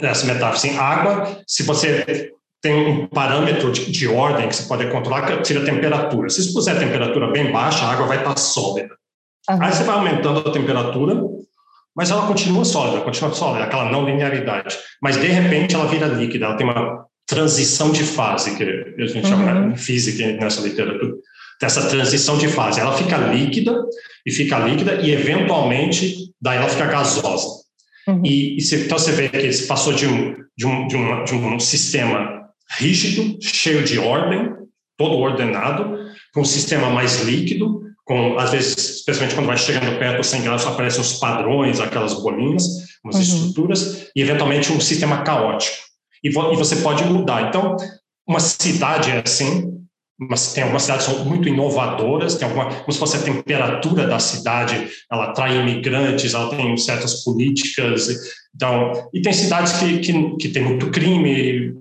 essa 0.02 0.26
metáfora, 0.26 0.56
assim, 0.56 0.78
água, 0.78 1.42
se 1.46 1.62
você 1.62 2.32
tem 2.62 2.74
um 2.74 3.06
parâmetro 3.06 3.72
de, 3.72 3.90
de 3.90 4.08
ordem 4.08 4.48
que 4.48 4.54
você 4.54 4.68
pode 4.68 4.90
controlar, 4.90 5.26
que 5.26 5.44
seria 5.44 5.62
a 5.62 5.66
temperatura. 5.66 6.28
Se 6.28 6.42
você 6.42 6.52
puser 6.52 6.76
a 6.76 6.80
temperatura 6.80 7.30
bem 7.30 7.50
baixa, 7.50 7.84
a 7.84 7.92
água 7.92 8.06
vai 8.06 8.18
estar 8.18 8.36
sólida. 8.38 8.94
Uhum. 9.50 9.62
Aí 9.62 9.72
você 9.72 9.84
vai 9.84 9.96
aumentando 9.96 10.48
a 10.48 10.52
temperatura, 10.52 11.22
mas 11.94 12.10
ela 12.10 12.26
continua 12.26 12.64
sólida, 12.64 13.02
continua 13.02 13.32
sólida, 13.32 13.64
aquela 13.64 13.90
não 13.90 14.04
linearidade. 14.04 14.78
Mas, 15.02 15.16
de 15.16 15.26
repente, 15.26 15.74
ela 15.74 15.86
vira 15.86 16.06
líquida, 16.06 16.46
ela 16.46 16.56
tem 16.56 16.66
uma 16.66 17.06
transição 17.30 17.92
de 17.92 18.02
fase, 18.02 18.56
que 18.56 18.64
a 18.64 19.06
gente 19.06 19.24
uhum. 19.24 19.30
chama 19.30 19.72
em 19.72 19.76
física 19.76 20.32
nessa 20.32 20.60
literatura, 20.60 21.12
dessa 21.60 21.88
transição 21.88 22.36
de 22.36 22.48
fase. 22.48 22.80
Ela 22.80 22.92
fica 22.92 23.16
líquida, 23.16 23.72
e 24.26 24.32
fica 24.32 24.58
líquida, 24.58 25.00
e 25.00 25.12
eventualmente, 25.12 26.32
daí 26.42 26.58
ela 26.58 26.68
fica 26.68 26.86
gasosa. 26.86 27.46
Uhum. 28.08 28.22
E, 28.24 28.56
e 28.56 28.60
se, 28.60 28.84
então 28.84 28.98
você 28.98 29.12
vê 29.12 29.28
que 29.28 29.52
se 29.52 29.68
passou 29.68 29.92
de 29.92 30.06
um, 30.06 30.34
de, 30.58 30.66
um, 30.66 30.88
de, 30.88 30.96
um, 30.96 31.24
de 31.24 31.34
um 31.34 31.60
sistema 31.60 32.48
rígido, 32.78 33.38
cheio 33.40 33.84
de 33.84 33.98
ordem, 33.98 34.52
todo 34.98 35.16
ordenado, 35.16 35.98
para 36.32 36.42
um 36.42 36.44
sistema 36.44 36.90
mais 36.90 37.22
líquido, 37.22 37.80
com, 38.04 38.38
às 38.38 38.50
vezes, 38.50 38.76
especialmente 38.96 39.36
quando 39.36 39.46
vai 39.46 39.56
chegando 39.56 39.96
perto 40.00 40.16
dos 40.16 40.26
100 40.26 40.42
graus, 40.42 40.66
aparecem 40.66 41.00
os 41.00 41.12
padrões, 41.14 41.78
aquelas 41.78 42.12
bolinhas, 42.14 42.64
umas 43.04 43.14
uhum. 43.16 43.22
estruturas, 43.22 44.08
e 44.16 44.20
eventualmente 44.20 44.72
um 44.72 44.80
sistema 44.80 45.22
caótico 45.22 45.89
e, 46.22 46.30
vo, 46.30 46.52
e 46.52 46.56
você 46.56 46.76
pode 46.76 47.04
mudar. 47.04 47.48
Então, 47.48 47.76
uma 48.26 48.40
cidade 48.40 49.10
é 49.10 49.22
assim, 49.24 49.80
mas 50.18 50.52
tem 50.52 50.62
algumas 50.62 50.82
cidades 50.82 51.06
que 51.06 51.12
são 51.12 51.24
muito 51.24 51.48
inovadoras, 51.48 52.34
tem 52.34 52.46
alguma, 52.46 52.66
como 52.66 52.92
se 52.92 52.98
fosse 52.98 53.16
a 53.16 53.22
temperatura 53.22 54.06
da 54.06 54.18
cidade, 54.18 54.88
ela 55.10 55.30
atrai 55.30 55.58
imigrantes, 55.58 56.34
ela 56.34 56.50
tem 56.50 56.76
certas 56.76 57.24
políticas, 57.24 58.08
então, 58.54 58.92
e 59.14 59.22
tem 59.22 59.32
cidades 59.32 59.72
que, 59.74 59.98
que, 60.00 60.36
que 60.36 60.48
tem 60.50 60.62
muito 60.62 60.90
crime, 60.90 61.72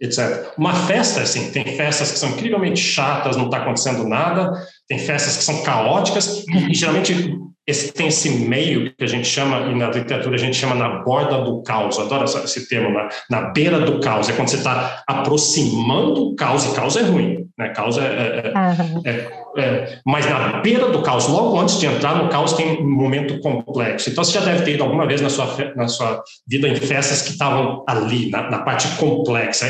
etc. 0.00 0.54
Uma 0.56 0.74
festa, 0.74 1.20
assim, 1.20 1.50
tem 1.50 1.64
festas 1.76 2.10
que 2.12 2.18
são 2.18 2.30
incrivelmente 2.30 2.80
chatas, 2.80 3.36
não 3.36 3.44
está 3.44 3.58
acontecendo 3.58 4.08
nada, 4.08 4.50
tem 4.88 4.98
festas 4.98 5.36
que 5.36 5.44
são 5.44 5.62
caóticas, 5.62 6.44
e 6.70 6.74
geralmente 6.74 7.36
esse, 7.66 7.92
tem 7.92 8.08
esse 8.08 8.28
meio 8.30 8.92
que 8.94 9.04
a 9.04 9.06
gente 9.06 9.26
chama, 9.26 9.70
e 9.70 9.74
na 9.74 9.88
literatura 9.88 10.34
a 10.34 10.38
gente 10.38 10.56
chama 10.56 10.74
na 10.74 11.02
borda 11.02 11.38
do 11.42 11.62
caos, 11.62 11.98
adoro 11.98 12.24
esse 12.24 12.68
termo, 12.68 12.92
na, 12.92 13.08
na 13.30 13.50
beira 13.50 13.80
do 13.80 14.00
caos, 14.00 14.28
é 14.28 14.32
quando 14.32 14.48
você 14.48 14.56
está 14.56 15.02
aproximando 15.06 16.28
o 16.28 16.34
caos, 16.34 16.64
e 16.64 16.74
caos 16.74 16.96
é 16.96 17.02
ruim, 17.02 17.46
né? 17.56 17.68
caos 17.68 17.98
é, 17.98 18.02
é, 18.02 18.52
uhum. 18.58 19.02
é 19.04 19.41
é, 19.56 19.98
mas 20.06 20.28
na 20.28 20.60
beira 20.60 20.88
do 20.88 21.02
caos, 21.02 21.28
logo 21.28 21.58
antes 21.58 21.78
de 21.78 21.86
entrar 21.86 22.16
no 22.16 22.28
caos, 22.30 22.54
tem 22.54 22.80
um 22.80 22.90
momento 22.90 23.38
complexo. 23.40 24.08
Então, 24.08 24.24
você 24.24 24.32
já 24.32 24.44
deve 24.44 24.64
ter 24.64 24.74
ido 24.74 24.82
alguma 24.82 25.06
vez 25.06 25.20
na 25.20 25.28
sua, 25.28 25.72
na 25.76 25.88
sua 25.88 26.22
vida 26.46 26.68
em 26.68 26.76
festas 26.76 27.22
que 27.22 27.32
estavam 27.32 27.84
ali, 27.86 28.30
na, 28.30 28.50
na 28.50 28.58
parte 28.60 28.88
complexa. 28.96 29.66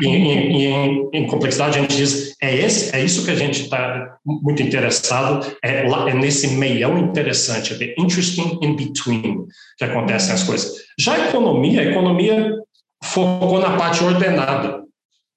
E, 0.00 0.06
em, 0.06 0.66
em, 0.66 1.10
em, 1.12 1.26
complexidade, 1.26 1.78
a 1.78 1.82
gente 1.82 1.96
diz: 1.96 2.34
é, 2.40 2.54
esse, 2.54 2.94
é 2.94 3.02
isso 3.02 3.24
que 3.24 3.30
a 3.30 3.36
gente 3.36 3.62
está 3.62 4.16
muito 4.24 4.62
interessado, 4.62 5.46
é, 5.64 5.84
é 5.84 6.14
nesse 6.14 6.48
meião 6.48 6.96
interessante, 6.98 7.74
é 7.74 7.76
the 7.76 7.94
interesting 7.98 8.58
in 8.62 8.76
between, 8.76 9.46
que 9.76 9.84
acontecem 9.84 10.32
as 10.32 10.44
coisas. 10.44 10.72
Já 10.98 11.14
a 11.14 11.28
economia, 11.28 11.80
a 11.80 11.84
economia 11.84 12.54
focou 13.02 13.58
na 13.58 13.76
parte 13.76 14.02
ordenada, 14.04 14.82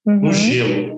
uhum. 0.05 0.21
no 0.21 0.33
gelo 0.33 0.96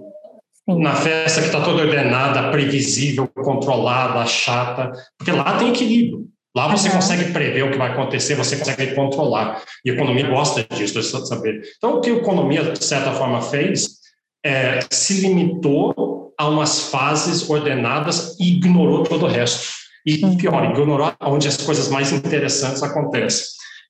na 0.77 0.95
festa 0.95 1.41
que 1.41 1.47
está 1.47 1.61
toda 1.61 1.83
ordenada, 1.83 2.51
previsível, 2.51 3.27
controlada, 3.27 4.25
chata, 4.25 4.91
porque 5.17 5.31
lá 5.31 5.57
tem 5.57 5.69
equilíbrio. 5.69 6.27
Lá 6.55 6.67
você 6.67 6.89
uhum. 6.89 6.95
consegue 6.95 7.31
prever 7.31 7.63
o 7.63 7.71
que 7.71 7.77
vai 7.77 7.91
acontecer, 7.91 8.35
você 8.35 8.57
consegue 8.57 8.95
controlar. 8.95 9.61
E 9.85 9.91
a 9.91 9.93
economia 9.93 10.27
gosta 10.27 10.65
disso, 10.75 10.99
de 10.99 11.27
saber. 11.27 11.61
Então, 11.77 11.97
o 11.97 12.01
que 12.01 12.09
a 12.09 12.15
economia, 12.15 12.63
de 12.63 12.83
certa 12.83 13.11
forma, 13.13 13.41
fez 13.41 13.99
é 14.43 14.79
se 14.89 15.21
limitou 15.21 16.33
a 16.37 16.47
umas 16.47 16.89
fases 16.89 17.47
ordenadas 17.49 18.37
e 18.39 18.57
ignorou 18.57 19.03
todo 19.03 19.25
o 19.25 19.29
resto. 19.29 19.67
E, 20.05 20.17
pior, 20.37 20.63
ignorou 20.71 21.13
onde 21.21 21.47
as 21.47 21.57
coisas 21.57 21.89
mais 21.89 22.11
interessantes 22.11 22.81
acontecem. 22.81 23.45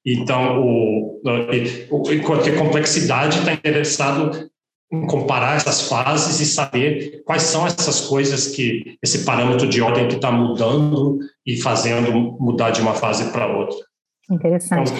Então, 0.05 0.59
o, 0.61 1.21
o, 1.91 2.11
enquanto 2.11 2.43
que 2.43 2.49
a 2.49 2.57
complexidade 2.57 3.39
está 3.39 3.53
interessado 3.53 4.49
comparar 5.07 5.57
essas 5.57 5.81
fases 5.81 6.39
e 6.39 6.45
saber 6.45 7.21
quais 7.25 7.43
são 7.43 7.65
essas 7.65 8.01
coisas 8.01 8.47
que 8.47 8.97
esse 9.03 9.23
parâmetro 9.23 9.67
de 9.67 9.81
ordem 9.81 10.07
que 10.07 10.15
está 10.15 10.31
mudando 10.31 11.19
e 11.45 11.61
fazendo 11.61 12.11
mudar 12.39 12.71
de 12.71 12.81
uma 12.81 12.93
fase 12.93 13.31
para 13.31 13.45
outra. 13.45 13.77
Interessante. 14.31 14.91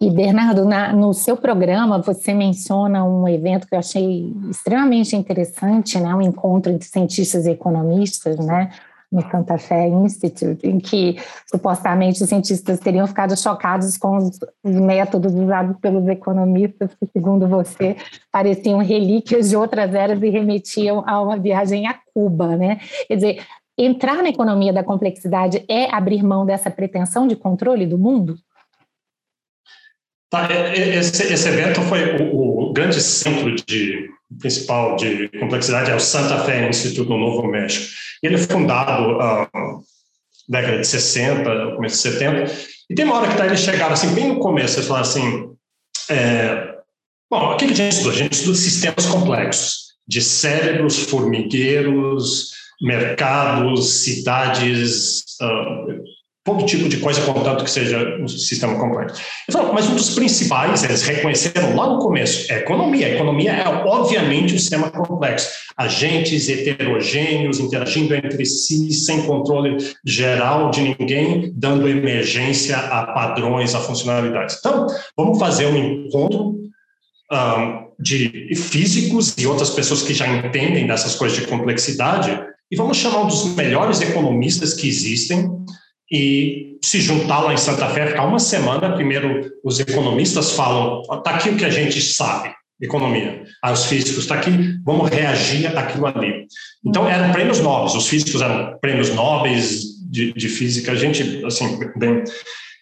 E, 0.00 0.10
Bernardo, 0.10 0.64
na, 0.64 0.92
no 0.92 1.12
seu 1.12 1.36
programa, 1.36 2.00
você 2.00 2.32
menciona 2.32 3.04
um 3.04 3.26
evento 3.26 3.66
que 3.66 3.74
eu 3.74 3.80
achei 3.80 4.32
extremamente 4.48 5.16
interessante, 5.16 5.98
né? 5.98 6.14
um 6.14 6.22
encontro 6.22 6.70
entre 6.70 6.86
cientistas 6.86 7.46
e 7.46 7.50
economistas, 7.50 8.38
né? 8.38 8.70
No 9.10 9.22
Santa 9.30 9.56
Fe 9.56 9.86
Institute, 10.04 10.66
em 10.66 10.78
que 10.78 11.16
supostamente 11.48 12.22
os 12.22 12.28
cientistas 12.28 12.80
teriam 12.80 13.06
ficado 13.06 13.36
chocados 13.36 13.96
com 13.96 14.16
os, 14.16 14.38
métodos 14.64 15.32
usados 15.32 15.76
pelos 15.80 16.06
economistas, 16.08 16.90
que, 16.94 17.06
segundo 17.12 17.46
você, 17.46 17.96
pareciam 18.30 18.78
relíquias 18.78 19.50
de 19.50 19.56
outras 19.56 19.94
eras 19.94 20.20
e 20.22 20.28
remetiam 20.28 21.04
a 21.06 21.20
uma 21.20 21.38
viagem 21.38 21.86
a 21.86 21.94
Cuba, 22.12 22.56
né? 22.56 22.80
Quer 23.06 23.14
dizer, 23.14 23.46
entrar 23.78 24.22
na 24.22 24.28
economia 24.28 24.72
da 24.72 24.82
complexidade 24.82 25.64
é 25.68 25.94
abrir 25.94 26.22
mão 26.22 26.44
dessa 26.44 26.70
pretensão 26.70 27.26
de 27.26 27.36
controle 27.36 27.86
do 27.86 27.98
mundo? 27.98 28.36
Tá, 30.28 30.48
esse, 30.74 31.32
esse 31.32 31.48
evento 31.48 31.80
foi 31.82 32.16
o, 32.20 32.70
o 32.70 32.72
grande 32.72 33.00
centro 33.00 33.54
de 33.54 34.10
principal 34.40 34.96
de 34.96 35.28
complexidade 35.38 35.90
é 35.90 35.94
o 35.94 36.00
Santa 36.00 36.38
Fe 36.44 36.68
Instituto 36.68 37.10
no 37.10 37.18
Novo 37.18 37.46
México. 37.46 37.94
Ele 38.22 38.34
é 38.34 38.38
fundado 38.38 39.18
na 39.18 39.42
uh, 39.44 39.82
década 40.48 40.80
de 40.80 40.86
60, 40.86 41.74
começo 41.74 41.96
de 41.96 42.14
70, 42.14 42.52
e 42.90 42.94
tem 42.94 43.04
uma 43.04 43.16
hora 43.16 43.28
que 43.28 43.36
tá, 43.36 43.46
eles 43.46 43.60
chegaram 43.60 43.92
assim, 43.92 44.14
bem 44.14 44.28
no 44.28 44.38
começo, 44.38 44.76
eles 44.76 44.86
falaram 44.86 45.08
assim, 45.08 45.50
é, 46.08 46.74
bom, 47.30 47.52
o 47.52 47.56
que 47.56 47.64
a 47.64 47.68
gente 47.68 47.88
estuda? 47.88 48.14
A 48.14 48.18
gente 48.18 48.32
estuda 48.32 48.56
sistemas 48.56 49.06
complexos, 49.06 49.96
de 50.06 50.22
cérebros, 50.22 50.98
formigueiros, 51.04 52.52
mercados, 52.80 54.02
cidades, 54.02 55.24
uh, 55.42 56.04
todo 56.46 56.64
tipo 56.64 56.88
de 56.88 56.98
coisa, 56.98 57.20
contanto 57.22 57.64
que 57.64 57.70
seja 57.70 57.98
um 58.20 58.28
sistema 58.28 58.76
complexo. 58.76 59.20
Falo, 59.50 59.74
mas 59.74 59.88
um 59.88 59.96
dos 59.96 60.14
principais, 60.14 60.84
eles 60.84 61.02
reconheceram 61.02 61.74
lá 61.74 61.88
no 61.88 61.98
começo, 61.98 62.50
é 62.50 62.54
a 62.54 62.58
economia. 62.60 63.06
A 63.08 63.10
economia 63.10 63.52
é, 63.52 63.68
obviamente, 63.68 64.54
um 64.54 64.58
sistema 64.58 64.88
complexo. 64.88 65.50
Agentes 65.76 66.48
heterogêneos 66.48 67.58
interagindo 67.58 68.14
entre 68.14 68.46
si, 68.46 68.92
sem 68.92 69.22
controle 69.22 69.76
geral 70.04 70.70
de 70.70 70.82
ninguém, 70.82 71.52
dando 71.52 71.88
emergência 71.88 72.76
a 72.76 73.08
padrões, 73.08 73.74
a 73.74 73.80
funcionalidades. 73.80 74.56
Então, 74.60 74.86
vamos 75.16 75.40
fazer 75.40 75.66
um 75.66 75.76
encontro 75.76 76.54
um, 77.32 77.86
de 77.98 78.54
físicos 78.54 79.34
e 79.36 79.48
outras 79.48 79.70
pessoas 79.70 80.02
que 80.02 80.14
já 80.14 80.28
entendem 80.28 80.86
dessas 80.86 81.16
coisas 81.16 81.36
de 81.36 81.46
complexidade 81.46 82.40
e 82.70 82.76
vamos 82.76 82.96
chamar 82.96 83.22
um 83.22 83.26
dos 83.28 83.54
melhores 83.54 84.00
economistas 84.00 84.74
que 84.74 84.88
existem, 84.88 85.48
e 86.10 86.78
se 86.82 87.00
juntar 87.00 87.40
lá 87.40 87.52
em 87.52 87.56
Santa 87.56 87.88
Fé, 87.88 88.06
ficar 88.06 88.24
uma 88.24 88.38
semana. 88.38 88.94
Primeiro, 88.94 89.50
os 89.64 89.80
economistas 89.80 90.52
falam: 90.52 91.02
está 91.02 91.30
aqui 91.32 91.50
o 91.50 91.56
que 91.56 91.64
a 91.64 91.70
gente 91.70 92.00
sabe, 92.00 92.54
economia. 92.80 93.42
Aí 93.62 93.72
os 93.72 93.86
físicos, 93.86 94.24
está 94.24 94.36
aqui, 94.36 94.50
vamos 94.84 95.10
reagir 95.10 95.66
àquilo 95.76 96.06
ali. 96.06 96.46
Então, 96.84 97.08
eram 97.08 97.32
prêmios 97.32 97.60
nobres, 97.60 97.94
os 97.94 98.08
físicos 98.08 98.40
eram 98.40 98.78
prêmios 98.80 99.10
nobres 99.10 99.82
de, 100.08 100.32
de 100.32 100.48
física, 100.48 100.92
a 100.92 100.96
gente, 100.96 101.44
assim, 101.44 101.78
bem. 101.96 102.22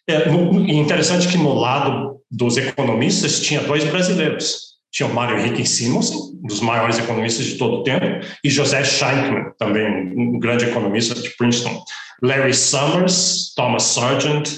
É 0.06 0.28
interessante 0.70 1.28
que 1.28 1.38
no 1.38 1.54
lado 1.54 2.20
dos 2.30 2.58
economistas 2.58 3.40
tinha 3.40 3.60
dois 3.62 3.84
brasileiros. 3.84 4.73
Tinha 4.94 5.08
o 5.08 5.12
Mário 5.12 5.36
Henrique 5.36 5.66
Simonsen, 5.66 6.16
um 6.16 6.46
dos 6.46 6.60
maiores 6.60 7.00
economistas 7.00 7.44
de 7.44 7.56
todo 7.56 7.78
o 7.78 7.82
tempo, 7.82 8.24
e 8.44 8.48
José 8.48 8.84
Schenkman, 8.84 9.50
também 9.58 10.14
um 10.16 10.38
grande 10.38 10.66
economista 10.66 11.16
de 11.16 11.30
Princeton. 11.36 11.82
Larry 12.22 12.54
Summers, 12.54 13.52
Thomas 13.56 13.82
Sargent, 13.82 14.48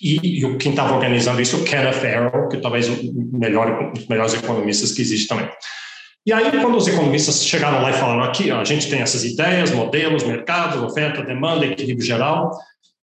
e, 0.00 0.44
e 0.44 0.56
quem 0.58 0.70
estava 0.70 0.94
organizando 0.94 1.42
isso, 1.42 1.56
o 1.56 1.64
Kenneth 1.64 2.06
Arrow, 2.06 2.48
que 2.48 2.58
talvez 2.58 2.88
o 2.88 2.96
melhor, 3.32 3.88
um 3.88 3.92
dos 3.92 4.06
melhores 4.06 4.34
economistas 4.34 4.92
que 4.92 5.02
existe 5.02 5.26
também. 5.26 5.48
E 6.24 6.32
aí, 6.32 6.52
quando 6.60 6.76
os 6.76 6.86
economistas 6.86 7.44
chegaram 7.44 7.82
lá 7.82 7.90
e 7.90 7.94
falaram 7.94 8.22
aqui, 8.22 8.52
ó, 8.52 8.60
a 8.60 8.64
gente 8.64 8.88
tem 8.88 9.00
essas 9.00 9.24
ideias, 9.24 9.72
modelos, 9.72 10.22
mercados, 10.22 10.80
oferta, 10.80 11.24
demanda, 11.24 11.66
equilíbrio 11.66 12.06
geral, 12.06 12.52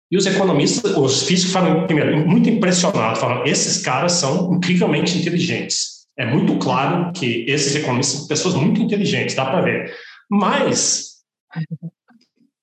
e 0.10 0.16
os 0.16 0.26
economistas, 0.26 0.96
os 0.96 1.24
físicos 1.24 1.52
falaram, 1.52 1.86
primeiro, 1.86 2.26
muito 2.26 2.50
impressionados, 2.50 3.20
falaram, 3.20 3.46
esses 3.46 3.84
caras 3.84 4.14
são 4.14 4.54
incrivelmente 4.54 5.18
inteligentes. 5.18 5.99
É 6.20 6.26
muito 6.26 6.58
claro 6.58 7.14
que 7.14 7.46
esses 7.48 7.74
economistas 7.76 8.20
são 8.20 8.28
pessoas 8.28 8.54
muito 8.54 8.82
inteligentes, 8.82 9.36
dá 9.36 9.46
para 9.46 9.62
ver. 9.62 9.96
Mas 10.30 11.20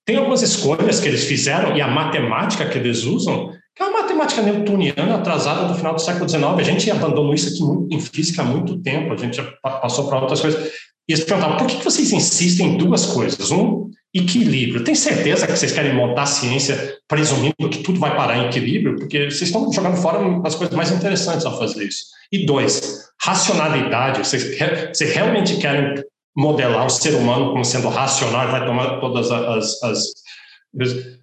tem 0.04 0.16
algumas 0.16 0.42
escolhas 0.42 1.00
que 1.00 1.08
eles 1.08 1.24
fizeram 1.24 1.74
e 1.74 1.80
a 1.80 1.88
matemática 1.88 2.68
que 2.68 2.76
eles 2.76 3.04
usam, 3.04 3.50
que 3.74 3.82
é 3.82 3.86
uma 3.86 4.02
matemática 4.02 4.42
newtoniana 4.42 5.16
atrasada 5.16 5.68
do 5.68 5.74
final 5.74 5.94
do 5.94 6.02
século 6.02 6.28
XIX. 6.28 6.44
A 6.44 6.62
gente 6.62 6.90
abandonou 6.90 7.32
isso 7.32 7.48
aqui 7.48 7.94
em 7.94 7.98
física 7.98 8.42
há 8.42 8.44
muito 8.44 8.78
tempo, 8.82 9.14
a 9.14 9.16
gente 9.16 9.38
já 9.38 9.44
passou 9.62 10.06
para 10.06 10.20
outras 10.20 10.42
coisas. 10.42 10.72
E 11.08 11.14
eles 11.14 11.24
perguntavam, 11.24 11.56
por 11.56 11.66
que 11.66 11.82
vocês 11.82 12.12
insistem 12.12 12.74
em 12.74 12.76
duas 12.76 13.06
coisas? 13.06 13.50
Um, 13.50 13.90
equilíbrio. 14.12 14.84
Tem 14.84 14.94
certeza 14.94 15.46
que 15.46 15.56
vocês 15.56 15.72
querem 15.72 15.94
montar 15.94 16.22
a 16.22 16.26
ciência 16.26 16.98
presumindo 17.06 17.68
que 17.70 17.82
tudo 17.82 18.00
vai 18.00 18.14
parar 18.16 18.38
em 18.38 18.46
equilíbrio? 18.46 18.96
Porque 18.96 19.30
vocês 19.30 19.42
estão 19.42 19.70
jogando 19.72 19.96
fora 19.96 20.18
as 20.44 20.54
coisas 20.54 20.74
mais 20.74 20.90
interessantes 20.90 21.44
ao 21.44 21.58
fazer 21.58 21.84
isso. 21.84 22.06
E 22.32 22.46
dois, 22.46 23.05
racionalidade. 23.22 24.18
Vocês, 24.18 24.58
vocês 24.92 25.14
realmente 25.14 25.56
querem 25.56 26.02
modelar 26.36 26.86
o 26.86 26.90
ser 26.90 27.14
humano 27.14 27.50
como 27.52 27.64
sendo 27.64 27.88
racional 27.88 28.48
e 28.48 28.52
vai 28.52 28.66
tomar 28.66 29.00
todas 29.00 29.30
as, 29.30 29.82
as, 29.82 30.12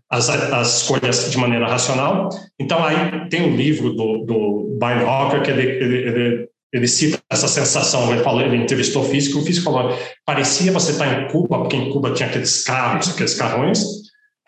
as, 0.10 0.30
as, 0.30 0.82
escolhas 0.82 1.30
de 1.30 1.38
maneira 1.38 1.68
racional. 1.68 2.30
Então, 2.60 2.84
aí 2.84 3.30
tem 3.30 3.44
um 3.44 3.56
livro 3.56 3.94
do, 3.94 4.26
do 4.26 4.78
Brian 4.80 5.06
Hawker 5.06 5.44
que 5.44 5.52
ele, 5.52 5.62
ele, 5.62 5.98
ele, 5.98 6.50
ele 6.74 6.88
cita 6.88 7.20
essa 7.30 7.48
sensação, 7.48 8.12
ele, 8.12 8.24
falou, 8.24 8.42
ele 8.42 8.58
entrevistou 8.58 9.04
o 9.04 9.06
físico, 9.06 9.40
o 9.40 9.46
físico 9.46 9.72
falou, 9.72 9.96
parecia 10.26 10.72
você 10.72 10.92
estar 10.92 11.22
em 11.22 11.28
Cuba, 11.28 11.60
porque 11.60 11.76
em 11.76 11.92
Cuba 11.92 12.12
tinha 12.12 12.28
aqueles 12.28 12.64
carros, 12.64 13.10
aqueles 13.10 13.36
carrões, 13.36 13.84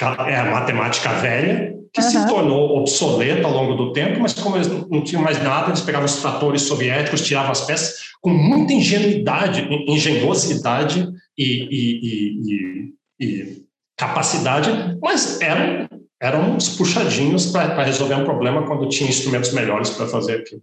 é 0.01 0.35
a 0.35 0.45
matemática 0.45 1.13
velha, 1.13 1.74
que 1.95 2.01
uhum. 2.01 2.09
se 2.09 2.27
tornou 2.27 2.77
obsoleta 2.77 3.47
ao 3.47 3.53
longo 3.53 3.73
do 3.75 3.93
tempo, 3.93 4.19
mas 4.19 4.33
como 4.33 4.57
eles 4.57 4.67
não 4.67 5.01
tinham 5.01 5.23
mais 5.23 5.41
nada, 5.41 5.69
eles 5.69 5.79
pegavam 5.79 6.05
os 6.05 6.17
tratores 6.17 6.63
soviéticos, 6.63 7.21
tiravam 7.21 7.51
as 7.51 7.61
peças 7.61 8.03
com 8.21 8.31
muita 8.31 8.73
ingenuidade, 8.73 9.65
engenhosidade 9.87 11.07
e, 11.37 11.67
e, 11.71 12.89
e, 13.19 13.25
e 13.25 13.61
capacidade, 13.97 14.69
mas 15.01 15.39
eram, 15.39 15.87
eram 16.21 16.55
uns 16.55 16.75
puxadinhos 16.75 17.45
para 17.45 17.83
resolver 17.83 18.15
um 18.15 18.25
problema 18.25 18.67
quando 18.67 18.89
tinha 18.89 19.09
instrumentos 19.09 19.53
melhores 19.53 19.91
para 19.91 20.07
fazer 20.07 20.39
aquilo. 20.39 20.61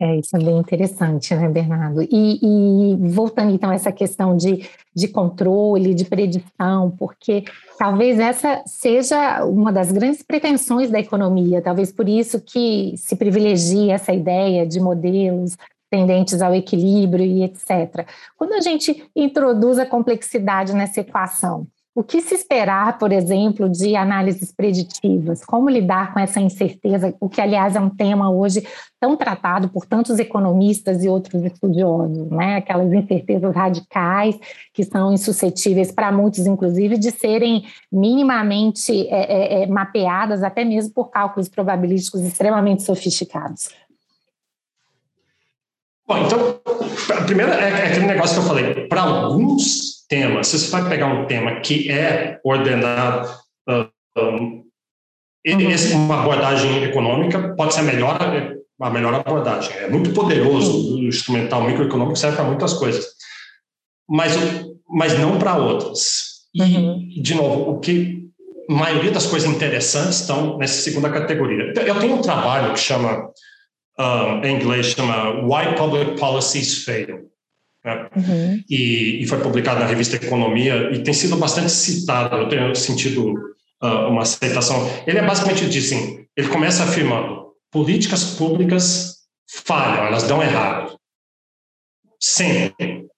É, 0.00 0.16
isso 0.16 0.36
é 0.36 0.38
bem 0.38 0.56
interessante, 0.58 1.34
né, 1.34 1.48
Bernardo? 1.48 2.02
E, 2.02 2.38
e, 2.40 2.96
voltando 3.10 3.52
então 3.52 3.68
a 3.68 3.74
essa 3.74 3.90
questão 3.90 4.36
de, 4.36 4.64
de 4.94 5.08
controle, 5.08 5.92
de 5.92 6.04
predição, 6.04 6.92
porque 6.96 7.42
talvez 7.76 8.20
essa 8.20 8.62
seja 8.64 9.44
uma 9.44 9.72
das 9.72 9.90
grandes 9.90 10.22
pretensões 10.22 10.88
da 10.88 11.00
economia, 11.00 11.60
talvez 11.60 11.90
por 11.90 12.08
isso 12.08 12.40
que 12.40 12.94
se 12.96 13.16
privilegia 13.16 13.94
essa 13.94 14.12
ideia 14.12 14.64
de 14.64 14.78
modelos 14.78 15.56
tendentes 15.90 16.40
ao 16.40 16.54
equilíbrio 16.54 17.24
e 17.24 17.42
etc. 17.42 18.06
Quando 18.36 18.52
a 18.52 18.60
gente 18.60 19.04
introduz 19.16 19.80
a 19.80 19.86
complexidade 19.86 20.74
nessa 20.74 21.00
equação, 21.00 21.66
o 21.94 22.04
que 22.04 22.20
se 22.20 22.32
esperar, 22.34 22.96
por 22.96 23.10
exemplo, 23.10 23.68
de 23.68 23.96
análises 23.96 24.52
preditivas? 24.52 25.44
Como 25.44 25.68
lidar 25.68 26.12
com 26.12 26.20
essa 26.20 26.40
incerteza, 26.40 27.12
o 27.18 27.28
que, 27.28 27.40
aliás, 27.40 27.74
é 27.74 27.80
um 27.80 27.90
tema 27.90 28.30
hoje 28.30 28.64
tão 29.00 29.16
tratado 29.16 29.68
por 29.68 29.84
tantos 29.84 30.18
economistas 30.20 31.02
e 31.02 31.08
outros 31.08 31.42
estudiosos, 31.42 32.30
né? 32.30 32.56
Aquelas 32.56 32.92
incertezas 32.92 33.52
radicais 33.54 34.38
que 34.72 34.84
são 34.84 35.12
insuscetíveis 35.12 35.90
para 35.90 36.12
muitos, 36.12 36.46
inclusive, 36.46 36.96
de 36.98 37.10
serem 37.10 37.64
minimamente 37.90 39.08
é, 39.08 39.62
é, 39.62 39.62
é 39.62 39.66
mapeadas, 39.66 40.44
até 40.44 40.64
mesmo 40.64 40.94
por 40.94 41.10
cálculos 41.10 41.48
probabilísticos 41.48 42.20
extremamente 42.20 42.84
sofisticados. 42.84 43.70
Bom, 46.06 46.18
então, 46.18 46.60
a 47.16 47.24
primeira 47.24 47.54
é, 47.60 47.70
é 47.70 47.86
aquele 47.88 48.06
negócio 48.06 48.36
que 48.36 48.40
eu 48.40 48.48
falei. 48.48 48.86
Para 48.88 49.02
alguns 49.02 49.97
temas, 50.08 50.48
se 50.48 50.58
você 50.58 50.70
vai 50.70 50.88
pegar 50.88 51.06
um 51.06 51.26
tema 51.26 51.60
que 51.60 51.90
é 51.90 52.40
ordenado, 52.42 53.28
um, 54.16 54.64
esse, 55.44 55.94
uma 55.94 56.22
abordagem 56.22 56.84
econômica 56.84 57.54
pode 57.56 57.74
ser 57.74 57.80
a 57.80 57.84
melhor, 57.84 58.18
a 58.80 58.90
melhor 58.90 59.14
abordagem. 59.14 59.72
É 59.76 59.88
muito 59.88 60.12
poderoso. 60.12 60.94
O 60.94 60.98
instrumental 60.98 61.62
microeconômico 61.62 62.18
serve 62.18 62.36
para 62.36 62.44
muitas 62.44 62.74
coisas, 62.74 63.06
mas, 64.08 64.34
mas 64.88 65.18
não 65.18 65.38
para 65.38 65.56
outras. 65.56 66.28
E, 66.54 66.62
uhum. 66.62 67.08
de 67.22 67.34
novo, 67.34 67.70
o 67.70 67.80
que 67.80 68.18
a 68.68 68.72
maioria 68.72 69.10
das 69.10 69.26
coisas 69.26 69.48
interessantes 69.48 70.20
estão 70.20 70.58
nessa 70.58 70.82
segunda 70.82 71.08
categoria. 71.10 71.72
Eu 71.74 71.98
tenho 71.98 72.16
um 72.16 72.22
trabalho 72.22 72.74
que 72.74 72.80
chama 72.80 73.30
um, 73.98 74.44
em 74.44 74.56
inglês 74.56 74.86
chama 74.86 75.40
Why 75.42 75.74
Public 75.76 76.18
Policies 76.18 76.84
Fail. 76.84 77.28
Né? 77.96 78.08
Uhum. 78.16 78.64
E, 78.68 79.22
e, 79.22 79.26
foi 79.26 79.38
publicado 79.40 79.80
na 79.80 79.86
revista 79.86 80.16
Economia 80.16 80.90
e 80.92 81.02
tem 81.02 81.14
sido 81.14 81.36
bastante 81.36 81.70
citado, 81.70 82.36
eu 82.36 82.48
tenho 82.48 82.74
sentido 82.74 83.34
uh, 83.82 84.08
uma 84.08 84.22
aceitação. 84.22 84.88
Ele 85.06 85.18
é 85.18 85.26
basicamente 85.26 85.68
diz 85.68 85.86
assim, 85.86 86.26
ele 86.36 86.48
começa 86.48 86.84
afirmando, 86.84 87.52
políticas 87.70 88.36
públicas 88.36 89.18
falham, 89.48 90.06
elas 90.06 90.24
dão 90.24 90.42
errado. 90.42 90.98
Sempre. 92.20 93.08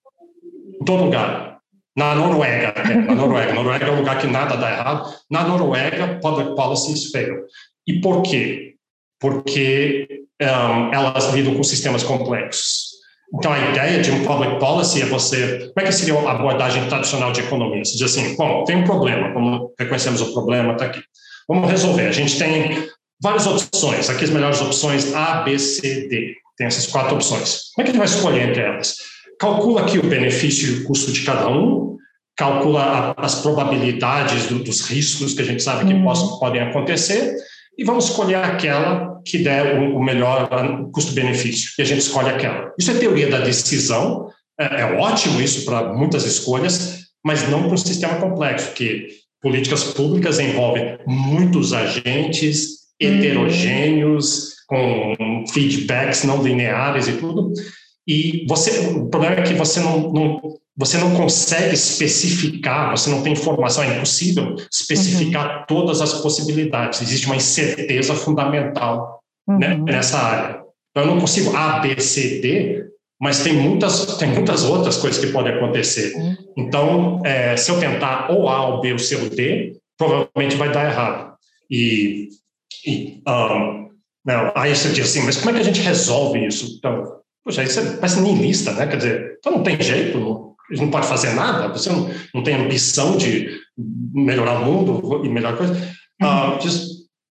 Em 0.81 0.85
todo 0.85 1.05
lugar. 1.05 1.59
Na 1.97 2.15
Noruega, 2.15 2.73
na 3.07 3.15
Noruega. 3.15 3.53
Noruega 3.53 3.87
é 3.87 3.91
um 3.91 3.99
lugar 3.99 4.19
que 4.21 4.27
nada 4.27 4.57
dá 4.57 4.71
errado. 4.71 5.15
Na 5.31 5.47
Noruega, 5.47 6.19
public 6.21 6.55
policies 6.55 7.11
fail. 7.11 7.45
E 7.87 8.01
por 8.01 8.23
quê? 8.23 8.77
Porque 9.19 10.25
um, 10.41 10.95
elas 10.95 11.33
lidam 11.35 11.55
com 11.55 11.63
sistemas 11.63 12.03
complexos. 12.03 12.90
Então, 13.33 13.53
a 13.53 13.71
ideia 13.71 14.03
de 14.03 14.11
um 14.11 14.25
public 14.25 14.59
policy 14.59 15.03
é 15.03 15.07
você. 15.07 15.71
Como 15.73 15.87
é 15.87 15.89
que 15.89 15.93
seria 15.93 16.15
a 16.19 16.33
abordagem 16.33 16.89
tradicional 16.89 17.33
de 17.33 17.41
economia? 17.41 17.85
Você 17.85 17.97
diz 17.97 18.03
assim: 18.03 18.35
bom, 18.37 18.65
tem 18.65 18.77
um 18.77 18.85
problema, 18.85 19.33
como 19.33 19.73
reconhecemos 19.79 20.21
o 20.21 20.33
problema, 20.33 20.73
está 20.73 20.87
aqui. 20.87 21.01
Vamos 21.49 21.71
resolver. 21.71 22.09
A 22.09 22.13
gente 22.13 22.39
tem 22.39 22.89
várias 23.21 23.47
opções. 23.47 24.11
Aqui 24.11 24.25
as 24.25 24.31
melhores 24.31 24.61
opções 24.61 25.15
A, 25.15 25.43
B, 25.43 25.59
C, 25.59 26.09
D. 26.09 26.35
Tem 26.57 26.67
essas 26.67 26.87
quatro 26.87 27.15
opções. 27.15 27.71
Como 27.75 27.83
é 27.83 27.85
que 27.85 27.91
a 27.91 27.93
gente 27.93 27.99
vai 27.99 28.07
escolher 28.07 28.49
entre 28.51 28.63
elas? 28.63 28.97
Calcula 29.39 29.83
aqui 29.83 29.99
o 29.99 30.03
benefício 30.03 30.69
e 30.69 30.81
o 30.81 30.85
custo 30.85 31.13
de 31.13 31.23
cada 31.23 31.49
um, 31.49 31.97
calcula 32.37 33.15
as 33.17 33.37
probabilidades 33.37 34.47
do, 34.47 34.63
dos 34.63 34.83
riscos 34.83 35.35
que 35.35 35.41
a 35.41 35.45
gente 35.45 35.63
sabe 35.63 35.87
que 35.87 35.95
uhum. 35.95 36.05
possam, 36.05 36.39
podem 36.39 36.61
acontecer 36.61 37.37
e 37.79 37.85
vamos 37.85 38.11
escolher 38.11 38.37
aquela 38.37 39.10
que 39.25 39.39
der 39.39 39.79
o, 39.79 40.03
melhor 40.03 40.49
custo-benefício, 40.93 41.71
e 41.79 41.83
a 41.83 41.85
gente 41.85 42.01
escolhe 42.01 42.31
aquela. 42.31 42.73
Isso 42.79 42.91
é 42.91 42.95
teoria 42.95 43.29
da 43.29 43.41
decisão, 43.41 44.29
é, 44.59 44.81
é 44.81 44.85
ótimo 44.99 45.41
isso 45.41 45.65
para 45.65 45.93
muitas 45.93 46.25
escolhas, 46.25 47.01
mas 47.25 47.49
não 47.49 47.65
para 47.65 47.75
um 47.75 47.77
sistema 47.77 48.17
complexo, 48.17 48.73
que 48.73 49.09
políticas 49.43 49.85
públicas 49.85 50.39
envolvem 50.39 50.99
muitos 51.07 51.73
agentes 51.73 52.81
uhum. 53.01 53.09
heterogêneos, 53.09 54.55
com 54.67 55.45
feedbacks 55.53 56.23
não 56.25 56.43
lineares 56.43 57.09
e 57.09 57.13
tudo. 57.15 57.53
E 58.07 58.47
você, 58.49 58.89
o 58.89 59.09
problema 59.09 59.37
é 59.37 59.43
que 59.43 59.55
você 59.55 59.81
não, 59.81 60.13
não, 60.13 60.41
você 60.77 60.97
não 60.99 61.15
consegue 61.15 61.75
especificar, 61.75 62.91
você 62.91 63.11
não 63.11 63.23
tem 63.23 63.33
informação, 63.33 63.85
é 63.85 63.97
impossível 63.97 64.57
especificar 64.71 65.59
uhum. 65.59 65.65
todas 65.67 66.01
as 66.01 66.15
possibilidades. 66.15 67.03
Existe 67.03 67.27
uma 67.27 67.37
incerteza 67.37 68.15
fundamental 68.15 69.21
né, 69.47 69.75
uhum. 69.75 69.85
né, 69.85 69.93
nessa 69.93 70.19
área. 70.19 70.61
Eu 70.95 71.07
não 71.07 71.21
consigo 71.21 71.55
A, 71.57 71.81
B, 71.81 72.01
C, 72.01 72.41
D, 72.41 72.85
mas 73.21 73.43
tem 73.43 73.53
muitas, 73.53 74.17
tem 74.17 74.29
muitas 74.31 74.65
outras 74.65 74.97
coisas 74.97 75.23
que 75.23 75.31
podem 75.31 75.53
acontecer. 75.53 76.17
Uhum. 76.17 76.37
Então, 76.57 77.23
é, 77.25 77.57
se 77.57 77.71
eu 77.71 77.79
tentar 77.79 78.31
ou 78.31 78.49
A, 78.49 78.67
ou 78.67 78.81
B, 78.81 78.93
ou 78.93 78.99
C, 78.99 79.17
ou 79.17 79.29
D, 79.29 79.77
provavelmente 79.99 80.57
vai 80.57 80.73
dar 80.73 80.91
errado. 80.91 81.35
E, 81.71 82.29
e 82.87 83.23
um, 83.29 83.91
não, 84.25 84.53
aí 84.55 84.75
você 84.75 84.89
diz 84.91 85.11
assim, 85.11 85.25
mas 85.25 85.37
como 85.37 85.51
é 85.51 85.55
que 85.55 85.61
a 85.61 85.65
gente 85.65 85.81
resolve 85.81 86.47
isso? 86.47 86.77
Então, 86.79 87.21
poxa, 87.45 87.63
isso 87.63 87.81
é, 87.81 87.97
parece 87.97 88.21
lista, 88.21 88.73
né? 88.73 88.87
Quer 88.87 88.97
dizer, 88.97 89.37
então 89.39 89.53
não 89.53 89.63
tem 89.63 89.81
jeito, 89.81 90.19
não, 90.19 90.50
não 90.71 90.91
pode 90.91 91.07
fazer 91.07 91.35
nada, 91.35 91.69
você 91.69 91.91
não, 91.91 92.11
não 92.35 92.43
tem 92.43 92.55
ambição 92.55 93.17
de 93.17 93.49
melhorar 94.15 94.61
o 94.61 94.65
mundo 94.65 95.23
e 95.25 95.29
melhor 95.29 95.57
coisa. 95.57 95.77
Ah, 96.23 96.59
diz, 96.61 96.87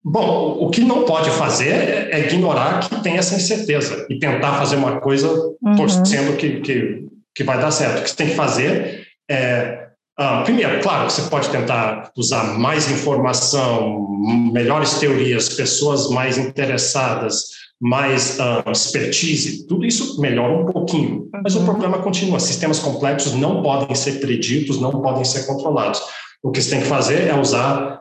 bom, 0.04 0.58
o 0.60 0.70
que 0.70 0.80
não 0.80 1.04
pode 1.04 1.30
fazer 1.30 1.70
é, 1.70 2.08
é, 2.12 2.26
ignorar 2.26 2.80
que 2.80 3.02
tem 3.02 3.16
essa 3.16 3.34
incerteza 3.34 4.06
e 4.10 4.18
tentar 4.18 4.54
fazer 4.58 4.76
uma 4.76 5.00
coisa 5.00 5.28
uhum. 5.62 5.76
torcendo 5.76 6.36
que, 6.36 6.60
que, 6.60 7.06
que 7.34 7.44
vai 7.44 7.58
dar 7.58 7.70
certo. 7.70 8.00
O 8.00 8.02
que 8.02 8.10
você 8.10 8.16
tem 8.16 8.28
que 8.28 8.34
fazer 8.34 9.06
é 9.30 9.84
Uh, 10.18 10.44
primeiro, 10.44 10.80
claro 10.80 11.08
que 11.08 11.12
você 11.12 11.28
pode 11.28 11.48
tentar 11.48 12.12
usar 12.16 12.56
mais 12.56 12.88
informação, 12.88 14.08
melhores 14.52 15.00
teorias, 15.00 15.48
pessoas 15.48 16.08
mais 16.08 16.38
interessadas, 16.38 17.46
mais 17.84 18.38
uh, 18.38 18.70
expertise, 18.70 19.66
tudo 19.66 19.84
isso 19.84 20.18
melhora 20.18 20.54
um 20.54 20.64
pouquinho. 20.64 21.28
Mas 21.42 21.54
o 21.54 21.58
uhum. 21.58 21.66
problema 21.66 21.98
continua: 21.98 22.40
sistemas 22.40 22.78
complexos 22.78 23.34
não 23.34 23.62
podem 23.62 23.94
ser 23.94 24.20
preditos, 24.20 24.80
não 24.80 25.02
podem 25.02 25.22
ser 25.22 25.44
controlados. 25.44 26.00
O 26.42 26.50
que 26.50 26.62
você 26.62 26.70
tem 26.70 26.80
que 26.80 26.86
fazer 26.86 27.28
é 27.28 27.38
usar, 27.38 28.00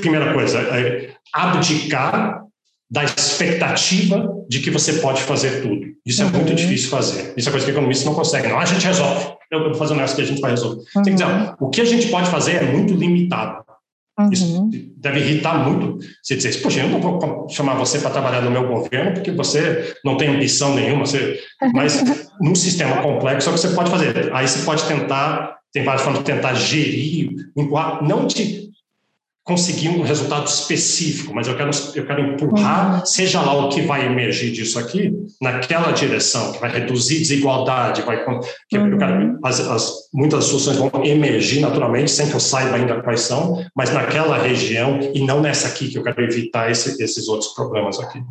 primeira 0.00 0.34
coisa, 0.34 0.58
é 0.58 1.12
abdicar 1.32 2.42
da 2.90 3.04
expectativa 3.04 4.28
de 4.48 4.58
que 4.58 4.70
você 4.70 4.94
pode 4.94 5.22
fazer 5.22 5.62
tudo. 5.62 5.86
Isso 6.04 6.22
é 6.22 6.24
muito 6.24 6.50
uhum. 6.50 6.56
difícil 6.56 6.90
fazer. 6.90 7.32
Isso 7.36 7.48
é 7.48 7.52
coisa 7.52 7.64
que 7.64 7.70
economistas 7.70 8.04
não 8.04 8.14
conseguem. 8.14 8.50
Não, 8.50 8.58
a 8.58 8.64
gente 8.64 8.84
resolve. 8.84 9.34
Eu 9.52 9.64
vou 9.64 9.74
fazer 9.74 9.92
um 9.92 9.96
negócio 9.96 10.16
que 10.16 10.22
a 10.22 10.26
gente 10.26 10.40
vai 10.40 10.50
resolver. 10.50 10.82
Uhum. 10.96 11.02
Tem 11.02 11.14
que 11.14 11.22
dizer, 11.22 11.54
o 11.60 11.70
que 11.70 11.80
a 11.80 11.84
gente 11.84 12.08
pode 12.08 12.28
fazer 12.28 12.56
é 12.56 12.72
muito 12.72 12.92
limitado. 12.92 13.63
Uhum. 14.18 14.30
Isso 14.30 14.70
deve 14.96 15.20
irritar 15.20 15.68
muito. 15.68 15.98
Você 16.22 16.36
dizer, 16.36 16.62
poxa, 16.62 16.80
eu 16.80 16.88
não 16.88 17.00
vou 17.00 17.48
chamar 17.48 17.74
você 17.74 17.98
para 17.98 18.10
trabalhar 18.10 18.42
no 18.42 18.50
meu 18.50 18.68
governo 18.68 19.12
porque 19.14 19.32
você 19.32 19.94
não 20.04 20.16
tem 20.16 20.28
ambição 20.28 20.74
nenhuma. 20.74 21.04
Você... 21.04 21.40
Mas 21.74 22.02
num 22.40 22.54
sistema 22.54 23.02
complexo 23.02 23.48
é 23.48 23.52
o 23.52 23.54
que 23.54 23.60
você 23.60 23.74
pode 23.74 23.90
fazer. 23.90 24.32
Aí 24.32 24.46
você 24.46 24.64
pode 24.64 24.84
tentar, 24.84 25.58
tem 25.72 25.82
várias 25.82 26.02
formas 26.02 26.20
de 26.20 26.26
tentar 26.26 26.54
gerir, 26.54 27.32
não 28.02 28.26
de 28.26 28.64
conseguir 29.44 29.90
um 29.90 30.00
resultado 30.00 30.46
específico, 30.46 31.34
mas 31.34 31.46
eu 31.46 31.54
quero, 31.54 31.70
eu 31.94 32.06
quero 32.06 32.32
empurrar, 32.32 33.00
uhum. 33.00 33.06
seja 33.06 33.42
lá 33.42 33.66
o 33.66 33.68
que 33.68 33.82
vai 33.82 34.06
emergir 34.06 34.50
disso 34.50 34.78
aqui, 34.78 35.12
naquela 35.40 35.92
direção, 35.92 36.52
que 36.52 36.58
vai 36.58 36.70
reduzir 36.70 37.18
desigualdade, 37.18 38.00
vai, 38.00 38.24
que 38.68 38.78
uhum. 38.78 38.96
quero, 38.96 39.38
as, 39.44 39.60
as, 39.60 39.92
muitas 40.14 40.46
soluções 40.46 40.78
vão 40.78 40.90
emergir 41.04 41.60
naturalmente, 41.60 42.10
sem 42.10 42.26
que 42.26 42.34
eu 42.34 42.40
saiba 42.40 42.76
ainda 42.76 43.02
quais 43.02 43.20
são, 43.20 43.62
mas 43.76 43.92
naquela 43.92 44.38
região 44.38 44.98
e 45.12 45.20
não 45.20 45.42
nessa 45.42 45.68
aqui, 45.68 45.88
que 45.88 45.98
eu 45.98 46.02
quero 46.02 46.22
evitar 46.22 46.70
esse, 46.70 47.02
esses 47.02 47.28
outros 47.28 47.52
problemas 47.52 48.00
aqui. 48.00 48.22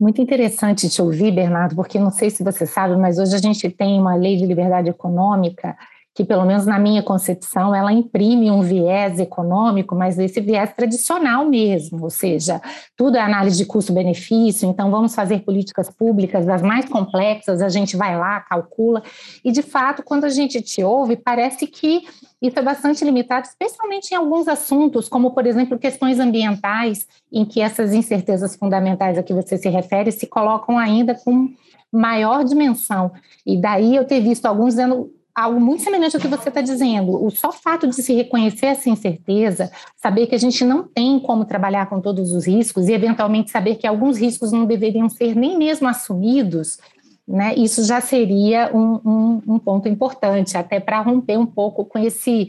Muito 0.00 0.22
interessante 0.22 0.88
te 0.88 1.02
ouvir, 1.02 1.30
Bernardo, 1.30 1.74
porque 1.74 1.98
não 1.98 2.10
sei 2.10 2.30
se 2.30 2.42
você 2.42 2.64
sabe, 2.64 2.96
mas 2.96 3.18
hoje 3.18 3.34
a 3.34 3.38
gente 3.38 3.68
tem 3.68 4.00
uma 4.00 4.14
lei 4.14 4.36
de 4.36 4.46
liberdade 4.46 4.88
econômica 4.88 5.76
que, 6.18 6.24
pelo 6.24 6.44
menos 6.44 6.66
na 6.66 6.80
minha 6.80 7.00
concepção, 7.00 7.72
ela 7.72 7.92
imprime 7.92 8.50
um 8.50 8.60
viés 8.60 9.20
econômico, 9.20 9.94
mas 9.94 10.18
esse 10.18 10.40
viés 10.40 10.72
tradicional 10.74 11.44
mesmo, 11.44 12.02
ou 12.02 12.10
seja, 12.10 12.60
tudo 12.96 13.16
é 13.16 13.20
análise 13.20 13.56
de 13.56 13.64
custo-benefício, 13.64 14.68
então 14.68 14.90
vamos 14.90 15.14
fazer 15.14 15.44
políticas 15.44 15.88
públicas 15.88 16.44
das 16.44 16.60
mais 16.60 16.86
complexas, 16.86 17.62
a 17.62 17.68
gente 17.68 17.96
vai 17.96 18.18
lá, 18.18 18.40
calcula, 18.40 19.00
e 19.44 19.52
de 19.52 19.62
fato, 19.62 20.02
quando 20.02 20.24
a 20.24 20.28
gente 20.28 20.60
te 20.60 20.82
ouve, 20.82 21.14
parece 21.14 21.68
que 21.68 22.02
isso 22.42 22.58
é 22.58 22.62
bastante 22.62 23.04
limitado, 23.04 23.46
especialmente 23.46 24.10
em 24.10 24.16
alguns 24.16 24.48
assuntos, 24.48 25.08
como, 25.08 25.30
por 25.30 25.46
exemplo, 25.46 25.78
questões 25.78 26.18
ambientais, 26.18 27.06
em 27.30 27.44
que 27.44 27.60
essas 27.60 27.94
incertezas 27.94 28.56
fundamentais 28.56 29.16
a 29.16 29.22
que 29.22 29.32
você 29.32 29.56
se 29.56 29.68
refere 29.68 30.10
se 30.10 30.26
colocam 30.26 30.76
ainda 30.80 31.14
com 31.14 31.48
maior 31.92 32.42
dimensão. 32.42 33.12
E 33.46 33.56
daí 33.56 33.94
eu 33.94 34.04
ter 34.04 34.20
visto 34.20 34.46
alguns 34.46 34.74
dizendo 34.74 35.12
algo 35.38 35.60
muito 35.60 35.82
semelhante 35.82 36.16
ao 36.16 36.20
que 36.20 36.28
você 36.28 36.48
está 36.48 36.60
dizendo. 36.60 37.24
O 37.24 37.30
só 37.30 37.52
fato 37.52 37.86
de 37.86 37.94
se 37.94 38.12
reconhecer 38.12 38.66
essa 38.66 38.90
incerteza, 38.90 39.70
saber 39.96 40.26
que 40.26 40.34
a 40.34 40.38
gente 40.38 40.64
não 40.64 40.82
tem 40.82 41.18
como 41.20 41.44
trabalhar 41.44 41.88
com 41.88 42.00
todos 42.00 42.32
os 42.32 42.46
riscos 42.46 42.88
e, 42.88 42.92
eventualmente, 42.92 43.50
saber 43.50 43.76
que 43.76 43.86
alguns 43.86 44.18
riscos 44.18 44.50
não 44.50 44.66
deveriam 44.66 45.08
ser 45.08 45.36
nem 45.36 45.56
mesmo 45.56 45.86
assumidos, 45.86 46.78
né, 47.26 47.54
isso 47.56 47.84
já 47.84 48.00
seria 48.00 48.70
um, 48.74 49.00
um, 49.04 49.42
um 49.54 49.58
ponto 49.58 49.86
importante, 49.86 50.56
até 50.56 50.80
para 50.80 51.00
romper 51.00 51.36
um 51.36 51.44
pouco 51.44 51.84
com 51.84 51.98
esse, 51.98 52.48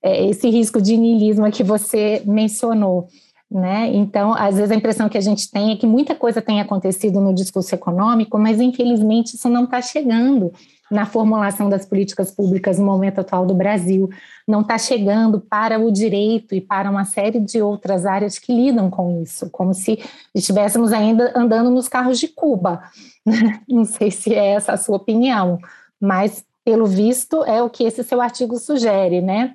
é, 0.00 0.28
esse 0.28 0.48
risco 0.48 0.80
de 0.80 0.96
niilismo 0.96 1.50
que 1.50 1.64
você 1.64 2.22
mencionou. 2.24 3.08
Né? 3.50 3.90
Então, 3.92 4.32
às 4.32 4.54
vezes 4.54 4.70
a 4.70 4.74
impressão 4.74 5.10
que 5.10 5.18
a 5.18 5.20
gente 5.20 5.50
tem 5.50 5.72
é 5.72 5.76
que 5.76 5.86
muita 5.86 6.14
coisa 6.14 6.40
tem 6.40 6.60
acontecido 6.60 7.20
no 7.20 7.34
discurso 7.34 7.74
econômico, 7.74 8.38
mas 8.38 8.58
infelizmente 8.58 9.34
isso 9.34 9.48
não 9.48 9.64
está 9.64 9.82
chegando 9.82 10.52
na 10.92 11.06
formulação 11.06 11.70
das 11.70 11.86
políticas 11.86 12.30
públicas 12.30 12.78
no 12.78 12.84
momento 12.84 13.20
atual 13.20 13.46
do 13.46 13.54
Brasil, 13.54 14.10
não 14.46 14.60
está 14.60 14.76
chegando 14.76 15.40
para 15.40 15.78
o 15.78 15.90
direito 15.90 16.54
e 16.54 16.60
para 16.60 16.90
uma 16.90 17.06
série 17.06 17.40
de 17.40 17.62
outras 17.62 18.04
áreas 18.04 18.38
que 18.38 18.54
lidam 18.54 18.90
com 18.90 19.22
isso, 19.22 19.48
como 19.50 19.72
se 19.72 19.98
estivéssemos 20.34 20.92
ainda 20.92 21.32
andando 21.34 21.70
nos 21.70 21.88
carros 21.88 22.18
de 22.18 22.28
Cuba. 22.28 22.82
Não 23.66 23.84
sei 23.86 24.10
se 24.10 24.34
é 24.34 24.48
essa 24.48 24.72
a 24.72 24.76
sua 24.76 24.96
opinião, 24.96 25.58
mas 25.98 26.44
pelo 26.64 26.84
visto 26.84 27.42
é 27.44 27.62
o 27.62 27.70
que 27.70 27.84
esse 27.84 28.04
seu 28.04 28.20
artigo 28.20 28.58
sugere, 28.58 29.22
né? 29.22 29.54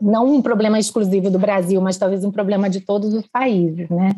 Não 0.00 0.32
um 0.32 0.40
problema 0.40 0.78
exclusivo 0.78 1.30
do 1.30 1.38
Brasil, 1.38 1.80
mas 1.80 1.98
talvez 1.98 2.24
um 2.24 2.30
problema 2.30 2.70
de 2.70 2.80
todos 2.80 3.12
os 3.12 3.26
países, 3.26 3.88
né? 3.90 4.12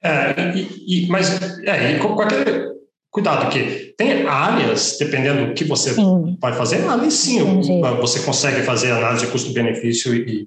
É, 0.00 0.56
e, 0.56 1.06
e, 1.06 1.08
mas 1.08 1.40
é, 1.64 1.98
qualquer 1.98 2.75
cuidado, 3.16 3.48
que 3.48 3.94
tem 3.96 4.26
áreas, 4.26 4.98
dependendo 4.98 5.46
do 5.46 5.54
que 5.54 5.64
você 5.64 5.94
sim. 5.94 6.36
vai 6.38 6.52
fazer, 6.52 6.86
ali 6.86 7.10
sim 7.10 7.40
Entendi. 7.40 7.80
você 7.98 8.20
consegue 8.20 8.60
fazer 8.60 8.92
análise 8.92 9.24
de 9.24 9.32
custo-benefício 9.32 10.14
e, 10.14 10.46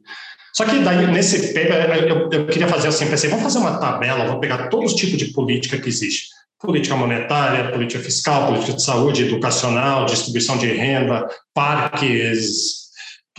Só 0.53 0.65
que 0.65 0.77
daí, 0.77 1.07
nesse 1.07 1.47
paper, 1.47 2.07
eu, 2.07 2.29
eu 2.31 2.45
queria 2.45 2.67
fazer 2.67 2.89
assim, 2.89 3.07
pensei, 3.07 3.27
vamos 3.27 3.43
fazer 3.43 3.57
uma 3.57 3.79
tabela, 3.79 4.27
vou 4.27 4.39
pegar 4.39 4.67
todos 4.67 4.93
os 4.93 4.99
tipos 4.99 5.17
de 5.17 5.33
política 5.33 5.79
que 5.79 5.89
existe. 5.89 6.27
Política 6.61 6.95
monetária, 6.95 7.71
política 7.71 8.03
fiscal, 8.03 8.45
política 8.45 8.73
de 8.73 8.83
saúde, 8.83 9.23
educacional, 9.23 10.05
distribuição 10.05 10.55
de 10.59 10.67
renda, 10.67 11.27
parques, 11.55 12.88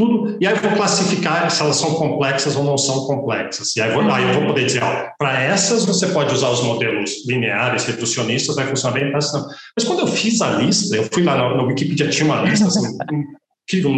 tudo. 0.01 0.38
E 0.40 0.46
aí 0.46 0.55
eu 0.55 0.61
vou 0.61 0.72
classificar 0.72 1.51
se 1.51 1.61
elas 1.61 1.76
são 1.76 1.94
complexas 1.94 2.57
ou 2.57 2.64
não 2.64 2.78
são 2.78 3.07
complexas. 3.07 3.76
E 3.76 3.82
aí, 3.82 3.92
vou, 3.92 4.03
aí 4.11 4.26
eu 4.26 4.34
vou 4.34 4.46
poder 4.46 4.64
dizer, 4.64 4.80
para 5.18 5.42
essas 5.42 5.84
você 5.84 6.07
pode 6.07 6.32
usar 6.32 6.48
os 6.48 6.62
modelos 6.62 7.26
lineares, 7.26 7.84
reducionistas, 7.84 8.57
vai 8.57 8.66
funcionar 8.66 8.94
bem, 8.94 9.11
para 9.11 9.18
essas 9.18 9.32
não. 9.34 9.48
Mas 9.76 9.86
quando 9.86 10.01
eu 10.01 10.07
fiz 10.07 10.40
a 10.40 10.53
lista, 10.53 10.96
eu 10.96 11.05
fui 11.12 11.22
lá 11.22 11.36
no, 11.36 11.59
no 11.59 11.66
Wikipedia, 11.66 12.09
tinha 12.09 12.24
uma 12.24 12.42
lista 12.42 12.66
assim, 12.66 12.96
incrível. 13.68 13.92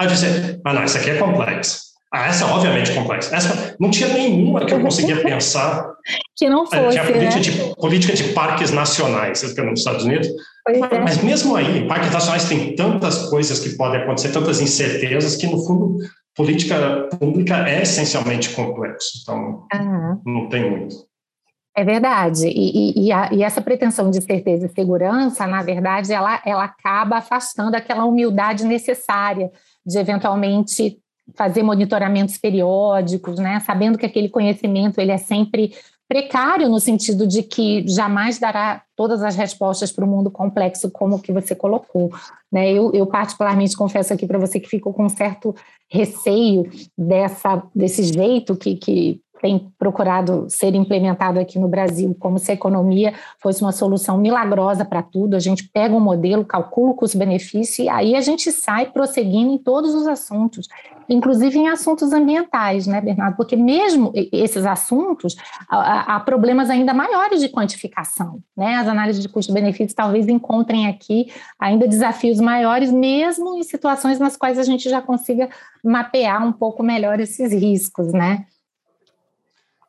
Aí 0.00 0.06
eu 0.06 0.10
disse, 0.10 0.60
ah 0.64 0.72
não, 0.72 0.82
essa 0.82 0.98
aqui 0.98 1.10
é 1.10 1.16
complexa. 1.16 1.78
Ah, 2.12 2.26
essa 2.26 2.44
é 2.44 2.46
obviamente 2.48 2.92
complexa. 2.92 3.34
Essa 3.34 3.74
não 3.80 3.90
tinha 3.90 4.08
nenhuma 4.08 4.64
que 4.64 4.72
eu 4.72 4.80
conseguia 4.80 5.16
pensar. 5.24 5.92
que 6.36 6.48
não 6.48 6.66
fosse, 6.66 6.90
Tinha 6.90 7.04
política, 7.04 7.36
né? 7.36 7.40
de, 7.40 7.74
política 7.76 8.12
de 8.14 8.24
parques 8.32 8.70
nacionais, 8.70 9.42
nos 9.42 9.78
Estados 9.80 10.04
Unidos. 10.04 10.28
Mas, 10.66 10.92
é. 10.92 11.00
mas, 11.00 11.22
mesmo 11.22 11.56
aí, 11.56 11.86
parques 11.88 12.12
nacionais 12.12 12.48
tem 12.48 12.74
tantas 12.76 13.28
coisas 13.28 13.58
que 13.58 13.76
podem 13.76 14.00
acontecer, 14.00 14.32
tantas 14.32 14.60
incertezas, 14.60 15.36
que 15.36 15.46
no 15.46 15.64
fundo, 15.66 15.98
política 16.36 17.08
pública 17.18 17.68
é 17.68 17.82
essencialmente 17.82 18.50
complexo. 18.54 19.18
Então, 19.22 19.66
uhum. 19.74 20.20
não 20.24 20.48
tem 20.48 20.70
muito. 20.70 20.94
É 21.74 21.84
verdade. 21.84 22.46
E, 22.46 22.50
e, 22.50 23.06
e, 23.06 23.12
a, 23.12 23.30
e, 23.32 23.42
essa 23.42 23.62
pretensão 23.62 24.10
de 24.10 24.20
certeza 24.22 24.66
e 24.66 24.68
segurança, 24.68 25.46
na 25.46 25.62
verdade, 25.62 26.12
ela, 26.12 26.40
ela 26.44 26.64
acaba 26.64 27.16
afastando 27.16 27.76
aquela 27.76 28.04
humildade 28.04 28.64
necessária 28.64 29.50
de 29.84 29.98
eventualmente 29.98 30.98
fazer 31.34 31.62
monitoramentos 31.62 32.36
periódicos, 32.36 33.38
né, 33.38 33.60
sabendo 33.60 33.96
que 33.96 34.04
aquele 34.04 34.28
conhecimento 34.28 35.00
ele 35.00 35.12
é 35.12 35.16
sempre 35.16 35.72
precário 36.12 36.68
no 36.68 36.78
sentido 36.78 37.26
de 37.26 37.42
que 37.42 37.88
jamais 37.88 38.38
dará 38.38 38.82
todas 38.94 39.22
as 39.22 39.34
respostas 39.34 39.90
para 39.90 40.04
o 40.04 40.08
mundo 40.08 40.30
complexo 40.30 40.90
como 40.90 41.18
que 41.18 41.32
você 41.32 41.54
colocou. 41.54 42.12
Né? 42.52 42.70
Eu, 42.70 42.92
eu 42.92 43.06
particularmente 43.06 43.74
confesso 43.74 44.12
aqui 44.12 44.26
para 44.26 44.38
você 44.38 44.60
que 44.60 44.68
ficou 44.68 44.92
com 44.92 45.06
um 45.06 45.08
certo 45.08 45.54
receio 45.90 46.70
dessa, 46.98 47.62
desse 47.74 48.02
jeito 48.02 48.54
que, 48.54 48.76
que 48.76 49.22
tem 49.42 49.68
procurado 49.76 50.46
ser 50.48 50.72
implementado 50.76 51.40
aqui 51.40 51.58
no 51.58 51.66
Brasil, 51.66 52.16
como 52.20 52.38
se 52.38 52.52
a 52.52 52.54
economia 52.54 53.12
fosse 53.40 53.60
uma 53.60 53.72
solução 53.72 54.16
milagrosa 54.16 54.84
para 54.84 55.02
tudo. 55.02 55.34
A 55.34 55.40
gente 55.40 55.68
pega 55.68 55.92
um 55.92 56.00
modelo, 56.00 56.44
calcula 56.44 56.92
o 56.92 56.94
custo-benefício 56.94 57.84
e 57.84 57.88
aí 57.88 58.14
a 58.14 58.20
gente 58.20 58.52
sai 58.52 58.86
prosseguindo 58.86 59.52
em 59.52 59.58
todos 59.58 59.96
os 59.96 60.06
assuntos, 60.06 60.68
inclusive 61.08 61.58
em 61.58 61.68
assuntos 61.68 62.12
ambientais, 62.12 62.86
né, 62.86 63.00
Bernardo? 63.00 63.36
Porque 63.36 63.56
mesmo 63.56 64.12
esses 64.14 64.64
assuntos, 64.64 65.34
há, 65.68 66.20
problemas 66.20 66.70
ainda 66.70 66.94
maiores 66.94 67.40
de 67.40 67.48
quantificação, 67.48 68.38
né? 68.56 68.76
As 68.76 68.86
análises 68.86 69.20
de 69.20 69.28
custo-benefício 69.28 69.96
talvez 69.96 70.28
encontrem 70.28 70.86
aqui 70.86 71.32
ainda 71.58 71.88
desafios 71.88 72.38
maiores, 72.38 72.92
mesmo 72.92 73.58
em 73.58 73.64
situações 73.64 74.20
nas 74.20 74.36
quais 74.36 74.56
a 74.56 74.62
gente 74.62 74.88
já 74.88 75.02
consiga 75.02 75.48
mapear 75.82 76.46
um 76.46 76.52
pouco 76.52 76.80
melhor 76.80 77.18
esses 77.18 77.52
riscos, 77.52 78.12
né? 78.12 78.46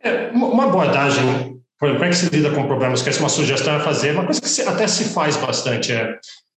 É, 0.03 0.29
uma 0.31 0.65
abordagem, 0.65 1.23
por 1.79 1.87
exemplo, 1.87 1.99
como 1.99 2.05
é 2.05 2.09
que 2.09 2.15
se 2.15 2.29
lida 2.29 2.51
com 2.51 2.67
problemas, 2.67 3.01
que 3.01 3.09
essa 3.09 3.19
é 3.19 3.23
uma 3.23 3.29
sugestão 3.29 3.75
a 3.75 3.79
fazer, 3.79 4.11
uma 4.11 4.25
coisa 4.25 4.41
que 4.41 4.61
até 4.61 4.87
se 4.87 5.05
faz 5.05 5.37
bastante, 5.37 5.93
é 5.93 6.17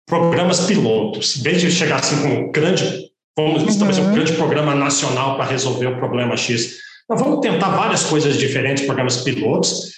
programas 0.07 0.61
pilotos. 0.61 1.37
Em 1.37 1.43
vez 1.43 1.61
de 1.61 1.71
chegar 1.71 1.99
assim 1.99 2.21
com 2.21 2.27
um 2.27 2.51
grande, 2.51 3.09
vamos 3.37 3.63
estabelecer 3.63 4.03
uhum. 4.03 4.11
um 4.11 4.13
grande 4.15 4.33
programa 4.33 4.73
nacional 4.73 5.35
para 5.35 5.45
resolver 5.45 5.87
o 5.87 5.97
problema 5.97 6.37
X, 6.37 6.77
nós 7.09 7.19
vamos 7.19 7.41
tentar 7.41 7.69
várias 7.69 8.03
coisas 8.05 8.37
diferentes, 8.37 8.85
programas 8.85 9.17
pilotos, 9.17 9.91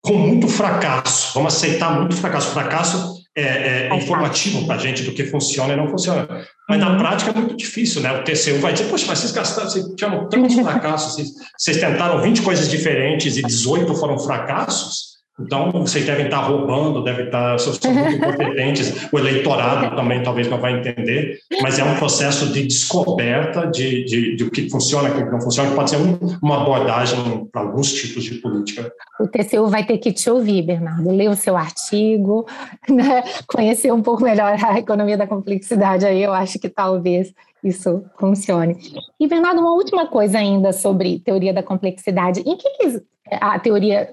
com 0.00 0.14
muito 0.14 0.48
fracasso. 0.48 1.32
Vamos 1.34 1.56
aceitar 1.56 1.98
muito 1.98 2.16
fracasso. 2.16 2.52
Fracasso 2.52 3.21
é, 3.36 3.88
é 3.88 3.96
informativo 3.96 4.66
para 4.66 4.76
a 4.76 4.78
gente 4.78 5.02
do 5.04 5.12
que 5.12 5.24
funciona 5.24 5.72
e 5.72 5.76
não 5.76 5.88
funciona. 5.88 6.26
Mas 6.68 6.78
na 6.78 6.90
uhum. 6.90 6.98
prática 6.98 7.30
é 7.30 7.34
muito 7.34 7.56
difícil, 7.56 8.02
né? 8.02 8.12
O 8.12 8.24
TCU 8.24 8.58
vai 8.58 8.72
dizer, 8.72 8.88
poxa, 8.88 9.06
mas 9.06 9.18
vocês 9.18 9.32
gastaram, 9.32 9.70
vocês 9.70 9.84
tiveram 9.96 10.28
tantos 10.28 10.54
fracassos, 10.60 11.14
vocês, 11.14 11.28
vocês 11.56 11.76
tentaram 11.78 12.20
20 12.20 12.42
coisas 12.42 12.70
diferentes 12.70 13.36
e 13.36 13.42
18 13.42 13.94
foram 13.94 14.18
fracassos. 14.18 15.11
Então, 15.40 15.70
vocês 15.70 16.04
devem 16.04 16.26
estar 16.26 16.40
roubando, 16.40 17.02
devem 17.02 17.24
estar, 17.24 17.58
são 17.58 17.72
muito 17.90 18.16
incompetentes. 18.16 19.08
O 19.10 19.18
eleitorado 19.18 19.96
também 19.96 20.22
talvez 20.22 20.46
não 20.48 20.60
vai 20.60 20.78
entender, 20.78 21.38
mas 21.62 21.78
é 21.78 21.84
um 21.84 21.96
processo 21.96 22.52
de 22.52 22.64
descoberta 22.64 23.66
de, 23.66 24.04
de, 24.04 24.36
de 24.36 24.44
o 24.44 24.50
que 24.50 24.68
funciona, 24.68 25.08
o 25.08 25.14
que 25.14 25.24
não 25.24 25.40
funciona, 25.40 25.70
que 25.70 25.74
pode 25.74 25.90
ser 25.90 25.96
um, 25.96 26.18
uma 26.42 26.60
abordagem 26.60 27.46
para 27.50 27.62
alguns 27.62 27.92
tipos 27.92 28.24
de 28.24 28.34
política. 28.36 28.92
O 29.18 29.26
TCU 29.26 29.68
vai 29.68 29.84
ter 29.84 29.96
que 29.98 30.12
te 30.12 30.28
ouvir, 30.28 30.62
Bernardo, 30.62 31.10
ler 31.10 31.30
o 31.30 31.36
seu 31.36 31.56
artigo, 31.56 32.46
né? 32.88 33.24
conhecer 33.46 33.90
um 33.90 34.02
pouco 34.02 34.22
melhor 34.22 34.54
a 34.62 34.78
economia 34.78 35.16
da 35.16 35.26
complexidade, 35.26 36.04
aí 36.04 36.22
eu 36.22 36.34
acho 36.34 36.58
que 36.58 36.68
talvez 36.68 37.32
isso 37.64 38.04
funcione. 38.18 38.76
E, 39.18 39.26
Bernardo, 39.26 39.60
uma 39.60 39.72
última 39.72 40.06
coisa 40.06 40.38
ainda 40.38 40.72
sobre 40.72 41.20
teoria 41.20 41.54
da 41.54 41.62
complexidade. 41.62 42.40
Em 42.40 42.56
que, 42.56 42.68
que 42.70 43.02
a 43.30 43.58
teoria 43.58 44.10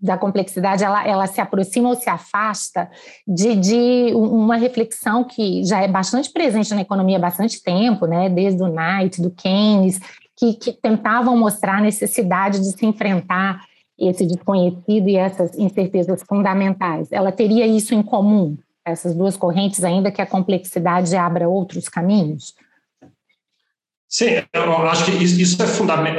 da 0.00 0.18
complexidade 0.18 0.84
ela, 0.84 1.06
ela 1.06 1.26
se 1.26 1.40
aproxima 1.40 1.88
ou 1.88 1.94
se 1.94 2.08
afasta 2.08 2.90
de, 3.26 3.56
de 3.56 4.12
uma 4.14 4.56
reflexão 4.56 5.24
que 5.24 5.64
já 5.64 5.80
é 5.80 5.88
bastante 5.88 6.30
presente 6.30 6.74
na 6.74 6.82
economia 6.82 7.16
há 7.16 7.20
bastante 7.20 7.62
tempo, 7.62 8.06
né? 8.06 8.28
desde 8.28 8.62
o 8.62 8.68
Knight, 8.68 9.20
do 9.22 9.30
Keynes, 9.30 9.98
que, 10.36 10.54
que 10.54 10.72
tentavam 10.72 11.36
mostrar 11.36 11.78
a 11.78 11.80
necessidade 11.80 12.58
de 12.58 12.76
se 12.76 12.84
enfrentar 12.84 13.60
esse 13.98 14.26
desconhecido 14.26 15.08
e 15.08 15.16
essas 15.16 15.56
incertezas 15.58 16.22
fundamentais. 16.22 17.10
Ela 17.10 17.32
teria 17.32 17.66
isso 17.66 17.94
em 17.94 18.02
comum, 18.02 18.56
essas 18.84 19.14
duas 19.14 19.36
correntes, 19.36 19.82
ainda 19.82 20.12
que 20.12 20.20
a 20.20 20.26
complexidade 20.26 21.16
abra 21.16 21.48
outros 21.48 21.88
caminhos? 21.88 22.54
Sim, 24.08 24.42
eu 24.52 24.72
acho 24.86 25.04
que 25.04 25.10
isso 25.10 25.60
é 25.60 25.66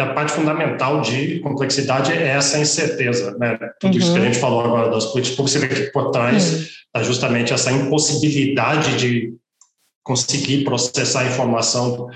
a 0.02 0.14
parte 0.14 0.34
fundamental 0.34 1.02
de 1.02 1.40
complexidade 1.40 2.12
é 2.12 2.28
essa 2.28 2.60
incerteza, 2.60 3.38
né? 3.38 3.58
Tudo 3.80 3.94
uhum. 3.94 4.00
isso 4.00 4.12
que 4.12 4.18
a 4.18 4.22
uhum. 4.22 4.28
gente 4.28 4.40
falou 4.40 4.62
agora 4.62 4.92
das 4.92 5.06
políticas 5.06 5.38
públicas, 5.38 5.62
você 5.62 5.68
vê 5.68 5.86
que 5.86 5.92
por 5.92 6.12
trás 6.12 6.44
está 6.98 7.02
justamente 7.02 7.54
essa 7.54 7.72
impossibilidade 7.72 8.98
de 8.98 9.34
conseguir 10.04 10.64
processar 10.64 11.22
a 11.22 11.28
informação. 11.28 12.10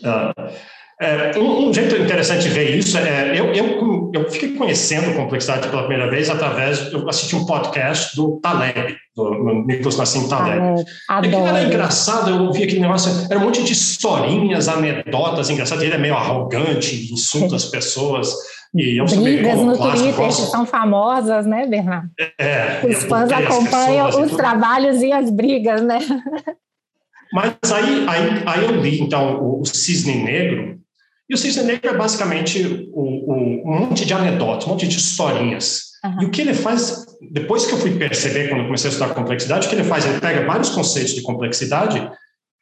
Uh, 0.00 0.52
é, 1.00 1.38
um, 1.38 1.68
um, 1.68 1.72
jeito 1.72 1.96
interessante 1.96 2.42
de 2.42 2.50
ver 2.50 2.76
isso 2.76 2.98
é 2.98 3.32
eu, 3.34 3.46
eu, 3.54 4.10
eu 4.12 4.30
fiquei 4.30 4.54
conhecendo 4.54 5.16
complexidade 5.16 5.66
pela 5.68 5.86
primeira 5.86 6.10
vez 6.10 6.28
através 6.28 6.92
eu 6.92 7.08
assisti 7.08 7.34
um 7.34 7.46
podcast 7.46 8.14
do 8.14 8.38
Taleb 8.42 8.96
do 9.16 9.64
Nicolas 9.66 9.96
Nassim 9.96 10.28
Taleb. 10.28 10.84
Ah, 11.08 11.22
e 11.24 11.34
era 11.34 11.62
engraçado 11.62 12.28
eu 12.28 12.42
ouvi 12.42 12.64
aquele 12.64 12.80
negócio 12.80 13.10
era 13.30 13.40
um 13.40 13.44
monte 13.44 13.64
de 13.64 13.72
historinhas 13.72 14.68
anedotas 14.68 15.48
engraçadas 15.48 15.84
ele 15.84 15.94
é 15.94 15.98
meio 15.98 16.14
arrogante 16.14 17.10
insulta 17.10 17.56
as 17.56 17.64
pessoas 17.64 18.34
e 18.74 19.00
eu 19.00 19.06
brigas 19.06 19.58
no 19.58 19.78
Twitter 19.78 20.26
que 20.26 20.32
são 20.32 20.66
famosas 20.66 21.46
né 21.46 21.66
Bernardo? 21.66 22.10
É, 22.38 22.86
os 22.86 23.04
fãs 23.04 23.32
acompanham 23.32 24.08
os 24.20 24.32
trabalhos 24.32 25.00
e 25.00 25.10
as 25.10 25.30
brigas 25.30 25.80
né? 25.80 25.98
Mas 27.32 27.54
aí, 27.72 28.06
aí, 28.08 28.42
aí 28.44 28.64
eu 28.64 28.80
li, 28.80 29.00
então, 29.00 29.60
o 29.60 29.64
Cisne 29.64 30.16
Negro, 30.16 30.79
e 31.30 31.34
o 31.34 31.38
Cisne 31.38 31.62
Negro 31.62 31.90
é 31.90 31.96
basicamente 31.96 32.90
um, 32.92 33.62
um 33.64 33.80
monte 33.80 34.04
de 34.04 34.12
anedotas, 34.12 34.66
um 34.66 34.70
monte 34.70 34.88
de 34.88 34.96
historinhas. 34.96 35.90
Uhum. 36.04 36.22
E 36.22 36.24
o 36.24 36.30
que 36.30 36.40
ele 36.40 36.54
faz, 36.54 37.06
depois 37.30 37.66
que 37.66 37.72
eu 37.72 37.78
fui 37.78 37.92
perceber, 37.92 38.48
quando 38.48 38.62
eu 38.62 38.66
comecei 38.66 38.90
a 38.90 38.92
estudar 38.92 39.14
complexidade, 39.14 39.66
o 39.66 39.70
que 39.70 39.76
ele 39.76 39.84
faz? 39.84 40.04
Ele 40.04 40.18
pega 40.18 40.44
vários 40.44 40.70
conceitos 40.70 41.14
de 41.14 41.22
complexidade 41.22 42.10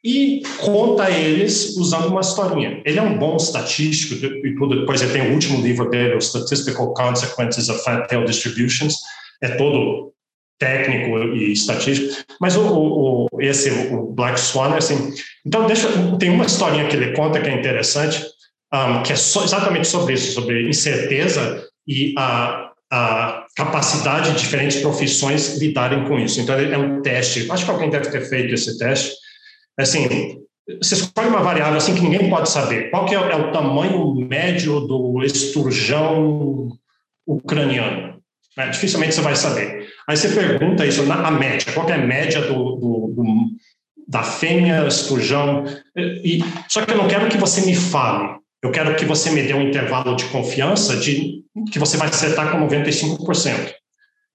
e 0.05 0.43
conta 0.59 1.09
eles 1.09 1.75
usando 1.77 2.09
uma 2.09 2.21
historinha. 2.21 2.79
Ele 2.85 2.99
é 2.99 3.01
um 3.01 3.17
bom 3.17 3.37
estatístico 3.37 4.23
e 4.23 4.55
tudo. 4.55 4.81
Depois 4.81 5.01
ele 5.01 5.13
tem 5.13 5.31
o 5.31 5.33
último 5.33 5.59
livro 5.61 5.89
dele, 5.89 6.15
o 6.15 6.21
Statistical 6.21 6.93
Consequences 6.93 7.69
of 7.69 7.83
Fat 7.83 8.07
Tail 8.07 8.23
Distributions. 8.23 8.97
É 9.41 9.47
todo 9.55 10.13
técnico 10.59 11.17
e 11.33 11.53
estatístico. 11.53 12.13
Mas 12.39 12.55
o, 12.55 12.61
o, 12.61 13.27
esse, 13.39 13.71
o 13.91 14.11
Black 14.11 14.39
Swan, 14.39 14.75
assim... 14.75 15.11
Então, 15.43 15.65
deixa, 15.65 15.87
tem 16.19 16.29
uma 16.29 16.45
historinha 16.45 16.87
que 16.87 16.95
ele 16.95 17.13
conta 17.13 17.41
que 17.41 17.49
é 17.49 17.57
interessante 17.57 18.21
um, 18.73 19.03
que 19.03 19.11
é 19.11 19.15
exatamente 19.15 19.87
sobre 19.87 20.13
isso, 20.13 20.33
sobre 20.33 20.69
incerteza 20.69 21.67
e 21.87 22.13
a, 22.17 22.71
a 22.91 23.45
capacidade 23.55 24.31
de 24.31 24.39
diferentes 24.39 24.79
profissões 24.79 25.57
lidarem 25.57 26.05
com 26.05 26.19
isso. 26.19 26.39
Então, 26.39 26.55
é 26.55 26.77
um 26.77 27.01
teste. 27.01 27.49
Acho 27.51 27.65
que 27.65 27.71
alguém 27.71 27.89
deve 27.89 28.09
ter 28.09 28.21
feito 28.21 28.53
esse 28.53 28.77
teste. 28.77 29.15
Assim, 29.77 30.39
você 30.81 30.95
escolhe 30.95 31.29
uma 31.29 31.41
variável 31.41 31.77
assim 31.77 31.95
que 31.95 32.01
ninguém 32.01 32.29
pode 32.29 32.49
saber. 32.49 32.91
Qual 32.91 33.05
que 33.05 33.15
é, 33.15 33.17
é 33.17 33.35
o 33.35 33.51
tamanho 33.51 34.13
médio 34.15 34.81
do 34.81 35.23
esturjão 35.23 36.69
ucraniano? 37.25 38.19
Né? 38.55 38.69
Dificilmente 38.69 39.15
você 39.15 39.21
vai 39.21 39.35
saber. 39.35 39.87
Aí 40.07 40.15
você 40.15 40.29
pergunta 40.29 40.85
isso 40.85 41.03
na 41.03 41.27
a 41.27 41.31
média. 41.31 41.71
Qual 41.73 41.89
é 41.89 41.93
a 41.93 41.97
média 41.97 42.41
do, 42.41 42.75
do, 42.75 43.13
do 43.15 43.23
da 44.07 44.21
fêmea 44.23 44.87
esturjão? 44.87 45.63
E, 45.95 46.43
só 46.67 46.85
que 46.85 46.91
eu 46.91 46.97
não 46.97 47.07
quero 47.07 47.29
que 47.29 47.37
você 47.37 47.61
me 47.61 47.75
fale 47.75 48.39
eu 48.61 48.71
quero 48.71 48.95
que 48.95 49.05
você 49.05 49.31
me 49.31 49.41
dê 49.41 49.53
um 49.53 49.61
intervalo 49.61 50.15
de 50.15 50.25
confiança 50.25 50.97
de 50.97 51.43
que 51.71 51.79
você 51.79 51.97
vai 51.97 52.09
acertar 52.09 52.51
com 52.51 52.67
95%. 52.67 53.73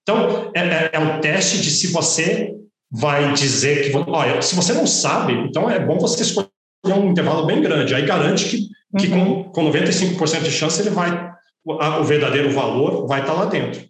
Então, 0.02 0.50
é, 0.54 0.60
é, 0.60 0.90
é 0.94 0.98
um 0.98 1.20
teste 1.20 1.60
de 1.60 1.70
se 1.70 1.88
você 1.88 2.54
vai 2.90 3.32
dizer 3.32 3.90
que, 3.90 3.96
olha, 3.96 4.40
se 4.40 4.54
você 4.54 4.72
não 4.72 4.86
sabe, 4.86 5.32
então 5.32 5.68
é 5.68 5.78
bom 5.78 5.98
você 5.98 6.22
escolher 6.22 6.48
um 6.86 7.10
intervalo 7.10 7.46
bem 7.46 7.60
grande. 7.60 7.94
Aí 7.94 8.04
garante 8.04 8.44
que, 8.44 8.68
que 8.98 9.08
com, 9.08 9.44
com 9.44 9.70
95% 9.70 10.42
de 10.42 10.50
chance 10.50 10.80
ele 10.80 10.90
vai, 10.90 11.30
o, 11.64 11.72
o 11.72 12.04
verdadeiro 12.04 12.50
valor 12.50 13.06
vai 13.06 13.20
estar 13.20 13.32
lá 13.32 13.46
dentro. 13.46 13.82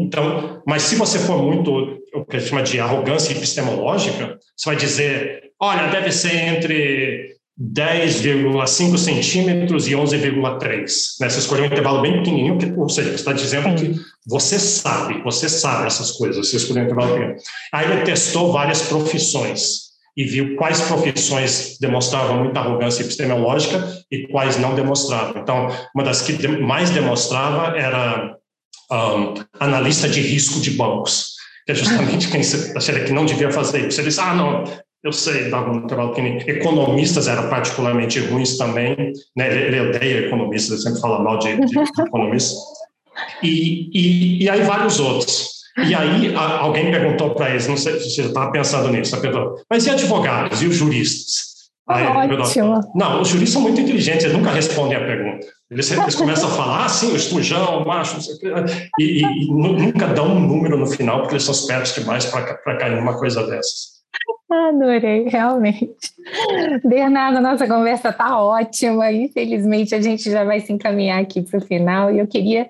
Então, 0.00 0.62
mas 0.66 0.82
se 0.82 0.96
você 0.96 1.18
for 1.18 1.42
muito 1.42 2.00
o 2.14 2.24
que 2.24 2.36
a 2.36 2.38
gente 2.38 2.48
chama 2.48 2.62
de 2.62 2.80
arrogância 2.80 3.32
epistemológica, 3.32 4.38
você 4.56 4.70
vai 4.70 4.76
dizer, 4.76 5.50
olha, 5.60 5.88
deve 5.88 6.10
ser 6.10 6.34
entre 6.34 7.35
10,5 7.58 8.98
centímetros 8.98 9.88
e 9.88 9.92
11,3. 9.92 10.88
Né? 11.20 11.28
Você 11.28 11.38
escolheu 11.38 11.64
um 11.64 11.68
intervalo 11.68 12.02
bem 12.02 12.18
pequenininho, 12.18 12.58
que, 12.58 12.66
ou 12.72 12.88
seja, 12.88 13.08
você 13.08 13.14
está 13.14 13.32
dizendo 13.32 13.74
que 13.74 13.98
você 14.26 14.58
sabe, 14.58 15.22
você 15.22 15.48
sabe 15.48 15.86
essas 15.86 16.12
coisas, 16.12 16.48
você 16.48 16.56
escolheu 16.56 16.82
um 16.82 16.86
intervalo 16.86 17.14
pequeno. 17.14 17.34
Aí 17.72 17.90
ele 17.90 18.02
testou 18.02 18.52
várias 18.52 18.82
profissões 18.82 19.86
e 20.16 20.24
viu 20.24 20.56
quais 20.56 20.80
profissões 20.82 21.76
demonstravam 21.78 22.42
muita 22.42 22.60
arrogância 22.60 23.02
epistemológica 23.02 23.86
e 24.10 24.26
quais 24.28 24.58
não 24.58 24.74
demonstravam. 24.74 25.40
Então, 25.40 25.68
uma 25.94 26.04
das 26.04 26.22
que 26.22 26.48
mais 26.48 26.90
demonstrava 26.90 27.76
era 27.76 28.36
um, 28.90 29.34
analista 29.60 30.08
de 30.08 30.20
risco 30.20 30.60
de 30.60 30.70
bancos, 30.72 31.34
que 31.66 31.72
é 31.72 31.74
justamente 31.74 32.28
quem 32.32 32.40
acharia 32.40 33.04
que 33.04 33.12
não 33.12 33.26
devia 33.26 33.50
fazer 33.50 33.88
isso. 33.88 34.00
Ele 34.00 34.08
disse, 34.08 34.20
ah, 34.20 34.34
não, 34.34 34.64
eu 35.06 35.12
sei, 35.12 35.48
trabalho 35.48 36.12
que 36.12 36.50
economistas 36.50 37.28
eram 37.28 37.48
particularmente 37.48 38.18
ruins 38.18 38.58
também, 38.58 39.12
né? 39.36 39.46
ele, 39.46 39.76
ele 39.76 39.88
odeia 39.88 40.26
economistas, 40.26 40.72
ele 40.72 40.82
sempre 40.82 41.00
fala 41.00 41.22
mal 41.22 41.38
de, 41.38 41.56
de 41.64 41.78
economistas, 42.02 42.58
e, 43.40 43.88
e, 43.94 44.44
e 44.44 44.50
aí 44.50 44.62
vários 44.62 44.98
outros. 44.98 45.54
E 45.78 45.94
aí 45.94 46.34
a, 46.34 46.58
alguém 46.58 46.90
perguntou 46.90 47.34
para 47.34 47.50
eles, 47.50 47.68
não 47.68 47.76
sei 47.76 48.00
se 48.00 48.10
você 48.10 48.22
estava 48.22 48.50
pensando 48.50 48.88
nisso, 48.88 49.18
perguntou, 49.20 49.60
mas 49.70 49.86
e 49.86 49.90
advogados 49.90 50.60
e 50.60 50.66
os 50.66 50.74
juristas? 50.74 51.46
Aí, 51.88 52.04
Ótimo. 52.04 52.80
Não, 52.96 53.22
os 53.22 53.28
juristas 53.28 53.52
são 53.52 53.62
muito 53.62 53.80
inteligentes, 53.80 54.24
eles 54.24 54.36
nunca 54.36 54.50
respondem 54.50 54.96
a 54.96 55.06
pergunta. 55.06 55.46
Eles, 55.70 55.88
eles 55.88 56.16
começam 56.16 56.48
a 56.48 56.52
falar, 56.52 56.84
ah, 56.84 56.88
sim, 56.88 57.12
o 57.12 57.16
estujão, 57.16 57.82
o 57.82 57.86
macho, 57.86 58.14
não 58.14 58.20
sei 58.20 58.34
o 58.34 58.38
quê, 58.38 58.52
e, 58.98 59.04
e, 59.04 59.44
e, 59.44 59.46
nunca 59.52 60.08
dão 60.08 60.34
um 60.34 60.40
número 60.40 60.76
no 60.76 60.86
final, 60.86 61.20
porque 61.20 61.34
eles 61.34 61.44
são 61.44 61.54
espertos 61.54 61.94
demais 61.94 62.26
para 62.26 62.76
cair 62.76 62.96
numa 62.96 63.16
coisa 63.16 63.46
dessas. 63.46 63.95
Adorei, 64.48 65.28
realmente. 65.28 65.90
Bernardo, 66.84 67.40
nossa 67.40 67.66
conversa 67.66 68.10
está 68.10 68.40
ótima. 68.40 69.10
Infelizmente, 69.10 69.94
a 69.94 70.00
gente 70.00 70.30
já 70.30 70.44
vai 70.44 70.60
se 70.60 70.72
encaminhar 70.72 71.20
aqui 71.20 71.42
para 71.42 71.58
o 71.58 71.60
final. 71.60 72.12
E 72.12 72.18
eu 72.18 72.26
queria 72.26 72.68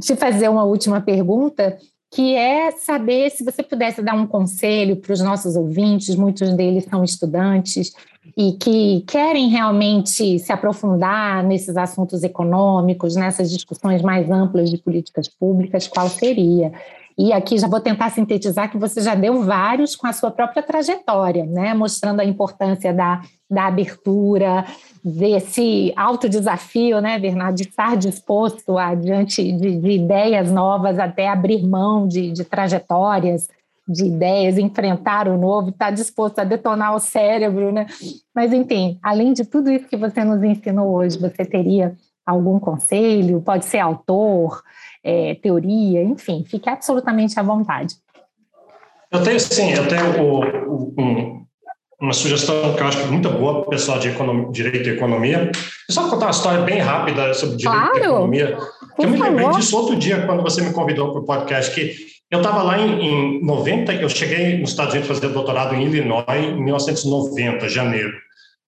te 0.00 0.14
fazer 0.16 0.48
uma 0.48 0.64
última 0.64 1.00
pergunta, 1.00 1.76
que 2.10 2.34
é 2.34 2.70
saber 2.70 3.30
se 3.30 3.44
você 3.44 3.62
pudesse 3.62 4.02
dar 4.02 4.14
um 4.14 4.26
conselho 4.26 4.96
para 4.96 5.12
os 5.12 5.20
nossos 5.20 5.56
ouvintes, 5.56 6.14
muitos 6.14 6.54
deles 6.54 6.84
são 6.84 7.04
estudantes 7.04 7.92
e 8.36 8.52
que 8.52 9.02
querem 9.06 9.48
realmente 9.48 10.38
se 10.38 10.52
aprofundar 10.52 11.42
nesses 11.42 11.76
assuntos 11.76 12.22
econômicos, 12.22 13.16
nessas 13.16 13.50
discussões 13.50 14.00
mais 14.02 14.30
amplas 14.30 14.70
de 14.70 14.78
políticas 14.78 15.28
públicas, 15.28 15.88
qual 15.88 16.08
seria? 16.08 16.72
E 17.18 17.32
aqui 17.32 17.58
já 17.58 17.66
vou 17.66 17.80
tentar 17.80 18.10
sintetizar 18.10 18.70
que 18.70 18.78
você 18.78 19.00
já 19.00 19.16
deu 19.16 19.42
vários 19.42 19.96
com 19.96 20.06
a 20.06 20.12
sua 20.12 20.30
própria 20.30 20.62
trajetória, 20.62 21.44
né? 21.44 21.74
mostrando 21.74 22.20
a 22.20 22.24
importância 22.24 22.94
da, 22.94 23.22
da 23.50 23.66
abertura, 23.66 24.64
desse 25.04 25.92
alto 25.96 26.28
desafio, 26.28 27.00
né, 27.00 27.18
Bernardo, 27.18 27.56
de 27.56 27.62
estar 27.62 27.96
disposto 27.96 28.76
a, 28.76 28.94
diante 28.94 29.52
de, 29.52 29.76
de 29.80 29.90
ideias 29.90 30.50
novas, 30.50 30.98
até 30.98 31.28
abrir 31.28 31.66
mão 31.66 32.06
de, 32.06 32.30
de 32.30 32.44
trajetórias, 32.44 33.48
de 33.88 34.04
ideias, 34.04 34.58
enfrentar 34.58 35.28
o 35.28 35.38
novo, 35.38 35.70
estar 35.70 35.90
disposto 35.90 36.38
a 36.40 36.44
detonar 36.44 36.94
o 36.94 37.00
cérebro, 37.00 37.72
né? 37.72 37.86
Mas, 38.34 38.52
enfim, 38.52 38.98
além 39.02 39.32
de 39.32 39.44
tudo 39.44 39.70
isso 39.70 39.88
que 39.88 39.96
você 39.96 40.22
nos 40.22 40.42
ensinou 40.42 40.94
hoje, 40.94 41.18
você 41.18 41.44
teria 41.44 41.96
algum 42.26 42.60
conselho? 42.60 43.40
Pode 43.40 43.64
ser 43.64 43.78
autor, 43.78 44.62
é, 45.08 45.34
teoria, 45.36 46.02
enfim, 46.02 46.44
fique 46.46 46.68
absolutamente 46.68 47.40
à 47.40 47.42
vontade. 47.42 47.94
Eu 49.10 49.22
tenho, 49.22 49.40
sim, 49.40 49.72
eu 49.72 49.88
tenho 49.88 50.22
o, 50.22 50.40
o, 50.42 50.94
um, 50.98 51.46
uma 51.98 52.12
sugestão 52.12 52.74
que 52.74 52.82
eu 52.82 52.86
acho 52.86 52.98
que 52.98 53.04
é 53.04 53.06
muito 53.06 53.30
boa 53.30 53.54
para 53.54 53.62
o 53.62 53.70
pessoal 53.70 53.98
de 53.98 54.08
economia, 54.08 54.52
direito 54.52 54.86
e 54.86 54.92
economia. 54.92 55.50
Eu 55.88 55.94
só 55.94 56.10
contar 56.10 56.26
uma 56.26 56.30
história 56.30 56.60
bem 56.60 56.78
rápida 56.80 57.32
sobre 57.32 57.56
direito 57.56 57.80
claro. 57.80 57.98
e 57.98 58.02
economia. 58.02 58.58
Que 58.96 59.06
eu 59.06 59.08
me 59.08 59.18
lembrei 59.18 59.48
disso 59.52 59.78
outro 59.78 59.96
dia, 59.96 60.26
quando 60.26 60.42
você 60.42 60.60
me 60.60 60.74
convidou 60.74 61.10
para 61.10 61.22
o 61.22 61.24
podcast, 61.24 61.74
que 61.74 61.96
eu 62.30 62.40
estava 62.40 62.62
lá 62.62 62.78
em, 62.78 63.00
em 63.00 63.44
90, 63.46 63.94
eu 63.94 64.10
cheguei 64.10 64.58
nos 64.58 64.70
Estados 64.70 64.92
Unidos 64.92 65.08
fazer 65.08 65.32
doutorado 65.32 65.74
em 65.74 65.84
Illinois 65.84 66.26
em 66.28 66.62
1990, 66.62 67.66
janeiro. 67.70 68.12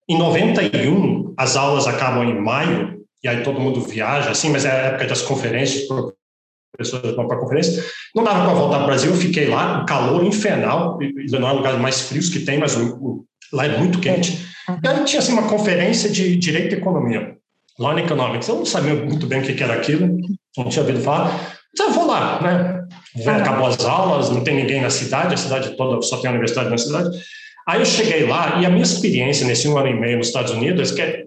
Em 0.09 0.17
91, 0.17 1.35
as 1.37 1.55
aulas 1.55 1.87
acabam 1.87 2.25
em 2.25 2.41
maio, 2.41 2.99
e 3.23 3.29
aí 3.29 3.43
todo 3.43 3.61
mundo 3.61 3.83
viaja, 3.83 4.31
assim, 4.31 4.49
mas 4.49 4.65
é 4.65 4.71
a 4.71 4.75
época 4.87 5.07
das 5.07 5.21
conferências, 5.21 5.87
pessoas 6.77 7.15
vão 7.15 7.27
para 7.27 7.37
a 7.37 7.41
conferência. 7.41 7.85
Não 8.15 8.25
dava 8.25 8.45
para 8.45 8.55
voltar 8.55 8.77
para 8.77 8.85
o 8.85 8.87
Brasil, 8.87 9.11
eu 9.11 9.17
fiquei 9.17 9.49
lá, 9.49 9.85
calor 9.85 10.25
infernal, 10.25 10.99
não 11.31 11.49
é 11.49 11.53
um 11.53 11.57
lugar 11.57 11.79
mais 11.79 12.03
frios 12.03 12.29
que 12.29 12.41
tem, 12.41 12.59
mas 12.59 12.77
lá 13.53 13.67
é 13.67 13.79
muito 13.79 13.99
quente. 13.99 14.47
E 14.83 14.89
aí 14.89 15.05
tinha 15.05 15.21
assim, 15.21 15.33
uma 15.33 15.49
conferência 15.49 16.09
de 16.09 16.37
Direito 16.37 16.75
e 16.75 16.79
Economia, 16.79 17.37
Law 17.79 17.93
and 17.93 18.01
Economics. 18.01 18.49
Eu 18.49 18.57
não 18.57 18.67
sabia 18.67 18.95
muito 18.95 19.27
bem 19.27 19.41
o 19.41 19.43
que 19.43 19.63
era 19.63 19.75
aquilo, 19.75 20.19
não 20.57 20.69
tinha 20.69 20.83
ouvido 20.83 21.01
falar. 21.01 21.59
Então, 21.73 21.87
eu 21.87 21.93
vou 21.93 22.07
lá, 22.07 22.41
né? 22.43 22.81
Acabou 23.31 23.67
as 23.67 23.85
aulas, 23.85 24.31
não 24.31 24.43
tem 24.43 24.57
ninguém 24.57 24.81
na 24.81 24.91
cidade, 24.91 25.35
a 25.35 25.37
cidade 25.37 25.77
toda 25.77 26.01
só 26.03 26.19
tem 26.19 26.29
a 26.29 26.33
universidade 26.33 26.71
na 26.71 26.79
cidade. 26.79 27.09
Aí 27.67 27.81
eu 27.81 27.87
cheguei 27.87 28.27
lá 28.27 28.61
e 28.61 28.67
a 28.67 28.71
minha 28.71 28.83
experiência 28.83 29.47
nesse 29.47 29.69
um 29.69 29.77
ano 29.79 29.89
e 29.89 29.95
meio 29.95 30.19
nos 30.19 30.29
Estados 30.29 30.51
Unidos, 30.51 30.91
que 30.91 31.03
é, 31.03 31.25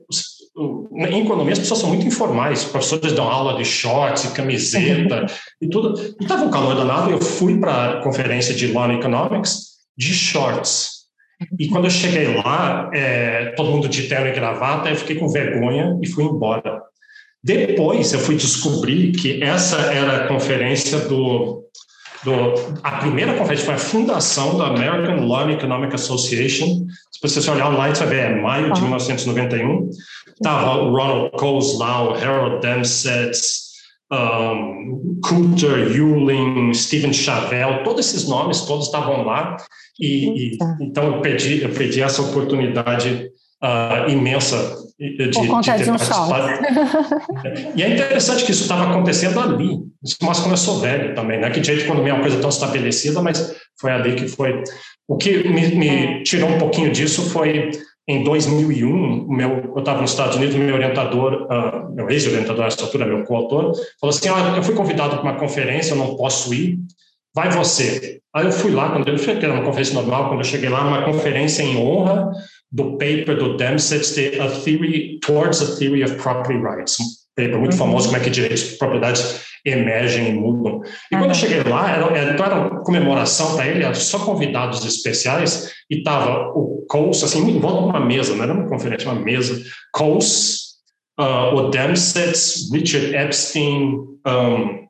em 0.55 1.21
economia 1.23 1.53
as 1.53 1.59
pessoas 1.59 1.79
são 1.79 1.89
muito 1.89 2.05
informais, 2.05 2.63
professores 2.63 3.13
dão 3.13 3.27
aula 3.27 3.57
de 3.57 3.65
shorts 3.65 4.31
camiseta 4.33 5.25
e 5.61 5.67
tudo. 5.67 5.99
E 6.19 6.23
estava 6.23 6.45
um 6.45 6.51
calor 6.51 6.75
danado, 6.75 7.09
eu 7.09 7.19
fui 7.19 7.59
para 7.59 7.91
a 7.91 8.01
conferência 8.01 8.53
de 8.53 8.67
Law 8.67 8.91
Economics 8.91 9.73
de 9.97 10.13
shorts. 10.13 11.03
E 11.59 11.67
quando 11.67 11.85
eu 11.85 11.91
cheguei 11.91 12.35
lá, 12.37 12.89
é, 12.93 13.53
todo 13.55 13.71
mundo 13.71 13.89
de 13.89 14.03
terno 14.03 14.27
e 14.27 14.31
gravata, 14.31 14.89
eu 14.89 14.95
fiquei 14.95 15.15
com 15.15 15.27
vergonha 15.27 15.97
e 16.01 16.07
fui 16.07 16.23
embora. 16.23 16.81
Depois 17.43 18.13
eu 18.13 18.19
fui 18.19 18.35
descobrir 18.35 19.11
que 19.11 19.43
essa 19.43 19.77
era 19.77 20.23
a 20.23 20.27
conferência 20.27 20.99
do, 20.99 21.65
do 22.23 22.53
a 22.81 22.91
primeira 22.99 23.33
conferência 23.33 23.65
foi 23.65 23.73
a 23.73 23.77
fundação 23.77 24.57
da 24.57 24.67
American 24.67 25.25
Law 25.27 25.49
Economic 25.49 25.93
Association. 25.93 26.85
Se 27.11 27.19
você 27.21 27.51
olhar 27.51 27.69
online, 27.69 27.95
você 27.95 28.05
vai 28.05 28.15
ver, 28.15 28.31
é 28.31 28.41
maio 28.41 28.71
de 28.71 28.81
1991. 28.81 29.89
Estava 30.33 30.81
o 30.81 30.91
Ronald 30.91 31.31
o 31.33 32.13
Harold 32.13 32.61
Dempsett, 32.61 33.37
um, 34.11 35.19
Coulter, 35.23 35.95
Ewing, 35.95 36.73
Stephen 36.73 37.13
Chavel, 37.13 37.83
todos 37.83 38.07
esses 38.07 38.27
nomes 38.27 38.61
todos 38.61 38.85
estavam 38.85 39.23
lá 39.23 39.57
e, 39.99 40.53
e 40.53 40.57
então 40.81 41.05
eu 41.05 41.21
pedi 41.21 41.63
eu 41.63 41.69
pedi 41.69 42.01
essa 42.01 42.21
oportunidade 42.21 43.29
uh, 43.63 44.09
imensa 44.09 44.83
de, 44.99 45.29
Por 45.31 45.47
conta 45.47 45.77
de, 45.77 45.83
de 45.83 45.91
um 45.91 45.97
e 47.75 47.83
é 47.83 47.93
interessante 47.93 48.45
que 48.45 48.51
isso 48.51 48.63
estava 48.63 48.89
acontecendo 48.89 49.39
ali. 49.39 49.79
Isso 50.03 50.17
mostra 50.21 50.43
como 50.43 50.53
eu 50.53 50.57
sou 50.57 50.79
velho 50.79 51.15
também, 51.15 51.39
né? 51.39 51.49
Que 51.49 51.59
direito 51.59 51.81
de 51.81 51.85
economia 51.85 52.11
é 52.11 52.15
uma 52.15 52.21
coisa 52.21 52.39
tão 52.39 52.49
estabelecida, 52.49 53.21
mas 53.21 53.55
foi 53.79 53.91
ali 53.91 54.15
que 54.15 54.27
foi. 54.27 54.63
O 55.07 55.17
que 55.17 55.47
me, 55.47 55.75
me 55.75 55.89
é. 55.89 56.23
tirou 56.23 56.49
um 56.49 56.57
pouquinho 56.57 56.91
disso 56.91 57.29
foi 57.29 57.71
em 58.07 58.23
2001, 58.23 59.27
meu, 59.27 59.71
eu 59.73 59.79
estava 59.79 60.01
nos 60.01 60.11
Estados 60.11 60.35
Unidos, 60.35 60.55
meu 60.55 60.75
orientador, 60.75 61.47
uh, 61.49 61.93
meu 61.93 62.09
ex-orientador 62.09 62.65
nessa 62.65 62.83
altura, 62.83 63.05
meu 63.05 63.23
coautor, 63.23 63.73
falou 63.99 64.13
assim, 64.13 64.27
ah, 64.27 64.53
eu 64.57 64.63
fui 64.63 64.75
convidado 64.75 65.17
para 65.17 65.23
uma 65.23 65.39
conferência, 65.39 65.93
eu 65.93 65.97
não 65.97 66.15
posso 66.15 66.53
ir, 66.53 66.77
vai 67.33 67.49
você. 67.49 68.19
Aí 68.35 68.45
eu 68.45 68.51
fui 68.51 68.71
lá, 68.71 68.91
quando 68.91 69.07
eu 69.07 69.17
cheguei, 69.17 69.49
uma 69.49 69.63
conferência 69.63 69.93
normal, 69.93 70.27
quando 70.27 70.41
eu 70.41 70.45
cheguei 70.45 70.69
lá, 70.69 70.85
uma 70.85 71.05
conferência 71.05 71.63
em 71.63 71.77
honra 71.77 72.31
do 72.69 72.93
paper 72.93 73.37
do 73.37 73.55
Dempsey, 73.55 74.39
A 74.39 74.49
Theory 74.49 75.19
Towards 75.19 75.61
a 75.61 75.77
Theory 75.77 76.03
of 76.03 76.15
Property 76.15 76.59
Rights, 76.59 76.97
paper 77.35 77.57
muito 77.57 77.73
uhum. 77.73 77.79
famoso, 77.79 78.07
como 78.07 78.17
é 78.17 78.23
que 78.23 78.29
direitos 78.29 78.69
de 78.69 78.77
propriedade 78.77 79.21
emergem 79.65 80.29
e 80.29 80.33
mudam. 80.33 80.81
E 81.11 81.15
quando 81.15 81.29
eu 81.29 81.35
cheguei 81.35 81.63
lá, 81.63 81.89
era, 81.89 82.33
então 82.33 82.45
era 82.45 82.55
uma 82.55 82.83
comemoração 82.83 83.55
para 83.55 83.67
ele, 83.67 83.93
só 83.95 84.19
convidados 84.19 84.83
especiais, 84.85 85.71
e 85.89 85.97
estava 85.97 86.51
o 86.53 86.85
Coase, 86.87 87.23
assim, 87.23 87.49
em 87.49 87.59
volta 87.59 87.83
de 87.83 87.89
uma 87.89 88.05
mesa, 88.05 88.35
não 88.35 88.43
era 88.43 88.53
uma 88.53 88.67
conferência, 88.67 89.09
uma 89.09 89.19
mesa, 89.19 89.63
Coase, 89.93 90.57
uh, 91.19 91.55
o 91.55 91.69
Dempsey, 91.69 92.33
Richard 92.71 93.15
Epstein, 93.15 93.95
um, 94.27 94.83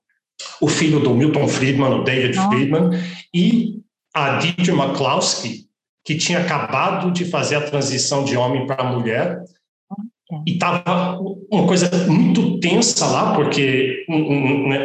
o 0.59 0.67
filho 0.67 0.99
do 0.99 1.13
Milton 1.13 1.47
Friedman, 1.47 1.99
o 1.99 2.03
David 2.03 2.37
oh. 2.39 2.49
Friedman, 2.49 2.89
e 3.33 3.79
a 4.13 4.37
Deirdre 4.37 4.71
McCloskey, 4.71 5.67
que 6.05 6.15
tinha 6.15 6.39
acabado 6.39 7.11
de 7.11 7.25
fazer 7.25 7.55
a 7.55 7.61
transição 7.61 8.23
de 8.25 8.35
homem 8.35 8.65
para 8.65 8.83
mulher, 8.83 9.39
É. 9.39 9.43
E 10.45 10.53
estava 10.53 11.19
uma 11.51 11.67
coisa 11.67 11.89
muito 12.07 12.59
tensa 12.59 13.05
lá, 13.05 13.35
porque 13.35 14.05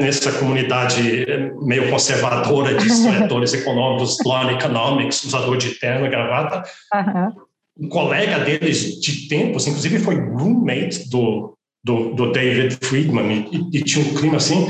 nessa 0.01 0.33
comunidade 0.33 1.27
meio 1.63 1.91
conservadora 1.91 2.75
de 2.75 2.87
historiadores 2.89 3.55
econômicos, 3.55 4.19
law 4.25 4.51
economics, 4.51 5.25
usador 5.25 5.57
de 5.57 5.79
terno 5.79 6.07
e 6.07 6.11
gravata, 6.11 6.63
uhum. 6.95 7.87
um 7.87 7.89
colega 7.89 8.41
deles 8.41 9.01
de 9.01 9.29
tempos, 9.29 9.67
inclusive 9.67 9.99
foi 9.99 10.17
roommate 10.17 11.09
do, 11.09 11.55
do, 11.85 12.15
do 12.15 12.33
David 12.33 12.77
Friedman, 12.83 13.49
e, 13.51 13.79
e 13.79 13.83
tinha 13.83 14.05
um 14.05 14.15
clima 14.15 14.37
assim, 14.37 14.67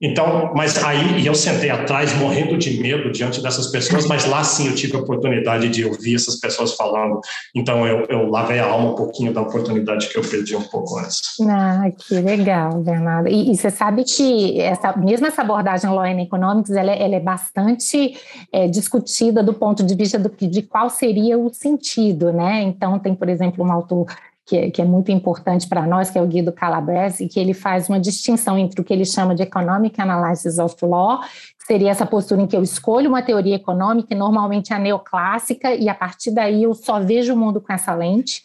então, 0.00 0.52
mas 0.54 0.82
aí 0.84 1.26
eu 1.26 1.34
sentei 1.34 1.70
atrás 1.70 2.14
morrendo 2.14 2.56
de 2.56 2.80
medo 2.80 3.10
diante 3.10 3.42
dessas 3.42 3.66
pessoas, 3.66 4.06
mas 4.06 4.24
lá 4.26 4.44
sim 4.44 4.68
eu 4.68 4.74
tive 4.74 4.96
a 4.96 5.00
oportunidade 5.00 5.68
de 5.68 5.84
ouvir 5.84 6.14
essas 6.14 6.36
pessoas 6.36 6.74
falando. 6.74 7.20
Então 7.54 7.84
eu, 7.84 8.06
eu 8.08 8.28
lavei 8.28 8.60
a 8.60 8.66
alma 8.66 8.92
um 8.92 8.94
pouquinho 8.94 9.32
da 9.32 9.40
oportunidade 9.40 10.08
que 10.08 10.16
eu 10.16 10.22
perdi 10.22 10.54
um 10.54 10.62
pouco 10.62 10.98
antes. 10.98 11.20
Ah, 11.48 11.90
que 11.90 12.14
legal, 12.14 12.74
Bernardo. 12.74 13.28
E, 13.28 13.50
e 13.50 13.56
você 13.56 13.70
sabe 13.70 14.04
que 14.04 14.60
essa, 14.60 14.96
mesmo 14.96 15.26
essa 15.26 15.42
abordagem 15.42 15.90
Law 15.90 16.04
and 16.04 16.22
Economics, 16.22 16.70
ela, 16.70 16.92
é, 16.92 17.02
ela 17.02 17.16
é 17.16 17.20
bastante 17.20 18.16
é, 18.52 18.68
discutida 18.68 19.42
do 19.42 19.52
ponto 19.52 19.84
de 19.84 19.96
vista 19.96 20.16
do, 20.16 20.30
de 20.46 20.62
qual 20.62 20.90
seria 20.90 21.36
o 21.36 21.52
sentido, 21.52 22.32
né? 22.32 22.62
Então 22.62 23.00
tem, 23.00 23.16
por 23.16 23.28
exemplo, 23.28 23.64
um 23.64 23.72
autor 23.72 24.06
que 24.48 24.56
é, 24.56 24.70
que 24.70 24.80
é 24.80 24.84
muito 24.84 25.12
importante 25.12 25.68
para 25.68 25.86
nós, 25.86 26.08
que 26.08 26.18
é 26.18 26.22
o 26.22 26.26
Guido 26.26 26.50
Calabrese, 26.50 27.28
que 27.28 27.38
ele 27.38 27.52
faz 27.52 27.86
uma 27.86 28.00
distinção 28.00 28.56
entre 28.56 28.80
o 28.80 28.84
que 28.84 28.94
ele 28.94 29.04
chama 29.04 29.34
de 29.34 29.42
Economic 29.42 30.00
Analysis 30.00 30.58
of 30.58 30.74
Law, 30.82 31.20
que 31.20 31.66
seria 31.66 31.90
essa 31.90 32.06
postura 32.06 32.40
em 32.40 32.46
que 32.46 32.56
eu 32.56 32.62
escolho 32.62 33.10
uma 33.10 33.20
teoria 33.20 33.56
econômica, 33.56 34.14
normalmente 34.14 34.72
a 34.72 34.78
neoclássica, 34.78 35.74
e 35.74 35.86
a 35.86 35.94
partir 35.94 36.30
daí 36.30 36.62
eu 36.62 36.72
só 36.72 36.98
vejo 36.98 37.34
o 37.34 37.36
mundo 37.36 37.60
com 37.60 37.70
essa 37.70 37.94
lente, 37.94 38.42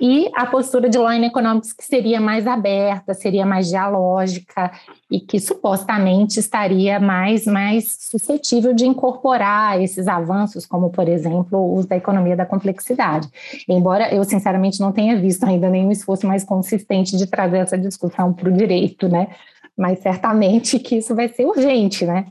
e 0.00 0.30
a 0.34 0.46
postura 0.46 0.88
de 0.88 0.98
Law 0.98 1.12
Economics, 1.12 1.72
que 1.72 1.84
seria 1.84 2.20
mais 2.20 2.46
aberta, 2.46 3.14
seria 3.14 3.46
mais 3.46 3.68
dialógica 3.68 4.70
e 5.10 5.20
que 5.20 5.38
supostamente 5.38 6.40
estaria 6.40 6.98
mais, 6.98 7.46
mais 7.46 7.96
suscetível 8.00 8.74
de 8.74 8.86
incorporar 8.86 9.80
esses 9.80 10.08
avanços, 10.08 10.66
como, 10.66 10.90
por 10.90 11.08
exemplo, 11.08 11.58
o 11.58 11.74
uso 11.74 11.88
da 11.88 11.96
economia 11.96 12.36
da 12.36 12.46
complexidade. 12.46 13.28
Embora 13.68 14.12
eu, 14.14 14.24
sinceramente, 14.24 14.80
não 14.80 14.92
tenha 14.92 15.16
visto 15.20 15.44
ainda 15.44 15.68
nenhum 15.68 15.90
esforço 15.90 16.26
mais 16.26 16.44
consistente 16.44 17.16
de 17.16 17.26
trazer 17.26 17.58
essa 17.58 17.78
discussão 17.78 18.32
para 18.32 18.48
o 18.48 18.52
direito, 18.52 19.08
né? 19.08 19.28
Mas 19.76 20.00
certamente 20.00 20.78
que 20.78 20.96
isso 20.96 21.14
vai 21.14 21.28
ser 21.28 21.46
urgente, 21.46 22.04
né? 22.04 22.26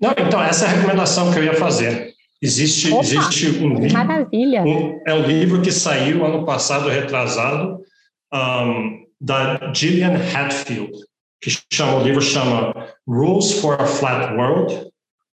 Não, 0.00 0.12
então, 0.12 0.42
essa 0.42 0.66
é 0.66 0.68
a 0.68 0.72
recomendação 0.72 1.32
que 1.32 1.38
eu 1.38 1.44
ia 1.44 1.54
fazer. 1.54 2.13
Existe, 2.44 2.92
Opa, 2.92 3.00
existe 3.00 3.46
um 3.64 3.80
livro. 3.80 3.92
Maravilha! 3.94 4.62
Um, 4.62 5.00
é 5.06 5.14
um 5.14 5.22
livro 5.22 5.62
que 5.62 5.72
saiu 5.72 6.26
ano 6.26 6.44
passado, 6.44 6.90
retrasado, 6.90 7.80
um, 8.34 9.06
da 9.18 9.72
Gillian 9.72 10.12
Hatfield, 10.12 10.92
que 11.40 11.50
chama, 11.72 12.00
o 12.00 12.02
livro 12.02 12.20
chama 12.20 12.74
Rules 13.08 13.50
for 13.60 13.80
a 13.80 13.86
Flat 13.86 14.34
World: 14.36 14.90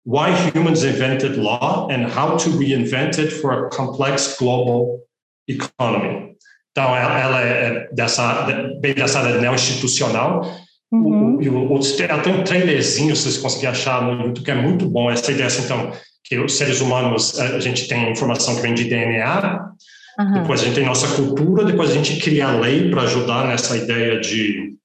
Why 0.06 0.30
Humans 0.54 0.84
Invented 0.84 1.36
Law 1.36 1.88
and 1.90 2.06
How 2.16 2.36
to 2.36 2.56
Reinvent 2.56 3.18
It 3.18 3.32
for 3.32 3.66
a 3.66 3.68
Complex 3.70 4.36
Global 4.38 5.00
Economy. 5.48 6.36
Então, 6.70 6.94
ela, 6.94 7.20
ela 7.20 7.40
é 7.40 7.88
dessa, 7.92 8.46
bem 8.80 8.94
dessa 8.94 9.18
área 9.18 9.40
neo-institucional. 9.40 10.48
Uhum. 10.92 11.38
O, 11.38 11.76
o, 11.76 11.80
ela 12.08 12.22
tem 12.22 12.34
um 12.34 12.44
trailerzinho, 12.44 13.16
se 13.16 13.22
vocês 13.22 13.38
conseguirem 13.38 13.70
achar 13.72 14.00
no 14.00 14.26
YouTube, 14.26 14.44
que 14.44 14.50
é 14.52 14.54
muito 14.54 14.88
bom. 14.88 15.10
Essa 15.10 15.32
ideia, 15.32 15.48
assim, 15.48 15.64
então, 15.64 15.90
que 16.30 16.38
os 16.38 16.56
seres 16.56 16.80
humanos, 16.80 17.40
a 17.40 17.58
gente 17.58 17.88
tem 17.88 18.08
informação 18.08 18.54
que 18.54 18.62
vem 18.62 18.72
de 18.72 18.84
DNA, 18.84 19.64
uhum. 20.16 20.32
depois 20.34 20.60
a 20.60 20.64
gente 20.64 20.76
tem 20.76 20.86
nossa 20.86 21.08
cultura, 21.16 21.64
depois 21.64 21.90
a 21.90 21.94
gente 21.94 22.20
cria 22.20 22.46
a 22.46 22.56
lei 22.56 22.88
para 22.88 23.02
ajudar 23.02 23.48
nessa 23.48 23.76
ideia 23.76 24.20
de, 24.20 24.76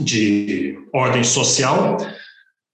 de 0.00 0.78
ordem 0.94 1.22
social, 1.22 1.98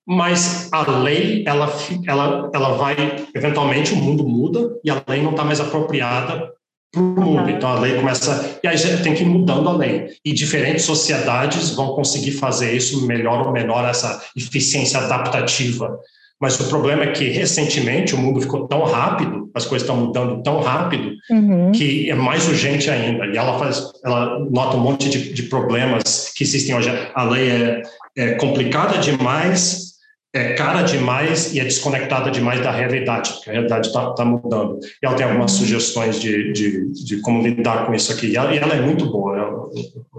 mas 0.06 0.68
a 0.70 0.88
lei, 1.02 1.42
ela, 1.44 1.76
ela, 2.06 2.50
ela 2.54 2.76
vai, 2.76 2.94
eventualmente 3.34 3.92
o 3.92 3.96
mundo 3.96 4.22
muda 4.22 4.76
e 4.84 4.90
a 4.90 5.02
lei 5.08 5.20
não 5.20 5.32
está 5.32 5.42
mais 5.42 5.60
apropriada 5.60 6.52
para 6.92 7.02
o 7.02 7.04
mundo. 7.04 7.50
Então 7.50 7.68
a 7.68 7.80
lei 7.80 7.96
começa. 7.96 8.60
E 8.62 8.68
aí 8.68 8.76
tem 9.02 9.14
que 9.14 9.22
ir 9.22 9.26
mudando 9.26 9.68
a 9.68 9.76
lei. 9.76 10.08
E 10.24 10.32
diferentes 10.32 10.84
sociedades 10.84 11.70
vão 11.70 11.94
conseguir 11.94 12.32
fazer 12.32 12.76
isso 12.76 13.06
melhor 13.06 13.46
ou 13.46 13.52
menor, 13.52 13.88
essa 13.88 14.24
eficiência 14.36 15.00
adaptativa. 15.00 15.98
Mas 16.40 16.58
o 16.58 16.68
problema 16.68 17.04
é 17.04 17.12
que, 17.12 17.28
recentemente, 17.28 18.14
o 18.14 18.18
mundo 18.18 18.40
ficou 18.40 18.66
tão 18.66 18.82
rápido, 18.84 19.50
as 19.54 19.66
coisas 19.66 19.86
estão 19.86 20.06
mudando 20.06 20.42
tão 20.42 20.60
rápido, 20.60 21.12
uhum. 21.30 21.70
que 21.70 22.08
é 22.10 22.14
mais 22.14 22.48
urgente 22.48 22.88
ainda. 22.88 23.26
E 23.26 23.36
ela, 23.36 23.58
faz, 23.58 23.92
ela 24.02 24.38
nota 24.50 24.76
um 24.78 24.80
monte 24.80 25.10
de, 25.10 25.34
de 25.34 25.42
problemas 25.44 26.32
que 26.34 26.42
existem 26.42 26.74
hoje. 26.74 26.88
A 27.14 27.24
lei 27.24 27.50
é, 27.50 27.82
é 28.16 28.34
complicada 28.36 28.96
demais, 28.96 29.90
é 30.32 30.54
cara 30.54 30.80
demais 30.80 31.52
e 31.52 31.60
é 31.60 31.64
desconectada 31.64 32.30
demais 32.30 32.62
da 32.62 32.70
realidade, 32.70 33.32
porque 33.34 33.50
a 33.50 33.52
realidade 33.52 33.88
está 33.88 34.10
tá 34.14 34.24
mudando. 34.24 34.78
E 35.02 35.06
ela 35.06 35.16
tem 35.16 35.26
algumas 35.26 35.52
sugestões 35.52 36.18
de, 36.18 36.52
de, 36.54 36.90
de, 37.04 37.20
como 37.20 37.42
lidar 37.42 37.84
com 37.84 37.92
isso 37.92 38.10
aqui. 38.12 38.28
E 38.28 38.36
ela, 38.36 38.54
e 38.54 38.56
ela 38.56 38.74
é 38.74 38.80
muito 38.80 39.04
boa. 39.10 39.36
Eu, 39.36 39.70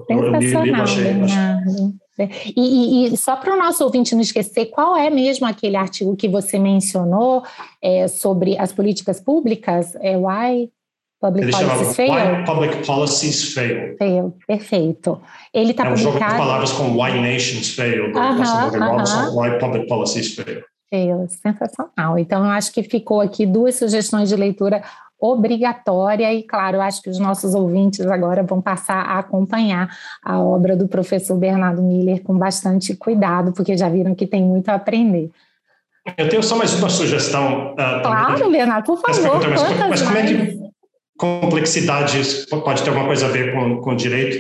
eu, 0.08 0.24
eu 0.24 0.40
li, 0.40 0.72
achei, 0.72 1.12
achei. 1.12 1.92
E, 2.56 3.06
e, 3.06 3.14
e, 3.14 3.18
só 3.18 3.36
para 3.36 3.54
o 3.54 3.58
nosso 3.58 3.84
ouvinte 3.84 4.14
não 4.14 4.22
esquecer, 4.22 4.68
qual 4.68 4.96
é 4.96 5.10
mesmo 5.10 5.46
aquele 5.46 5.76
artigo 5.76 6.16
que 6.16 6.28
você 6.28 6.60
mencionou 6.60 7.44
é, 7.82 8.08
sobre 8.08 8.58
as 8.58 8.72
políticas 8.72 9.20
públicas? 9.20 9.96
É 10.02 10.18
Why 10.18 10.70
Public 11.22 11.48
Ele 11.48 11.52
Policies 11.52 11.96
Fail? 11.96 12.14
Why 12.14 12.46
Public 12.46 12.86
Policies 12.86 13.54
Fail. 13.54 13.98
Fail, 13.98 14.38
perfeito. 14.48 15.22
Ele 15.54 15.72
está 15.72 15.86
é 15.86 15.90
um 15.90 15.96
publicado... 15.96 16.20
jogo 16.20 16.32
de 16.32 16.38
palavras 16.38 16.72
com 16.72 16.84
Why 17.00 17.22
Nations 17.22 17.76
Fail, 17.76 18.12
do 18.12 18.18
uh 18.18 18.22
-huh, 18.22 19.36
Why 19.36 19.60
Public 19.60 19.88
Policies 19.88 20.34
Fail. 20.34 20.64
Fail, 20.90 21.28
sensacional. 21.30 22.18
Então, 22.18 22.44
eu 22.44 22.52
acho 22.52 22.74
que 22.74 22.84
ficou 22.84 23.22
aqui 23.22 23.46
duas 23.46 23.76
sugestões 23.76 24.28
de 24.28 24.36
leitura 24.36 24.84
obrigatória 25.22 26.34
e, 26.34 26.42
claro, 26.42 26.82
acho 26.82 27.04
que 27.04 27.10
os 27.10 27.20
nossos 27.20 27.54
ouvintes 27.54 28.06
agora 28.08 28.42
vão 28.42 28.60
passar 28.60 29.06
a 29.06 29.20
acompanhar 29.20 29.96
a 30.24 30.40
obra 30.40 30.76
do 30.76 30.88
professor 30.88 31.38
Bernardo 31.38 31.84
Miller 31.84 32.24
com 32.24 32.36
bastante 32.36 32.96
cuidado, 32.96 33.54
porque 33.54 33.78
já 33.78 33.88
viram 33.88 34.16
que 34.16 34.26
tem 34.26 34.42
muito 34.42 34.70
a 34.70 34.74
aprender. 34.74 35.30
Eu 36.18 36.28
tenho 36.28 36.42
só 36.42 36.56
mais 36.56 36.74
uma 36.74 36.90
sugestão. 36.90 37.74
Uh, 37.74 38.02
claro, 38.02 38.50
Bernardo, 38.50 38.86
por 38.86 39.00
favor. 39.00 39.48
Mas, 39.48 39.62
mas, 39.62 39.90
mas 39.90 40.02
como 40.02 40.18
é 40.18 40.26
que 40.26 40.60
complexidade 41.16 42.48
pode 42.50 42.82
ter 42.82 42.90
alguma 42.90 43.06
coisa 43.06 43.28
a 43.28 43.30
ver 43.30 43.54
com, 43.54 43.80
com 43.80 43.96
direito? 43.96 44.38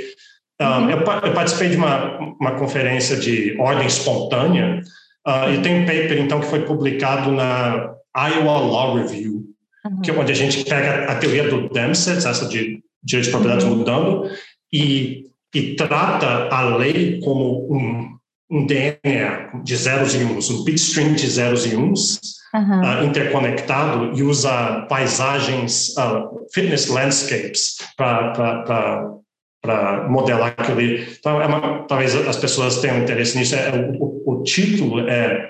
Uh, 0.59 0.65
uhum. 0.65 0.89
eu, 0.89 0.97
eu, 0.97 1.33
participei 1.33 1.69
de 1.69 1.77
uma, 1.77 2.17
uma 2.39 2.51
conferência 2.53 3.15
de 3.15 3.55
ordem 3.59 3.85
espontânea 3.85 4.81
uh, 5.27 5.51
e 5.51 5.61
tem 5.61 5.83
um 5.83 5.85
paper, 5.85 6.19
então, 6.19 6.39
que 6.39 6.47
foi 6.47 6.61
publicado 6.61 7.31
na 7.31 7.93
Iowa 8.17 8.57
Law 8.57 8.95
Review, 8.95 9.43
uhum. 9.85 10.01
que 10.01 10.11
é 10.11 10.13
onde 10.13 10.31
a 10.31 10.35
gente 10.35 10.63
pega 10.65 11.05
a 11.05 11.15
teoria 11.15 11.49
do 11.49 11.69
Dempsey, 11.69 12.17
essa 12.17 12.47
de 12.47 12.81
direito 13.03 13.25
de 13.25 13.31
propriedade 13.31 13.65
uhum. 13.65 13.75
mudando, 13.77 14.29
e, 14.71 15.25
e 15.53 15.75
trata 15.75 16.47
a 16.53 16.77
lei 16.77 17.19
como 17.21 17.73
um, 17.73 18.17
um 18.49 18.65
DNA 18.65 19.61
de 19.63 19.75
zeros 19.75 20.13
e 20.15 20.23
uns, 20.23 20.49
um 20.49 20.63
bitstream 20.63 21.13
de 21.13 21.27
zeros 21.27 21.65
e 21.65 21.75
uns, 21.75 22.19
uhum. 22.53 22.81
uh, 22.81 23.05
interconectado, 23.05 24.17
e 24.17 24.23
usa 24.23 24.85
paisagens, 24.89 25.95
uh, 25.97 26.45
fitness 26.53 26.87
landscapes, 26.87 27.77
para 27.97 29.21
para 29.61 30.09
modelar 30.09 30.55
aquilo 30.57 30.81
Então, 30.81 31.39
é 31.39 31.45
uma, 31.45 31.83
talvez 31.83 32.15
as 32.15 32.37
pessoas 32.37 32.81
tenham 32.81 32.97
interesse 32.97 33.37
nisso. 33.37 33.55
É, 33.55 33.69
o, 33.99 34.23
o, 34.25 34.43
título 34.43 35.07
é 35.07 35.47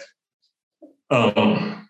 um, 1.10 1.81